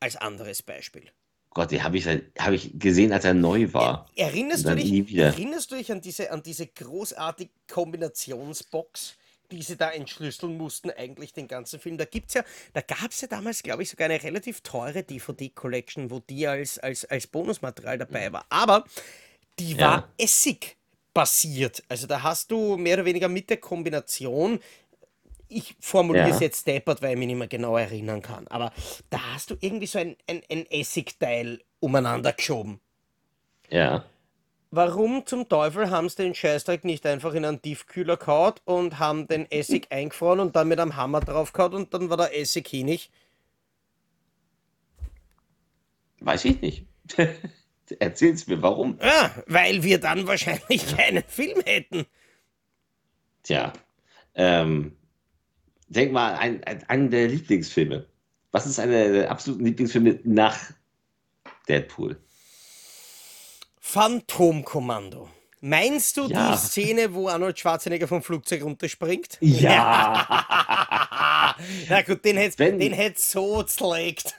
als 0.00 0.16
anderes 0.16 0.62
Beispiel. 0.62 1.10
Gott, 1.54 1.70
den 1.70 1.84
habe 1.84 1.96
ich, 1.96 2.06
hab 2.06 2.52
ich 2.52 2.78
gesehen, 2.78 3.12
als 3.12 3.24
er 3.24 3.32
neu 3.32 3.72
war. 3.72 4.10
Erinnerst, 4.16 4.66
du 4.66 4.74
dich, 4.74 5.16
erinnerst 5.16 5.70
du 5.70 5.76
dich 5.76 5.90
an 5.92 6.00
diese, 6.00 6.30
an 6.30 6.42
diese 6.42 6.66
großartige 6.66 7.50
Kombinationsbox? 7.70 9.16
die 9.50 9.62
sie 9.62 9.76
da 9.76 9.90
entschlüsseln 9.90 10.56
mussten, 10.56 10.90
eigentlich 10.90 11.32
den 11.32 11.46
ganzen 11.46 11.78
Film. 11.78 11.98
Da 11.98 12.06
gibt's 12.06 12.34
ja, 12.34 12.42
da 12.72 12.80
gab 12.80 13.10
es 13.10 13.20
ja 13.20 13.28
damals, 13.28 13.62
glaube 13.62 13.82
ich, 13.82 13.90
sogar 13.90 14.06
eine 14.06 14.20
relativ 14.22 14.62
teure 14.62 15.02
DVD-Collection, 15.02 16.10
wo 16.10 16.20
die 16.20 16.48
als, 16.48 16.78
als, 16.78 17.04
als 17.04 17.26
Bonusmaterial 17.26 17.98
dabei 17.98 18.32
war. 18.32 18.46
Aber 18.48 18.84
die 19.58 19.78
war 19.78 19.98
ja. 19.98 20.08
Essig 20.16 20.76
basiert. 21.12 21.84
Also 21.88 22.06
da 22.06 22.22
hast 22.22 22.50
du 22.50 22.76
mehr 22.76 22.94
oder 22.94 23.04
weniger 23.04 23.28
mit 23.28 23.48
der 23.48 23.58
Kombination, 23.58 24.58
ich 25.48 25.76
formuliere 25.80 26.28
ja. 26.28 26.34
es 26.34 26.40
jetzt 26.40 26.66
deppert, 26.66 27.02
weil 27.02 27.12
ich 27.12 27.18
mich 27.18 27.28
nicht 27.28 27.38
mehr 27.38 27.48
genau 27.48 27.76
erinnern 27.76 28.22
kann, 28.22 28.46
aber 28.48 28.72
da 29.10 29.18
hast 29.34 29.50
du 29.50 29.56
irgendwie 29.60 29.86
so 29.86 29.98
ein, 29.98 30.16
ein, 30.28 30.42
ein 30.50 30.66
Essigteil 30.70 31.60
umeinander 31.80 32.32
geschoben. 32.32 32.80
Ja. 33.68 34.04
Warum 34.70 35.24
zum 35.24 35.48
Teufel 35.48 35.90
haben 35.90 36.08
sie 36.08 36.24
den 36.24 36.34
Scheißdreck 36.34 36.84
nicht 36.84 37.06
einfach 37.06 37.34
in 37.34 37.44
einen 37.44 37.62
Tiefkühler 37.62 38.16
kaut 38.16 38.60
und 38.64 38.98
haben 38.98 39.28
den 39.28 39.48
Essig 39.50 39.86
eingefroren 39.90 40.40
und 40.40 40.56
dann 40.56 40.66
mit 40.66 40.80
einem 40.80 40.96
Hammer 40.96 41.20
drauf 41.20 41.52
kaut 41.52 41.74
und 41.74 41.94
dann 41.94 42.10
war 42.10 42.16
der 42.16 42.36
Essig 42.36 42.66
hinig? 42.66 43.10
Weiß 46.20 46.44
ich 46.46 46.60
nicht. 46.60 46.86
Erzähl's 47.98 48.46
mir, 48.46 48.62
warum? 48.62 48.98
Ja, 49.00 49.30
weil 49.46 49.82
wir 49.82 50.00
dann 50.00 50.26
wahrscheinlich 50.26 50.86
keinen 50.96 51.22
Film 51.24 51.60
hätten. 51.64 52.06
Tja, 53.42 53.72
ähm, 54.34 54.96
denk 55.94 56.12
mal 56.12 56.34
an 56.34 56.62
einen 56.88 57.10
der 57.10 57.28
Lieblingsfilme. 57.28 58.06
Was 58.52 58.66
ist 58.66 58.78
einer 58.78 59.08
der 59.08 59.30
absoluten 59.30 59.64
Lieblingsfilme 59.64 60.20
nach 60.24 60.56
Deadpool? 61.68 62.16
Phantomkommando. 63.80 65.28
Meinst 65.60 66.16
du 66.18 66.28
ja. 66.28 66.52
die 66.52 66.58
Szene, 66.58 67.14
wo 67.14 67.28
Arnold 67.28 67.58
Schwarzenegger 67.58 68.06
vom 68.06 68.22
Flugzeug 68.22 68.64
runterspringt? 68.64 69.38
Ja. 69.40 70.26
ja 71.88 72.02
gut, 72.02 72.24
den 72.24 72.36
hätte 72.36 72.72
den 72.72 72.92
hätt 72.92 73.18
so 73.18 73.62
zerlegt. 73.62 74.34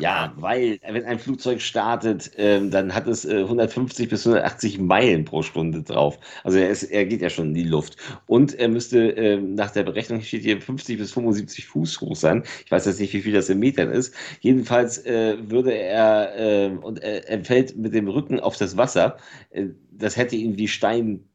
Ja, 0.00 0.32
weil 0.36 0.78
wenn 0.88 1.04
ein 1.04 1.18
Flugzeug 1.18 1.60
startet, 1.60 2.30
ähm, 2.36 2.70
dann 2.70 2.94
hat 2.94 3.06
es 3.06 3.24
äh, 3.24 3.40
150 3.40 4.08
bis 4.08 4.26
180 4.26 4.78
Meilen 4.78 5.24
pro 5.24 5.42
Stunde 5.42 5.82
drauf. 5.82 6.18
Also 6.44 6.58
er, 6.58 6.70
ist, 6.70 6.84
er 6.84 7.04
geht 7.06 7.22
ja 7.22 7.30
schon 7.30 7.48
in 7.48 7.54
die 7.54 7.64
Luft. 7.64 7.96
Und 8.26 8.54
er 8.54 8.68
müsste 8.68 9.10
ähm, 9.10 9.54
nach 9.54 9.70
der 9.70 9.84
Berechnung 9.84 10.20
steht 10.22 10.42
hier 10.42 10.60
50 10.60 10.98
bis 10.98 11.12
75 11.12 11.66
Fuß 11.66 12.00
hoch 12.00 12.16
sein. 12.16 12.44
Ich 12.64 12.70
weiß 12.70 12.86
jetzt 12.86 13.00
nicht, 13.00 13.12
wie 13.12 13.22
viel 13.22 13.32
das 13.32 13.48
in 13.48 13.58
Metern 13.58 13.90
ist. 13.90 14.14
Jedenfalls 14.40 15.04
äh, 15.06 15.36
würde 15.40 15.72
er 15.72 16.36
äh, 16.38 16.68
und 16.68 17.02
er 17.02 17.44
fällt 17.44 17.76
mit 17.76 17.94
dem 17.94 18.08
Rücken 18.08 18.40
auf 18.40 18.56
das 18.56 18.76
Wasser. 18.76 19.16
Äh, 19.50 19.66
das 19.90 20.16
hätte 20.16 20.36
ihn 20.36 20.56
wie 20.56 20.68
Stein 20.68 21.28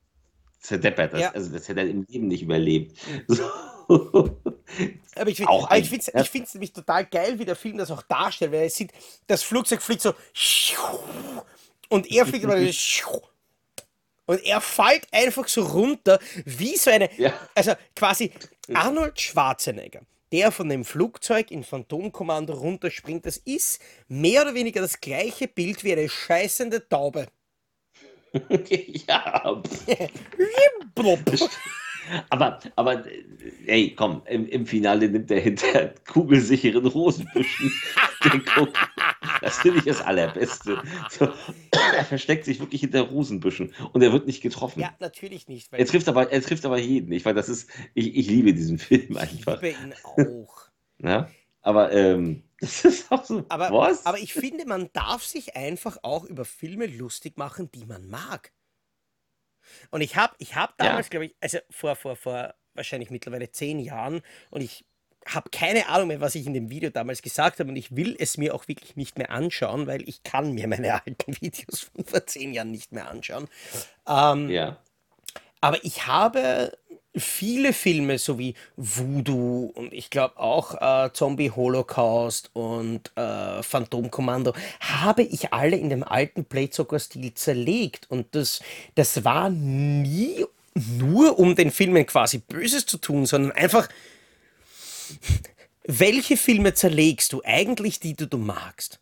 zerdeppert. 0.59 1.13
Das, 1.13 1.21
ja. 1.21 1.31
Also 1.31 1.51
das 1.51 1.67
hätte 1.67 1.81
er 1.81 1.89
im 1.89 2.05
Leben 2.09 2.27
nicht 2.27 2.43
überlebt. 2.43 2.97
So. 3.27 3.43
Aber 5.15 5.29
ich, 5.29 5.47
auch 5.47 5.65
aber 5.65 5.77
ich 5.77 5.89
finde 5.89 6.05
es 6.05 6.33
ja. 6.33 6.39
nämlich 6.53 6.73
total 6.73 7.05
geil, 7.05 7.37
wie 7.39 7.45
der 7.45 7.55
Film 7.55 7.77
das 7.77 7.91
auch 7.91 8.01
darstellt, 8.03 8.51
weil 8.51 8.63
er 8.63 8.69
sieht, 8.69 8.91
das 9.27 9.43
Flugzeug 9.43 9.81
fliegt 9.81 10.01
so 10.01 10.13
und 11.89 12.09
er 12.11 12.25
fliegt 12.25 12.43
immer 12.43 12.55
und 14.25 14.43
er 14.43 14.61
fällt 14.61 15.07
einfach 15.11 15.47
so 15.47 15.63
runter, 15.63 16.19
wie 16.45 16.75
so 16.77 16.89
eine, 16.89 17.09
ja. 17.17 17.33
also 17.53 17.73
quasi 17.95 18.31
Arnold 18.73 19.19
Schwarzenegger, 19.19 20.01
der 20.31 20.51
von 20.51 20.69
dem 20.69 20.85
Flugzeug 20.85 21.51
in 21.51 21.63
Phantomkommando 21.63 22.53
runterspringt, 22.53 23.25
das 23.25 23.37
ist 23.37 23.81
mehr 24.07 24.41
oder 24.41 24.53
weniger 24.53 24.81
das 24.81 24.99
gleiche 24.99 25.47
Bild 25.47 25.83
wie 25.83 25.93
eine 25.93 26.09
scheißende 26.09 26.87
Taube. 26.87 27.27
ja. 29.07 29.61
Aber, 32.29 32.59
aber, 32.75 33.03
ey, 33.65 33.93
komm, 33.95 34.21
im, 34.25 34.47
im 34.47 34.65
Finale 34.65 35.09
nimmt 35.09 35.31
er 35.31 35.39
hinter 35.39 35.93
kugelsicheren 36.07 36.85
Rosenbüschen 36.85 37.71
den 38.23 38.43
Guck. 38.55 38.73
Das 39.41 39.59
finde 39.59 39.79
ich 39.79 39.85
das 39.85 40.01
Allerbeste. 40.01 40.81
So, 41.09 41.29
er 41.71 42.05
versteckt 42.05 42.45
sich 42.45 42.59
wirklich 42.59 42.81
hinter 42.81 43.01
Rosenbüschen 43.01 43.73
und 43.91 44.01
er 44.01 44.11
wird 44.13 44.27
nicht 44.27 44.41
getroffen. 44.41 44.81
Ja, 44.81 44.93
natürlich 44.99 45.47
nicht. 45.47 45.71
er, 45.71 45.85
trifft 45.85 46.07
aber, 46.07 46.31
er 46.31 46.41
trifft 46.41 46.65
aber 46.65 46.77
jeden. 46.77 47.11
Ich, 47.11 47.25
weil 47.25 47.33
das 47.33 47.49
ist, 47.49 47.69
ich, 47.93 48.15
ich 48.15 48.27
liebe 48.27 48.53
diesen 48.53 48.77
Film 48.77 49.17
einfach. 49.17 49.61
Ich 49.61 49.77
liebe 49.77 49.83
ihn 49.83 49.93
auch. 50.03 50.63
Ja, 50.99 51.27
aber 51.61 51.91
ähm, 51.91 52.43
das 52.61 52.85
ist 52.85 53.11
auch 53.11 53.25
so. 53.25 53.43
Aber, 53.49 53.71
was? 53.71 54.05
aber 54.05 54.19
ich 54.19 54.33
finde, 54.33 54.65
man 54.65 54.89
darf 54.93 55.23
sich 55.23 55.57
einfach 55.57 55.97
auch 56.03 56.23
über 56.23 56.45
Filme 56.45 56.85
lustig 56.85 57.37
machen, 57.37 57.69
die 57.73 57.85
man 57.85 58.07
mag. 58.07 58.53
Und 59.91 60.01
ich 60.01 60.15
habe 60.15 60.33
ich 60.37 60.55
hab 60.55 60.77
damals, 60.77 61.07
ja. 61.07 61.11
glaube 61.11 61.25
ich, 61.27 61.35
also 61.41 61.59
vor, 61.69 61.95
vor, 61.95 62.15
vor 62.15 62.53
wahrscheinlich 62.73 63.09
mittlerweile 63.09 63.51
zehn 63.51 63.79
Jahren 63.79 64.21
und 64.49 64.61
ich 64.61 64.85
habe 65.27 65.49
keine 65.51 65.87
Ahnung 65.87 66.07
mehr, 66.07 66.21
was 66.21 66.35
ich 66.35 66.45
in 66.45 66.53
dem 66.53 66.69
Video 66.69 66.89
damals 66.89 67.21
gesagt 67.21 67.59
habe 67.59 67.69
und 67.69 67.75
ich 67.75 67.95
will 67.95 68.15
es 68.19 68.37
mir 68.37 68.53
auch 68.53 68.67
wirklich 68.67 68.95
nicht 68.95 69.17
mehr 69.17 69.31
anschauen, 69.31 69.87
weil 69.87 70.07
ich 70.07 70.23
kann 70.23 70.53
mir 70.53 70.67
meine 70.67 70.93
alten 71.05 71.39
Videos 71.39 71.81
von 71.81 72.03
vor 72.05 72.25
zehn 72.25 72.53
Jahren 72.53 72.71
nicht 72.71 72.91
mehr 72.91 73.09
anschauen. 73.09 73.47
Ähm, 74.07 74.49
ja. 74.49 74.77
Aber 75.61 75.83
ich 75.85 76.07
habe 76.07 76.77
viele 77.15 77.73
Filme, 77.73 78.17
so 78.17 78.39
wie 78.39 78.55
Voodoo 78.75 79.71
und 79.75 79.93
ich 79.93 80.09
glaube 80.09 80.37
auch 80.37 80.75
äh, 80.81 81.11
Zombie 81.13 81.51
Holocaust 81.51 82.49
und 82.53 83.11
äh, 83.15 83.61
Phantom 83.61 84.09
Commando, 84.09 84.53
habe 84.79 85.23
ich 85.23 85.53
alle 85.53 85.77
in 85.77 85.89
dem 85.89 86.03
alten 86.03 86.45
Playzocker-Stil 86.45 87.33
zerlegt. 87.33 88.09
Und 88.09 88.27
das, 88.35 88.61
das 88.95 89.23
war 89.23 89.49
nie 89.49 90.45
nur, 90.73 91.37
um 91.37 91.55
den 91.55 91.71
Filmen 91.71 92.05
quasi 92.05 92.39
Böses 92.39 92.85
zu 92.85 92.97
tun, 92.97 93.25
sondern 93.25 93.51
einfach, 93.51 93.87
welche 95.85 96.37
Filme 96.37 96.73
zerlegst 96.73 97.33
du 97.33 97.41
eigentlich, 97.43 97.99
die 97.99 98.15
du, 98.15 98.27
du 98.27 98.37
magst? 98.37 98.99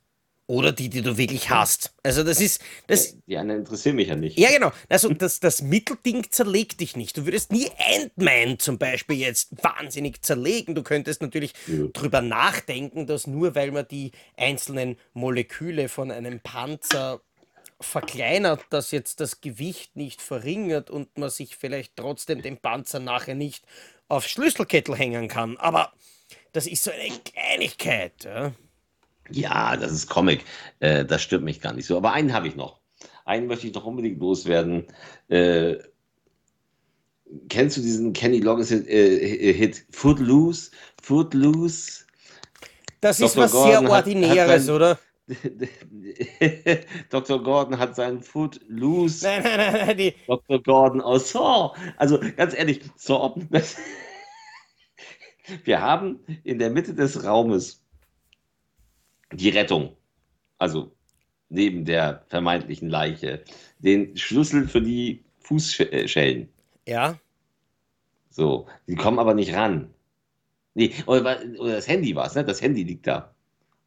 Oder 0.48 0.74
die, 0.74 0.90
die 0.90 1.02
du 1.02 1.18
wirklich 1.18 1.50
hast. 1.50 1.94
Also 2.04 2.24
das 2.24 2.42
ist. 2.42 2.62
Das, 2.88 3.16
die 3.26 3.38
anderen 3.38 3.62
interessieren 3.62 3.96
mich 3.96 4.10
ja 4.10 4.16
nicht. 4.16 4.38
Ja, 4.38 4.50
genau. 4.52 4.72
Also 4.90 5.14
das, 5.14 5.40
das 5.40 5.62
Mittelding 5.62 6.30
zerlegt 6.30 6.82
dich 6.82 6.98
nicht. 6.98 7.16
Du 7.16 7.26
würdest 7.26 7.54
nie 7.54 7.70
Ant-Man 7.78 8.60
zum 8.60 8.78
Beispiel 8.78 9.16
jetzt 9.16 9.64
wahnsinnig 9.64 10.22
zerlegen. 10.24 10.76
Du 10.76 10.84
könntest 10.84 11.22
natürlich 11.22 11.54
ja. 11.68 11.86
drüber 11.94 12.22
nachdenken, 12.22 13.08
dass 13.08 13.28
nur 13.28 13.56
weil 13.56 13.72
man 13.72 13.88
die 13.88 14.12
einzelnen 14.36 14.98
Moleküle 15.14 15.88
von 15.88 16.12
einem 16.12 16.42
Panzer 16.42 17.22
verkleinert, 17.80 18.62
dass 18.70 18.92
jetzt 18.92 19.20
das 19.20 19.42
Gewicht 19.42 19.96
nicht 19.96 20.22
verringert 20.22 20.90
und 20.90 21.18
man 21.18 21.30
sich 21.30 21.56
vielleicht 21.56 21.96
trotzdem 21.96 22.42
den 22.42 22.58
Panzer 22.58 23.00
nachher 23.00 23.36
nicht 23.36 23.66
aufs 24.08 24.30
Schlüsselkettel 24.30 24.98
hängen 24.98 25.28
kann. 25.28 25.58
Aber 25.58 25.94
das 26.52 26.68
ist 26.68 26.84
so 26.84 26.92
eine 26.92 27.10
Kleinigkeit. 27.20 28.26
Ja? 28.26 28.54
Ja, 29.30 29.78
das 29.78 29.92
ist 29.92 30.10
Comic. 30.10 30.44
Äh, 30.80 31.06
das 31.06 31.22
stört 31.22 31.44
mich 31.44 31.62
gar 31.62 31.74
nicht 31.74 31.86
so. 31.86 31.98
Aber 31.98 32.14
einen 32.14 32.34
habe 32.34 32.48
ich 32.48 32.56
noch. 32.56 32.82
Einen 33.26 33.48
möchte 33.48 33.68
ich 33.68 33.74
noch 33.74 33.86
unbedingt 33.86 34.20
loswerden. 34.20 34.88
Äh, 35.30 35.78
kennst 37.50 37.78
du 37.78 37.82
diesen 37.82 38.14
Kenny 38.14 38.40
Loggins-Hit 38.40 38.88
äh, 38.88 39.74
Footloose? 39.92 40.72
Footloose? 41.02 42.06
Das 43.00 43.20
ist 43.20 43.36
Dr. 43.36 43.44
was 43.44 43.52
Gordon 43.52 43.86
sehr 43.86 43.90
Ordinäres, 43.90 44.70
oder? 44.70 45.00
Dr. 47.10 47.44
Gordon 47.44 47.80
hat 47.80 47.96
seinen 47.96 48.22
Foot 48.22 48.60
loose. 48.68 49.26
Nein, 49.26 49.44
nein, 49.44 49.58
nein, 49.58 49.88
nein. 49.88 49.98
Die... 49.98 50.14
Dr. 50.28 50.62
Gordon 50.62 51.02
aus 51.02 51.32
Saw. 51.32 51.74
Also 51.98 52.20
ganz 52.36 52.54
ehrlich, 52.54 52.82
Saw. 52.96 53.36
Wir 55.64 55.82
haben 55.82 56.20
in 56.44 56.60
der 56.60 56.70
Mitte 56.70 56.94
des 56.94 57.24
Raumes 57.24 57.81
die 59.32 59.50
Rettung, 59.50 59.96
also 60.58 60.96
neben 61.50 61.86
der 61.86 62.26
vermeintlichen 62.28 62.90
Leiche, 62.90 63.44
den 63.80 64.16
Schlüssel 64.18 64.68
für 64.68 64.82
die 64.82 65.24
Fußschellen. 65.40 66.50
Ja. 66.88 67.20
So, 68.30 68.68
die 68.88 68.96
kommen 68.96 69.20
aber 69.20 69.34
nicht 69.34 69.54
ran. 69.54 69.94
Nee, 70.74 70.94
oder, 71.06 71.42
oder 71.60 71.76
das 71.76 71.88
Handy 71.88 72.16
war 72.16 72.28
es, 72.28 72.36
ne? 72.36 72.46
Das 72.46 72.62
Handy 72.62 72.84
liegt 72.84 73.06
da. 73.06 73.36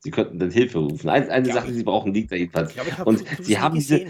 Sie 0.00 0.10
könnten 0.10 0.38
dann 0.38 0.50
Hilfe 0.50 0.78
rufen. 0.78 1.08
Eine, 1.08 1.30
eine 1.30 1.50
Sache, 1.50 1.68
die 1.68 1.74
sie 1.74 1.82
brauchen, 1.82 2.12
liegt 2.12 2.30
da 2.30 2.36
jedenfalls. 2.36 2.74
Glaub, 2.74 2.86
hab 2.98 3.06
Und 3.06 3.24
sie 3.40 3.58
haben 3.58 3.74
diese. 3.74 4.06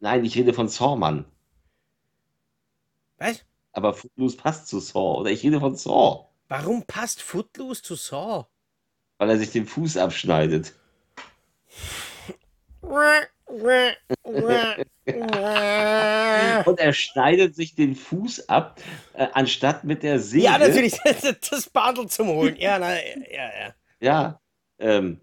Nein, 0.00 0.24
ich 0.24 0.36
rede 0.36 0.52
von 0.52 0.68
Saw, 0.68 1.24
Was? 3.18 3.44
Aber 3.72 3.94
Footloose 3.94 4.36
passt 4.36 4.66
zu 4.66 4.80
Saw. 4.80 5.20
Oder 5.20 5.30
ich 5.30 5.44
rede 5.44 5.60
von 5.60 5.76
Saw. 5.76 6.26
Warum 6.48 6.82
passt 6.82 7.22
Footloose 7.22 7.82
zu 7.82 7.94
Saw? 7.94 8.48
Weil 9.18 9.30
er 9.30 9.38
sich 9.38 9.50
den 9.50 9.66
Fuß 9.66 9.96
abschneidet. 9.96 10.72
Und 16.66 16.78
er 16.78 16.92
schneidet 16.92 17.54
sich 17.54 17.74
den 17.74 17.94
Fuß 17.94 18.48
ab, 18.48 18.80
äh, 19.14 19.26
anstatt 19.32 19.84
mit 19.84 20.02
der 20.02 20.18
Säge. 20.20 20.44
Ja, 20.44 20.58
natürlich, 20.58 20.98
das 21.50 21.70
Badel 21.70 22.08
zum 22.08 22.28
Holen. 22.28 22.56
Ja, 22.56 22.78
na, 22.78 22.94
ja, 22.94 23.04
ja. 23.30 23.74
Ja, 24.00 24.40
ähm, 24.78 25.20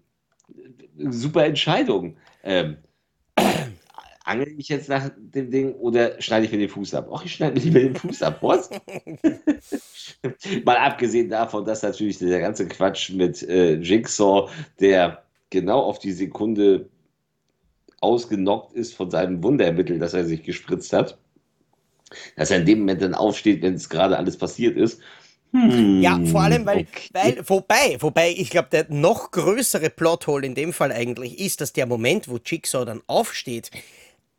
super 0.96 1.44
Entscheidung. 1.44 2.16
Ähm, 2.42 2.78
angel 4.24 4.54
ich 4.58 4.68
jetzt 4.68 4.88
nach 4.88 5.10
dem 5.16 5.50
Ding 5.50 5.74
oder 5.74 6.20
schneide 6.20 6.46
ich 6.46 6.52
mir 6.52 6.58
den 6.58 6.68
Fuß 6.68 6.94
ab? 6.94 7.08
Ach, 7.12 7.24
ich 7.24 7.34
schneide 7.34 7.54
mir 7.54 7.64
lieber 7.64 7.80
den 7.80 7.94
Fuß 7.94 8.22
ab. 8.22 8.38
Was? 8.40 8.70
Mal 10.64 10.76
abgesehen 10.76 11.28
davon, 11.28 11.64
dass 11.64 11.82
natürlich 11.82 12.18
der 12.18 12.40
ganze 12.40 12.66
Quatsch 12.66 13.10
mit 13.10 13.42
äh, 13.42 13.74
Jigsaw, 13.74 14.50
der 14.80 15.22
genau 15.50 15.80
auf 15.80 15.98
die 15.98 16.12
Sekunde 16.12 16.88
ausgenockt 18.00 18.74
ist 18.74 18.94
von 18.94 19.10
seinem 19.10 19.42
Wundermittel, 19.42 19.98
das 19.98 20.14
er 20.14 20.24
sich 20.24 20.42
gespritzt 20.42 20.92
hat, 20.92 21.18
dass 22.36 22.50
er 22.50 22.58
in 22.58 22.66
dem 22.66 22.78
Moment 22.80 23.02
dann 23.02 23.14
aufsteht, 23.14 23.62
wenn 23.62 23.74
es 23.74 23.88
gerade 23.88 24.16
alles 24.16 24.36
passiert 24.36 24.76
ist. 24.76 25.00
Hm, 25.52 26.02
ja, 26.02 26.20
vor 26.24 26.42
allem, 26.42 26.66
weil, 26.66 26.78
okay. 26.78 27.08
weil 27.12 27.42
wobei, 27.46 27.96
wobei, 28.00 28.34
ich 28.36 28.50
glaube, 28.50 28.68
der 28.72 28.86
noch 28.88 29.30
größere 29.30 29.88
Plothole 29.88 30.44
in 30.44 30.56
dem 30.56 30.72
Fall 30.72 30.90
eigentlich 30.90 31.38
ist, 31.38 31.60
dass 31.60 31.72
der 31.72 31.86
Moment, 31.86 32.28
wo 32.28 32.38
Jigsaw 32.44 32.84
dann 32.84 33.02
aufsteht, 33.06 33.70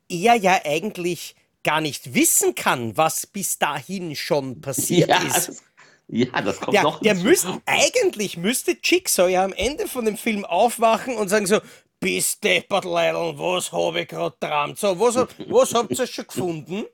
er 0.10 0.36
ja 0.36 0.62
eigentlich 0.64 1.36
gar 1.64 1.82
nicht 1.82 2.14
wissen 2.14 2.56
kann, 2.56 2.96
was 2.96 3.28
bis 3.28 3.58
dahin 3.58 4.16
schon 4.16 4.62
passiert 4.62 5.10
ja, 5.10 5.18
ist. 5.18 5.48
Das, 5.48 5.64
ja, 6.08 6.42
das 6.42 6.60
kommt 6.60 6.76
der, 6.76 6.84
noch 6.84 7.00
der 7.02 7.16
müsste, 7.16 7.62
Eigentlich 7.66 8.38
müsste 8.38 8.78
Jigsaw 8.82 9.28
ja 9.28 9.44
am 9.44 9.54
Ende 9.54 9.88
von 9.88 10.06
dem 10.06 10.18
Film 10.18 10.46
aufwachen 10.46 11.16
und 11.16 11.30
sagen 11.30 11.48
so, 11.48 11.60
bis 12.00 12.40
deppert 12.40 12.86
Leidl, 12.86 13.38
was 13.38 13.72
habe 13.72 14.02
ich 14.02 14.08
gerade 14.08 14.36
träumt? 14.40 14.78
So, 14.78 15.00
was, 15.00 15.16
was 15.48 15.74
habt 15.74 15.98
ihr 15.98 16.08
schon 16.08 16.28
gefunden? 16.28 16.86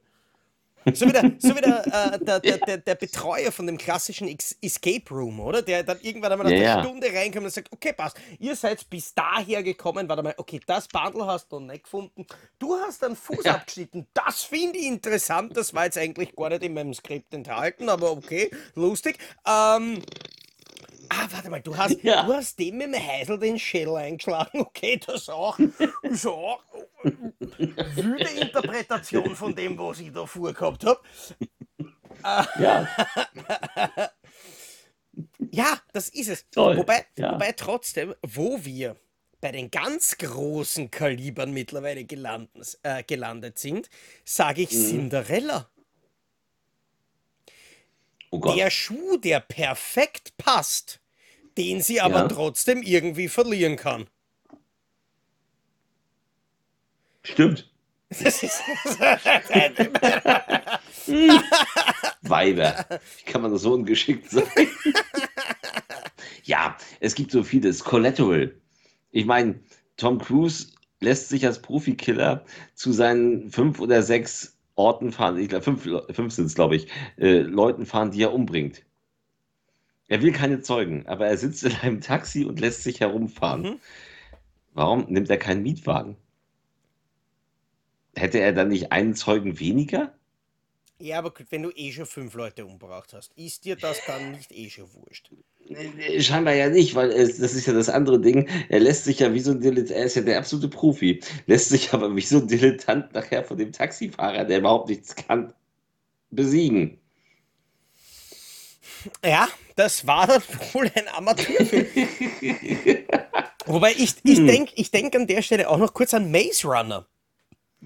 So 0.94 1.08
wie, 1.08 1.12
der, 1.12 1.32
so 1.38 1.56
wie 1.56 1.62
der, 1.62 1.86
äh, 1.86 2.20
der, 2.26 2.40
der, 2.40 2.58
der, 2.58 2.78
der, 2.78 2.96
Betreuer 2.96 3.52
von 3.52 3.68
dem 3.68 3.78
klassischen 3.78 4.28
Escape 4.62 5.04
Room, 5.12 5.40
oder? 5.40 5.62
Der 5.62 5.84
dann 5.84 6.00
irgendwann 6.02 6.32
einmal 6.32 6.52
nach 6.52 6.60
ja, 6.60 6.74
einer 6.74 6.84
Stunde 6.84 7.08
reinkommt 7.14 7.46
und 7.46 7.52
sagt, 7.52 7.72
okay, 7.72 7.94
passt, 7.94 8.18
ihr 8.40 8.56
seid 8.56 8.90
bis 8.90 9.14
daher 9.14 9.62
gekommen, 9.62 10.10
warte 10.10 10.24
mal, 10.24 10.34
okay, 10.38 10.60
das 10.66 10.88
Bundle 10.88 11.28
hast 11.28 11.52
du 11.52 11.60
nicht 11.60 11.84
gefunden, 11.84 12.26
du 12.58 12.76
hast 12.76 13.04
einen 13.04 13.16
Fuß 13.16 13.46
ja. 13.46 13.56
abgeschnitten, 13.56 14.08
das 14.14 14.42
finde 14.42 14.80
ich 14.80 14.88
interessant, 14.88 15.56
das 15.56 15.74
war 15.74 15.86
jetzt 15.86 16.00
eigentlich 16.00 16.36
gar 16.36 16.50
nicht 16.50 16.64
in 16.64 16.74
meinem 16.74 16.94
Skript 16.94 17.34
enthalten, 17.34 17.88
aber 17.88 18.12
okay, 18.12 18.50
lustig. 18.74 19.18
Ähm, 19.46 20.02
Ah, 21.14 21.28
warte 21.30 21.50
mal, 21.50 21.62
du 21.62 21.76
hast, 21.76 21.98
ja. 22.04 22.24
du 22.24 22.34
hast 22.34 22.58
dem 22.58 22.78
mit 22.78 22.94
dem 22.94 23.06
Heisel 23.06 23.38
den 23.38 23.60
Schädel 23.60 23.96
eingeschlagen. 23.96 24.62
Okay, 24.72 25.00
das 25.06 25.28
auch. 25.28 25.60
Ist 26.04 26.26
auch 26.26 26.64
wüde 27.04 28.30
Interpretation 28.40 29.36
von 29.36 29.54
dem, 29.54 29.78
was 29.78 30.00
ich 30.00 30.12
da 30.12 30.26
vorgehabt 30.26 30.86
habe. 30.86 31.02
Ja. 32.58 32.88
ja, 35.52 35.78
das 35.92 36.10
ist 36.10 36.30
es. 36.30 36.50
Toll. 36.50 36.78
Wobei, 36.78 37.06
ja. 37.18 37.34
wobei 37.34 37.52
trotzdem, 37.52 38.16
wo 38.22 38.64
wir 38.64 38.96
bei 39.42 39.52
den 39.52 39.70
ganz 39.70 40.18
großen 40.18 40.92
Kalibern 40.92 41.52
mittlerweile 41.52 42.06
gelandet, 42.06 42.80
äh, 42.84 43.04
gelandet 43.04 43.60
sind, 43.60 43.90
sage 44.24 44.62
ich 44.62 44.72
mhm. 44.72 44.88
Cinderella. 44.88 45.70
Oh 48.30 48.40
der 48.56 48.70
Schuh, 48.70 49.18
der 49.18 49.42
perfekt 49.42 50.38
passt 50.38 51.01
den 51.58 51.82
sie 51.82 52.02
aber 52.02 52.20
ja. 52.20 52.28
trotzdem 52.28 52.82
irgendwie 52.82 53.28
verlieren 53.28 53.76
kann. 53.76 54.08
Stimmt. 57.24 57.70
Weiber. 62.24 62.86
Wie 63.18 63.32
kann 63.32 63.42
man 63.42 63.58
so 63.58 63.74
ungeschickt 63.74 64.30
sein? 64.30 64.44
ja, 66.44 66.78
es 67.00 67.16
gibt 67.16 67.32
so 67.32 67.44
vieles. 67.44 67.84
Collateral. 67.84 68.54
Ich 69.12 69.26
meine, 69.26 69.60
Tom 69.98 70.20
Cruise 70.20 70.68
lässt 71.00 71.30
sich 71.30 71.46
als 71.46 71.62
Profikiller 71.62 72.44
zu 72.76 72.92
seinen 72.92 73.50
fünf 73.50 73.80
oder 73.80 74.04
sechs 74.04 74.58
Orten 74.76 75.12
fahren, 75.12 75.38
ich 75.38 75.50
glaube, 75.50 75.64
fünf, 75.64 75.88
fünf 76.12 76.34
sind 76.34 76.46
es, 76.46 76.56
glaube 76.56 76.76
ich, 76.76 76.88
äh, 77.18 77.40
Leuten 77.40 77.86
fahren, 77.86 78.12
die 78.12 78.24
er 78.24 78.34
umbringt. 78.34 78.84
Er 80.12 80.22
will 80.22 80.34
keine 80.34 80.60
Zeugen, 80.60 81.08
aber 81.08 81.28
er 81.28 81.38
sitzt 81.38 81.64
in 81.64 81.74
einem 81.78 82.02
Taxi 82.02 82.44
und 82.44 82.60
lässt 82.60 82.84
sich 82.84 83.00
herumfahren. 83.00 83.62
Mhm. 83.62 83.80
Warum 84.74 85.06
nimmt 85.08 85.30
er 85.30 85.38
keinen 85.38 85.64
Mietwagen? 85.64 86.18
Hätte 88.18 88.40
er 88.42 88.52
dann 88.52 88.68
nicht 88.68 88.92
einen 88.92 89.16
Zeugen 89.16 89.58
weniger? 89.58 90.14
Ja, 91.00 91.20
aber 91.20 91.32
wenn 91.50 91.64
du 91.64 91.72
eh 91.72 91.94
schon 91.94 92.06
fünf 92.06 92.34
Leute 92.34 92.66
umgebracht 92.66 93.14
hast, 93.14 93.32
ist 93.38 93.64
dir 93.64 93.78
das 93.78 94.06
dann 94.06 94.32
nicht 94.32 94.52
eh 94.52 94.70
schon 94.70 94.94
wurscht? 94.96 95.32
Scheinbar 96.20 96.56
ja 96.56 96.68
nicht, 96.68 96.94
weil 96.94 97.10
es, 97.12 97.38
das 97.38 97.54
ist 97.54 97.68
ja 97.68 97.72
das 97.72 97.88
andere 97.88 98.20
Ding. 98.20 98.50
Er 98.68 98.82
lässt 98.82 99.06
sich 99.06 99.20
ja 99.20 99.34
wie 99.34 99.40
so 99.40 99.52
ein 99.52 99.62
Dilettant, 99.62 99.92
er 99.92 100.04
ist 100.04 100.16
ja 100.16 100.24
der 100.24 100.40
absolute 100.40 100.68
Profi, 100.68 101.22
lässt 101.46 101.70
sich 101.70 101.94
aber 101.94 102.14
wie 102.14 102.20
so 102.20 102.40
ein 102.40 102.50
Dilettant 102.50 103.14
nachher 103.14 103.46
von 103.46 103.58
dem 103.58 103.72
Taxifahrer, 103.72 104.44
der 104.44 104.60
überhaupt 104.60 104.90
nichts 104.90 105.16
kann, 105.16 105.54
besiegen. 106.32 106.98
Ja, 109.24 109.48
das 109.82 110.06
war 110.06 110.28
dann 110.28 110.44
wohl 110.74 110.92
ein 110.94 111.08
Amateurfilm. 111.08 111.88
Wobei 113.66 113.94
ich, 113.94 114.16
ich 114.24 114.38
hm. 114.38 114.48
denke 114.48 114.74
ich 114.76 114.92
denk 114.92 115.16
an 115.16 115.26
der 115.26 115.42
Stelle 115.42 115.68
auch 115.68 115.78
noch 115.78 115.94
kurz 115.94 116.14
an 116.14 116.30
Maze 116.30 116.68
Runner. 116.68 117.08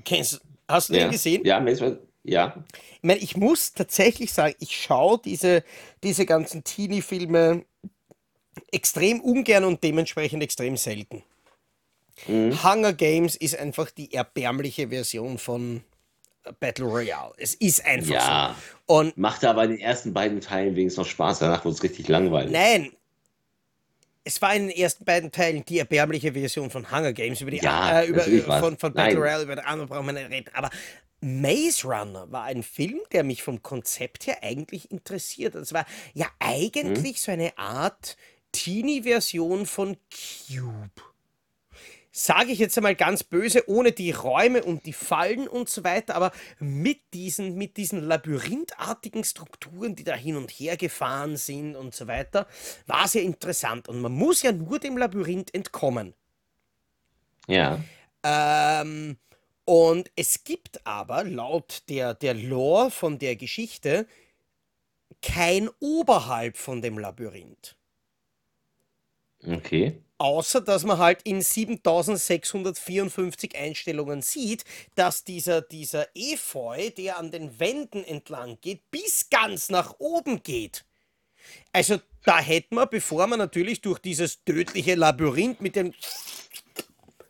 Kennst, 0.04 0.42
hast 0.68 0.90
du 0.90 0.94
ja. 0.94 1.06
den 1.06 1.12
gesehen? 1.12 1.46
Ja, 1.46 1.62
Maze 1.62 1.86
Runner. 1.86 1.98
Ja. 2.24 2.66
Ich 2.96 3.04
meine, 3.04 3.20
ich 3.20 3.38
muss 3.38 3.72
tatsächlich 3.72 4.34
sagen, 4.34 4.56
ich 4.60 4.76
schaue 4.76 5.22
diese, 5.24 5.64
diese 6.04 6.26
ganzen 6.26 6.66
Teenie-Filme 6.66 7.64
extrem 8.74 9.22
ungern 9.22 9.64
und 9.64 9.82
dementsprechend 9.82 10.44
extrem 10.44 10.76
selten. 10.76 11.24
Mhm. 12.28 12.62
Hunger 12.62 12.92
Games 12.92 13.38
ist 13.38 13.58
einfach 13.58 13.90
die 13.90 14.14
erbärmliche 14.14 14.90
Version 14.90 15.38
von 15.38 15.84
Battle 16.60 16.86
Royale. 16.86 17.34
Es 17.38 17.56
ist 17.56 17.86
einfach 17.86 18.14
ja, 18.14 18.56
so. 18.88 18.96
Und 18.96 19.18
machte 19.18 19.50
aber 19.50 19.64
in 19.66 19.72
den 19.72 19.80
ersten 19.80 20.14
beiden 20.14 20.42
Teilen 20.42 20.76
wenigstens 20.76 21.06
noch 21.06 21.10
Spaß, 21.10 21.40
danach 21.40 21.66
wurde 21.66 21.76
es 21.76 21.84
richtig 21.84 22.08
langweilig. 22.08 22.52
Nein. 22.52 22.92
Es 24.28 24.42
war 24.42 24.56
in 24.56 24.70
den 24.70 24.78
ersten 24.78 25.06
beiden 25.06 25.32
Teilen 25.32 25.64
die 25.66 25.78
erbärmliche 25.78 26.34
Version 26.34 26.72
von 26.72 26.92
Hunger 26.92 27.14
Games, 27.14 27.42
über 27.42 27.52
die 27.52 27.58
ja, 27.58 28.02
äh, 28.02 28.08
über, 28.08 28.24
von, 28.60 28.78
von 28.78 28.94
Battle 28.94 29.14
Nein. 29.14 29.18
Royale, 29.18 29.44
über 29.44 29.56
die 29.56 29.62
andere 29.62 29.88
brauchen 29.88 30.08
wir 30.08 30.14
nicht 30.14 30.30
reden. 30.30 30.50
Aber 30.54 30.72
Maze 31.22 31.88
Runner 31.88 32.32
war 32.32 32.44
ein 32.44 32.64
Film, 32.64 33.00
der 33.12 33.24
mich 33.24 33.44
vom 33.44 33.62
Konzept 33.62 34.28
her 34.28 34.38
eigentlich 34.42 34.92
interessiert. 34.92 35.56
Es 35.56 35.74
war 35.74 35.86
ja 36.14 36.28
eigentlich 36.40 37.18
hm? 37.18 37.24
so 37.24 37.32
eine 37.32 37.58
Art 37.58 38.18
Teenie-Version 38.52 39.66
von 39.66 39.98
Cube 40.10 41.02
sage 42.18 42.54
ich 42.54 42.60
jetzt 42.60 42.78
einmal 42.78 42.96
ganz 42.96 43.26
böse, 43.26 43.68
ohne 43.68 43.92
die 43.92 44.12
Räume 44.12 44.64
und 44.64 44.86
die 44.86 44.94
Fallen 44.94 45.50
und 45.50 45.68
so 45.68 45.84
weiter, 45.84 46.16
aber 46.16 46.32
mit 46.60 47.02
diesen, 47.14 47.56
mit 47.56 47.76
diesen 47.76 48.02
labyrinthartigen 48.02 49.26
Strukturen, 49.26 49.98
die 49.98 50.06
da 50.06 50.16
hin 50.16 50.38
und 50.38 50.50
her 50.50 50.78
gefahren 50.78 51.36
sind 51.36 51.76
und 51.76 51.94
so 51.94 52.08
weiter, 52.08 52.48
war 52.88 53.04
es 53.04 53.16
ja 53.16 53.22
interessant. 53.22 53.90
Und 53.90 54.00
man 54.00 54.14
muss 54.14 54.44
ja 54.44 54.54
nur 54.54 54.80
dem 54.80 54.98
Labyrinth 54.98 55.54
entkommen. 55.54 56.14
Ja. 57.48 57.84
Ähm, 58.24 59.18
und 59.66 60.10
es 60.16 60.46
gibt 60.46 60.88
aber 60.88 61.26
laut 61.26 61.84
der, 61.90 62.14
der 62.14 62.34
Lore 62.34 62.92
von 62.92 63.20
der 63.20 63.36
Geschichte 63.36 64.08
kein 65.22 65.70
Oberhalb 65.82 66.56
von 66.56 66.82
dem 66.82 66.98
Labyrinth. 66.98 67.76
Okay. 69.48 70.02
Außer 70.18 70.62
dass 70.62 70.86
man 70.86 70.98
halt 70.98 71.22
in 71.24 71.42
7654 71.42 73.58
Einstellungen 73.58 74.22
sieht, 74.22 74.64
dass 74.96 75.26
dieser, 75.26 75.62
dieser 75.62 76.08
Efeu, 76.16 76.90
der 76.92 77.18
an 77.18 77.32
den 77.32 77.60
Wänden 77.60 78.04
entlang 78.04 78.58
geht, 78.62 78.90
bis 78.92 79.30
ganz 79.30 79.70
nach 79.70 79.96
oben 80.00 80.42
geht. 80.42 80.86
Also 81.74 82.00
da 82.24 82.40
hätten 82.40 82.76
wir, 82.76 82.88
bevor 82.88 83.28
man 83.28 83.40
natürlich 83.40 83.82
durch 83.82 84.00
dieses 84.00 84.44
tödliche 84.46 84.96
Labyrinth 84.96 85.62
mit 85.62 85.76
den 85.76 85.94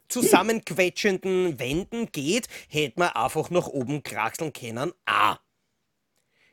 zusammenquetschenden 0.07 1.59
Wänden 1.59 2.11
geht, 2.11 2.47
hätte 2.70 2.99
man 2.99 3.09
einfach 3.09 3.49
nach 3.49 3.68
oben 3.68 4.03
kraxeln 4.03 4.53
können. 4.53 4.93
Ah. 5.05 5.38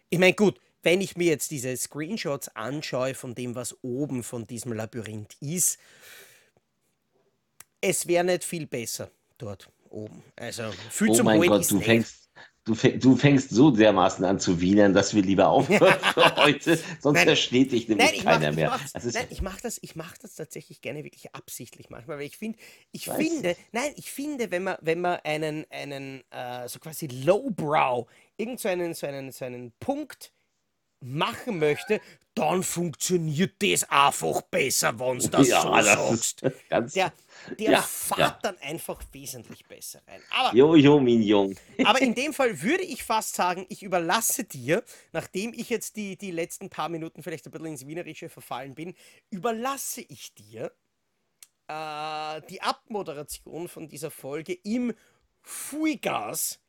Ich 0.09 0.19
meine, 0.19 0.35
gut, 0.35 0.59
wenn 0.83 1.01
ich 1.01 1.17
mir 1.17 1.29
jetzt 1.29 1.51
diese 1.51 1.77
Screenshots 1.77 2.49
anschaue 2.49 3.15
von 3.15 3.35
dem, 3.35 3.55
was 3.55 3.77
oben 3.83 4.23
von 4.23 4.47
diesem 4.47 4.73
Labyrinth 4.73 5.37
ist, 5.41 5.79
es 7.81 8.07
wäre 8.07 8.25
nicht 8.25 8.45
viel 8.45 8.67
besser 8.67 9.11
dort 9.39 9.71
oben. 9.91 10.23
Also 10.37 10.65
viel 10.91 11.11
oh 11.11 11.15
zum 11.15 11.27
mein 11.27 11.41
Gott, 11.43 11.71
du 11.71 11.81
fängst, 11.81 12.31
du, 12.65 12.75
fängst, 12.75 13.05
du 13.05 13.17
fängst 13.17 13.51
so 13.51 13.71
dermaßen 13.71 14.25
an 14.25 14.39
zu 14.39 14.61
wienern, 14.61 14.95
dass 14.95 15.15
wir 15.15 15.23
lieber 15.23 15.49
aufhören 15.49 15.99
für 16.15 16.37
heute. 16.37 16.79
Sonst 17.01 17.19
nein, 17.19 17.27
versteht 17.27 17.73
dich 17.73 17.89
nämlich 17.89 18.25
nein, 18.25 18.25
keiner 18.25 18.51
mach, 18.51 18.57
mehr. 18.57 18.81
Ich 18.95 19.15
nein, 19.15 19.27
ich 19.31 19.43
mache 19.43 19.61
das, 19.63 19.81
mach 19.95 20.17
das 20.19 20.35
tatsächlich 20.35 20.81
gerne 20.81 21.05
wirklich 21.05 21.35
absichtlich 21.35 21.91
manchmal, 21.91 22.19
weil 22.19 22.27
ich, 22.27 22.37
find, 22.37 22.57
ich 22.93 23.07
finde, 23.07 23.57
nein, 23.73 23.93
ich 23.97 24.11
finde, 24.11 24.51
wenn 24.51 24.63
man, 24.63 24.77
wenn 24.81 25.01
man 25.01 25.19
einen, 25.25 25.67
einen 25.71 26.23
äh, 26.31 26.69
so 26.69 26.79
quasi 26.79 27.07
Lowbrow, 27.07 28.09
irgend 28.37 28.61
so 28.61 28.69
einen, 28.69 28.95
so 28.95 29.07
einen, 29.07 29.33
so 29.33 29.45
einen 29.45 29.73
Punkt 29.81 30.33
machen 31.03 31.59
möchte, 31.59 32.01
dann 32.35 32.63
funktioniert 32.63 33.55
das 33.63 33.85
einfach 33.91 34.43
besser, 34.43 34.99
wenn 34.99 35.19
du 35.19 35.29
das 35.29 35.49
Ja, 35.49 35.63
so 35.63 35.71
das 35.71 35.87
sagst. 35.87 36.43
Der, 36.95 37.13
der 37.59 37.71
Ja, 37.71 37.83
fährt 37.83 38.19
ja. 38.19 38.39
dann 38.43 38.59
einfach 38.59 39.03
wesentlich 39.13 39.67
besser 39.67 40.03
rein. 40.07 40.23
Aber 40.31 40.55
Jo, 40.57 40.75
jo, 40.77 41.01
Mignon. 41.01 41.55
Aber 41.83 42.01
in 42.01 42.15
dem 42.15 42.33
Fall 42.33 42.63
würde 42.63 42.83
ich 42.85 43.05
fast 43.05 43.35
sagen, 43.35 43.67
ich 43.69 43.83
überlasse 43.83 44.45
dir, 44.45 44.85
nachdem 45.13 45.53
ich 45.53 45.69
jetzt 45.71 45.97
die, 45.97 46.17
die 46.17 46.31
letzten 46.31 46.71
paar 46.71 46.89
Minuten 46.89 47.23
vielleicht 47.23 47.47
ein 47.47 47.51
bisschen 47.51 47.67
ins 47.67 47.87
Wienerische 47.87 48.29
verfallen 48.29 48.75
bin, 48.75 48.95
überlasse 49.31 50.03
ich 50.03 50.35
dir 50.35 50.73
äh, 51.69 52.41
die 52.49 52.63
Abmoderation 52.63 53.69
von 53.69 53.89
dieser 53.89 54.11
Folge 54.11 54.55
im 54.55 54.95
Fuigas 55.43 56.61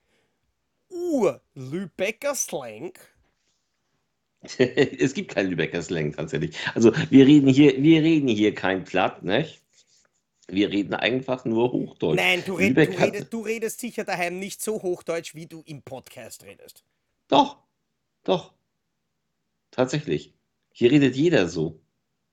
Ur-Lübecker 0.90 2.36
Slang. 2.36 2.94
es 4.58 5.14
gibt 5.14 5.34
keinen 5.34 5.50
Lübecker 5.50 5.82
Slang 5.82 6.14
tatsächlich. 6.14 6.56
Also 6.76 6.92
wir 7.10 7.26
reden 7.26 7.48
hier, 7.48 7.82
wir 7.82 8.02
reden 8.02 8.28
hier 8.28 8.54
kein 8.54 8.84
Platt, 8.84 9.24
nicht? 9.24 9.62
Wir 10.48 10.70
reden 10.70 10.94
einfach 10.94 11.46
nur 11.46 11.72
Hochdeutsch. 11.72 12.18
Nein, 12.18 12.44
du, 12.46 12.56
red, 12.56 12.76
du, 12.76 12.82
redest, 12.82 13.34
du 13.34 13.42
redest 13.42 13.80
sicher 13.80 14.04
daheim 14.04 14.40
nicht 14.40 14.62
so 14.62 14.82
Hochdeutsch, 14.82 15.36
wie 15.36 15.46
du 15.46 15.64
im 15.66 15.82
Podcast 15.82 16.44
redest. 16.44 16.84
Doch, 17.30 17.58
doch. 18.24 18.54
Tatsächlich. 19.72 20.34
Hier 20.74 20.92
redet 20.92 21.16
jeder 21.16 21.48
so. 21.48 21.80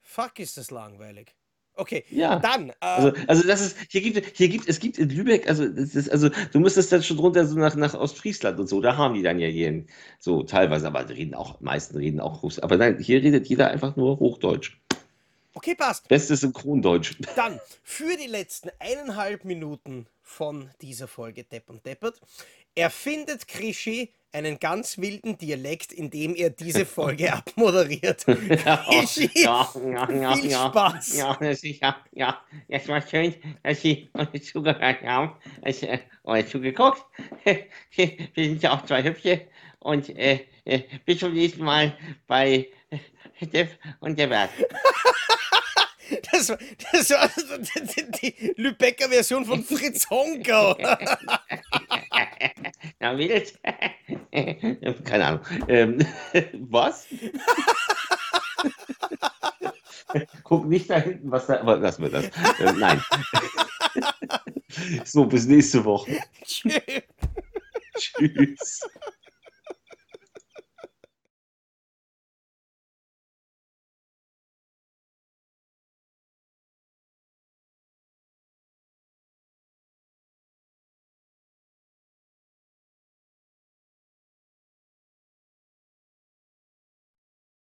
Fuck, 0.00 0.40
ist 0.40 0.56
das 0.56 0.70
langweilig. 0.70 1.36
Okay, 1.80 2.04
Ja. 2.10 2.38
dann. 2.38 2.68
Äh, 2.68 2.74
Also, 2.80 3.12
also 3.26 3.46
das 3.48 3.60
ist, 3.62 3.76
hier 3.88 4.02
gibt, 4.02 4.36
hier 4.36 4.48
gibt, 4.50 4.68
es 4.68 4.80
gibt 4.80 4.98
in 4.98 5.08
Lübeck, 5.08 5.48
also, 5.48 5.64
ist, 5.64 6.10
also 6.10 6.28
du 6.52 6.60
müsstest 6.60 6.92
dann 6.92 7.02
schon 7.02 7.18
runter 7.18 7.46
so 7.46 7.58
nach, 7.58 7.74
nach 7.74 7.94
Ostfriesland 7.94 8.60
und 8.60 8.68
so, 8.68 8.82
da 8.82 8.98
haben 8.98 9.14
die 9.14 9.22
dann 9.22 9.38
ja 9.38 9.48
hier 9.48 9.84
so 10.18 10.42
teilweise, 10.42 10.86
aber 10.86 11.04
die 11.04 11.14
reden 11.14 11.34
auch, 11.34 11.58
meisten 11.62 11.96
reden 11.96 12.20
auch 12.20 12.42
Russisch. 12.42 12.62
Aber 12.62 12.76
nein, 12.76 12.98
hier 13.00 13.22
redet 13.22 13.46
jeder 13.48 13.70
einfach 13.70 13.96
nur 13.96 14.18
Hochdeutsch. 14.18 14.78
Okay, 15.54 15.74
passt. 15.74 16.08
Bestes 16.08 16.40
Synchrondeutsch. 16.40 17.16
Dann 17.36 17.60
für 17.82 18.16
die 18.16 18.26
letzten 18.26 18.70
eineinhalb 18.78 19.44
Minuten 19.44 20.06
von 20.22 20.70
dieser 20.80 21.08
Folge 21.08 21.44
Depp 21.44 21.70
und 21.70 21.84
Deppert 21.84 22.20
erfindet 22.74 23.48
Krischi 23.48 24.12
einen 24.32 24.60
ganz 24.60 24.98
wilden 24.98 25.36
Dialekt, 25.38 25.92
in 25.92 26.08
dem 26.08 26.36
er 26.36 26.50
diese 26.50 26.86
Folge 26.86 27.32
abmoderiert. 27.32 28.24
Krischi, 28.26 29.28
ja, 29.34 29.68
ja, 29.74 30.10
ja, 30.10 30.36
viel 30.36 30.50
ja. 30.50 30.68
Spaß. 30.68 31.16
Ja, 31.16 31.36
das 31.40 31.64
ist 31.64 31.80
ja, 31.80 31.96
ja, 32.12 32.40
es 32.68 32.86
war 32.86 33.02
schön, 33.02 33.34
dass 33.62 33.80
Sie 33.80 34.08
uns 34.12 34.46
zugehört 34.46 35.02
haben, 35.02 35.32
dass, 35.62 35.82
äh, 35.82 35.98
oder 36.22 36.46
zugeguckt. 36.46 37.04
Wir 37.44 38.28
sind 38.36 38.62
ja 38.62 38.76
auch 38.76 38.84
zwei 38.84 39.02
Hübsche 39.02 39.48
und 39.80 40.08
äh, 40.10 40.46
äh, 40.64 40.82
bis 41.04 41.18
zum 41.18 41.34
nächsten 41.34 41.64
Mal 41.64 41.96
bei 42.26 42.68
Depp 43.46 43.78
und 44.00 44.18
der 44.18 44.26
Bert. 44.28 44.50
Das 46.32 46.48
war, 46.48 46.58
das 46.92 47.10
war 47.10 47.28
die, 47.76 48.10
die 48.10 48.54
Lübecker 48.56 49.08
Version 49.08 49.44
von 49.44 49.62
Fritz 49.62 50.08
Honka. 50.10 50.76
Na, 53.00 53.16
wild. 53.16 53.58
Keine 55.04 55.26
Ahnung. 55.26 55.40
Ähm, 55.68 56.04
was? 56.54 57.06
Guck 60.42 60.66
nicht 60.66 60.90
da 60.90 60.98
hinten, 60.98 61.30
was 61.30 61.46
da. 61.46 61.60
Aber 61.60 61.76
lassen 61.76 62.02
wir 62.02 62.10
das. 62.10 62.30
Ähm, 62.58 62.78
nein. 62.78 63.00
so, 65.04 65.24
bis 65.26 65.46
nächste 65.46 65.84
Woche. 65.84 66.18
Tschüss. 66.44 66.80
Tschüss. 67.96 68.80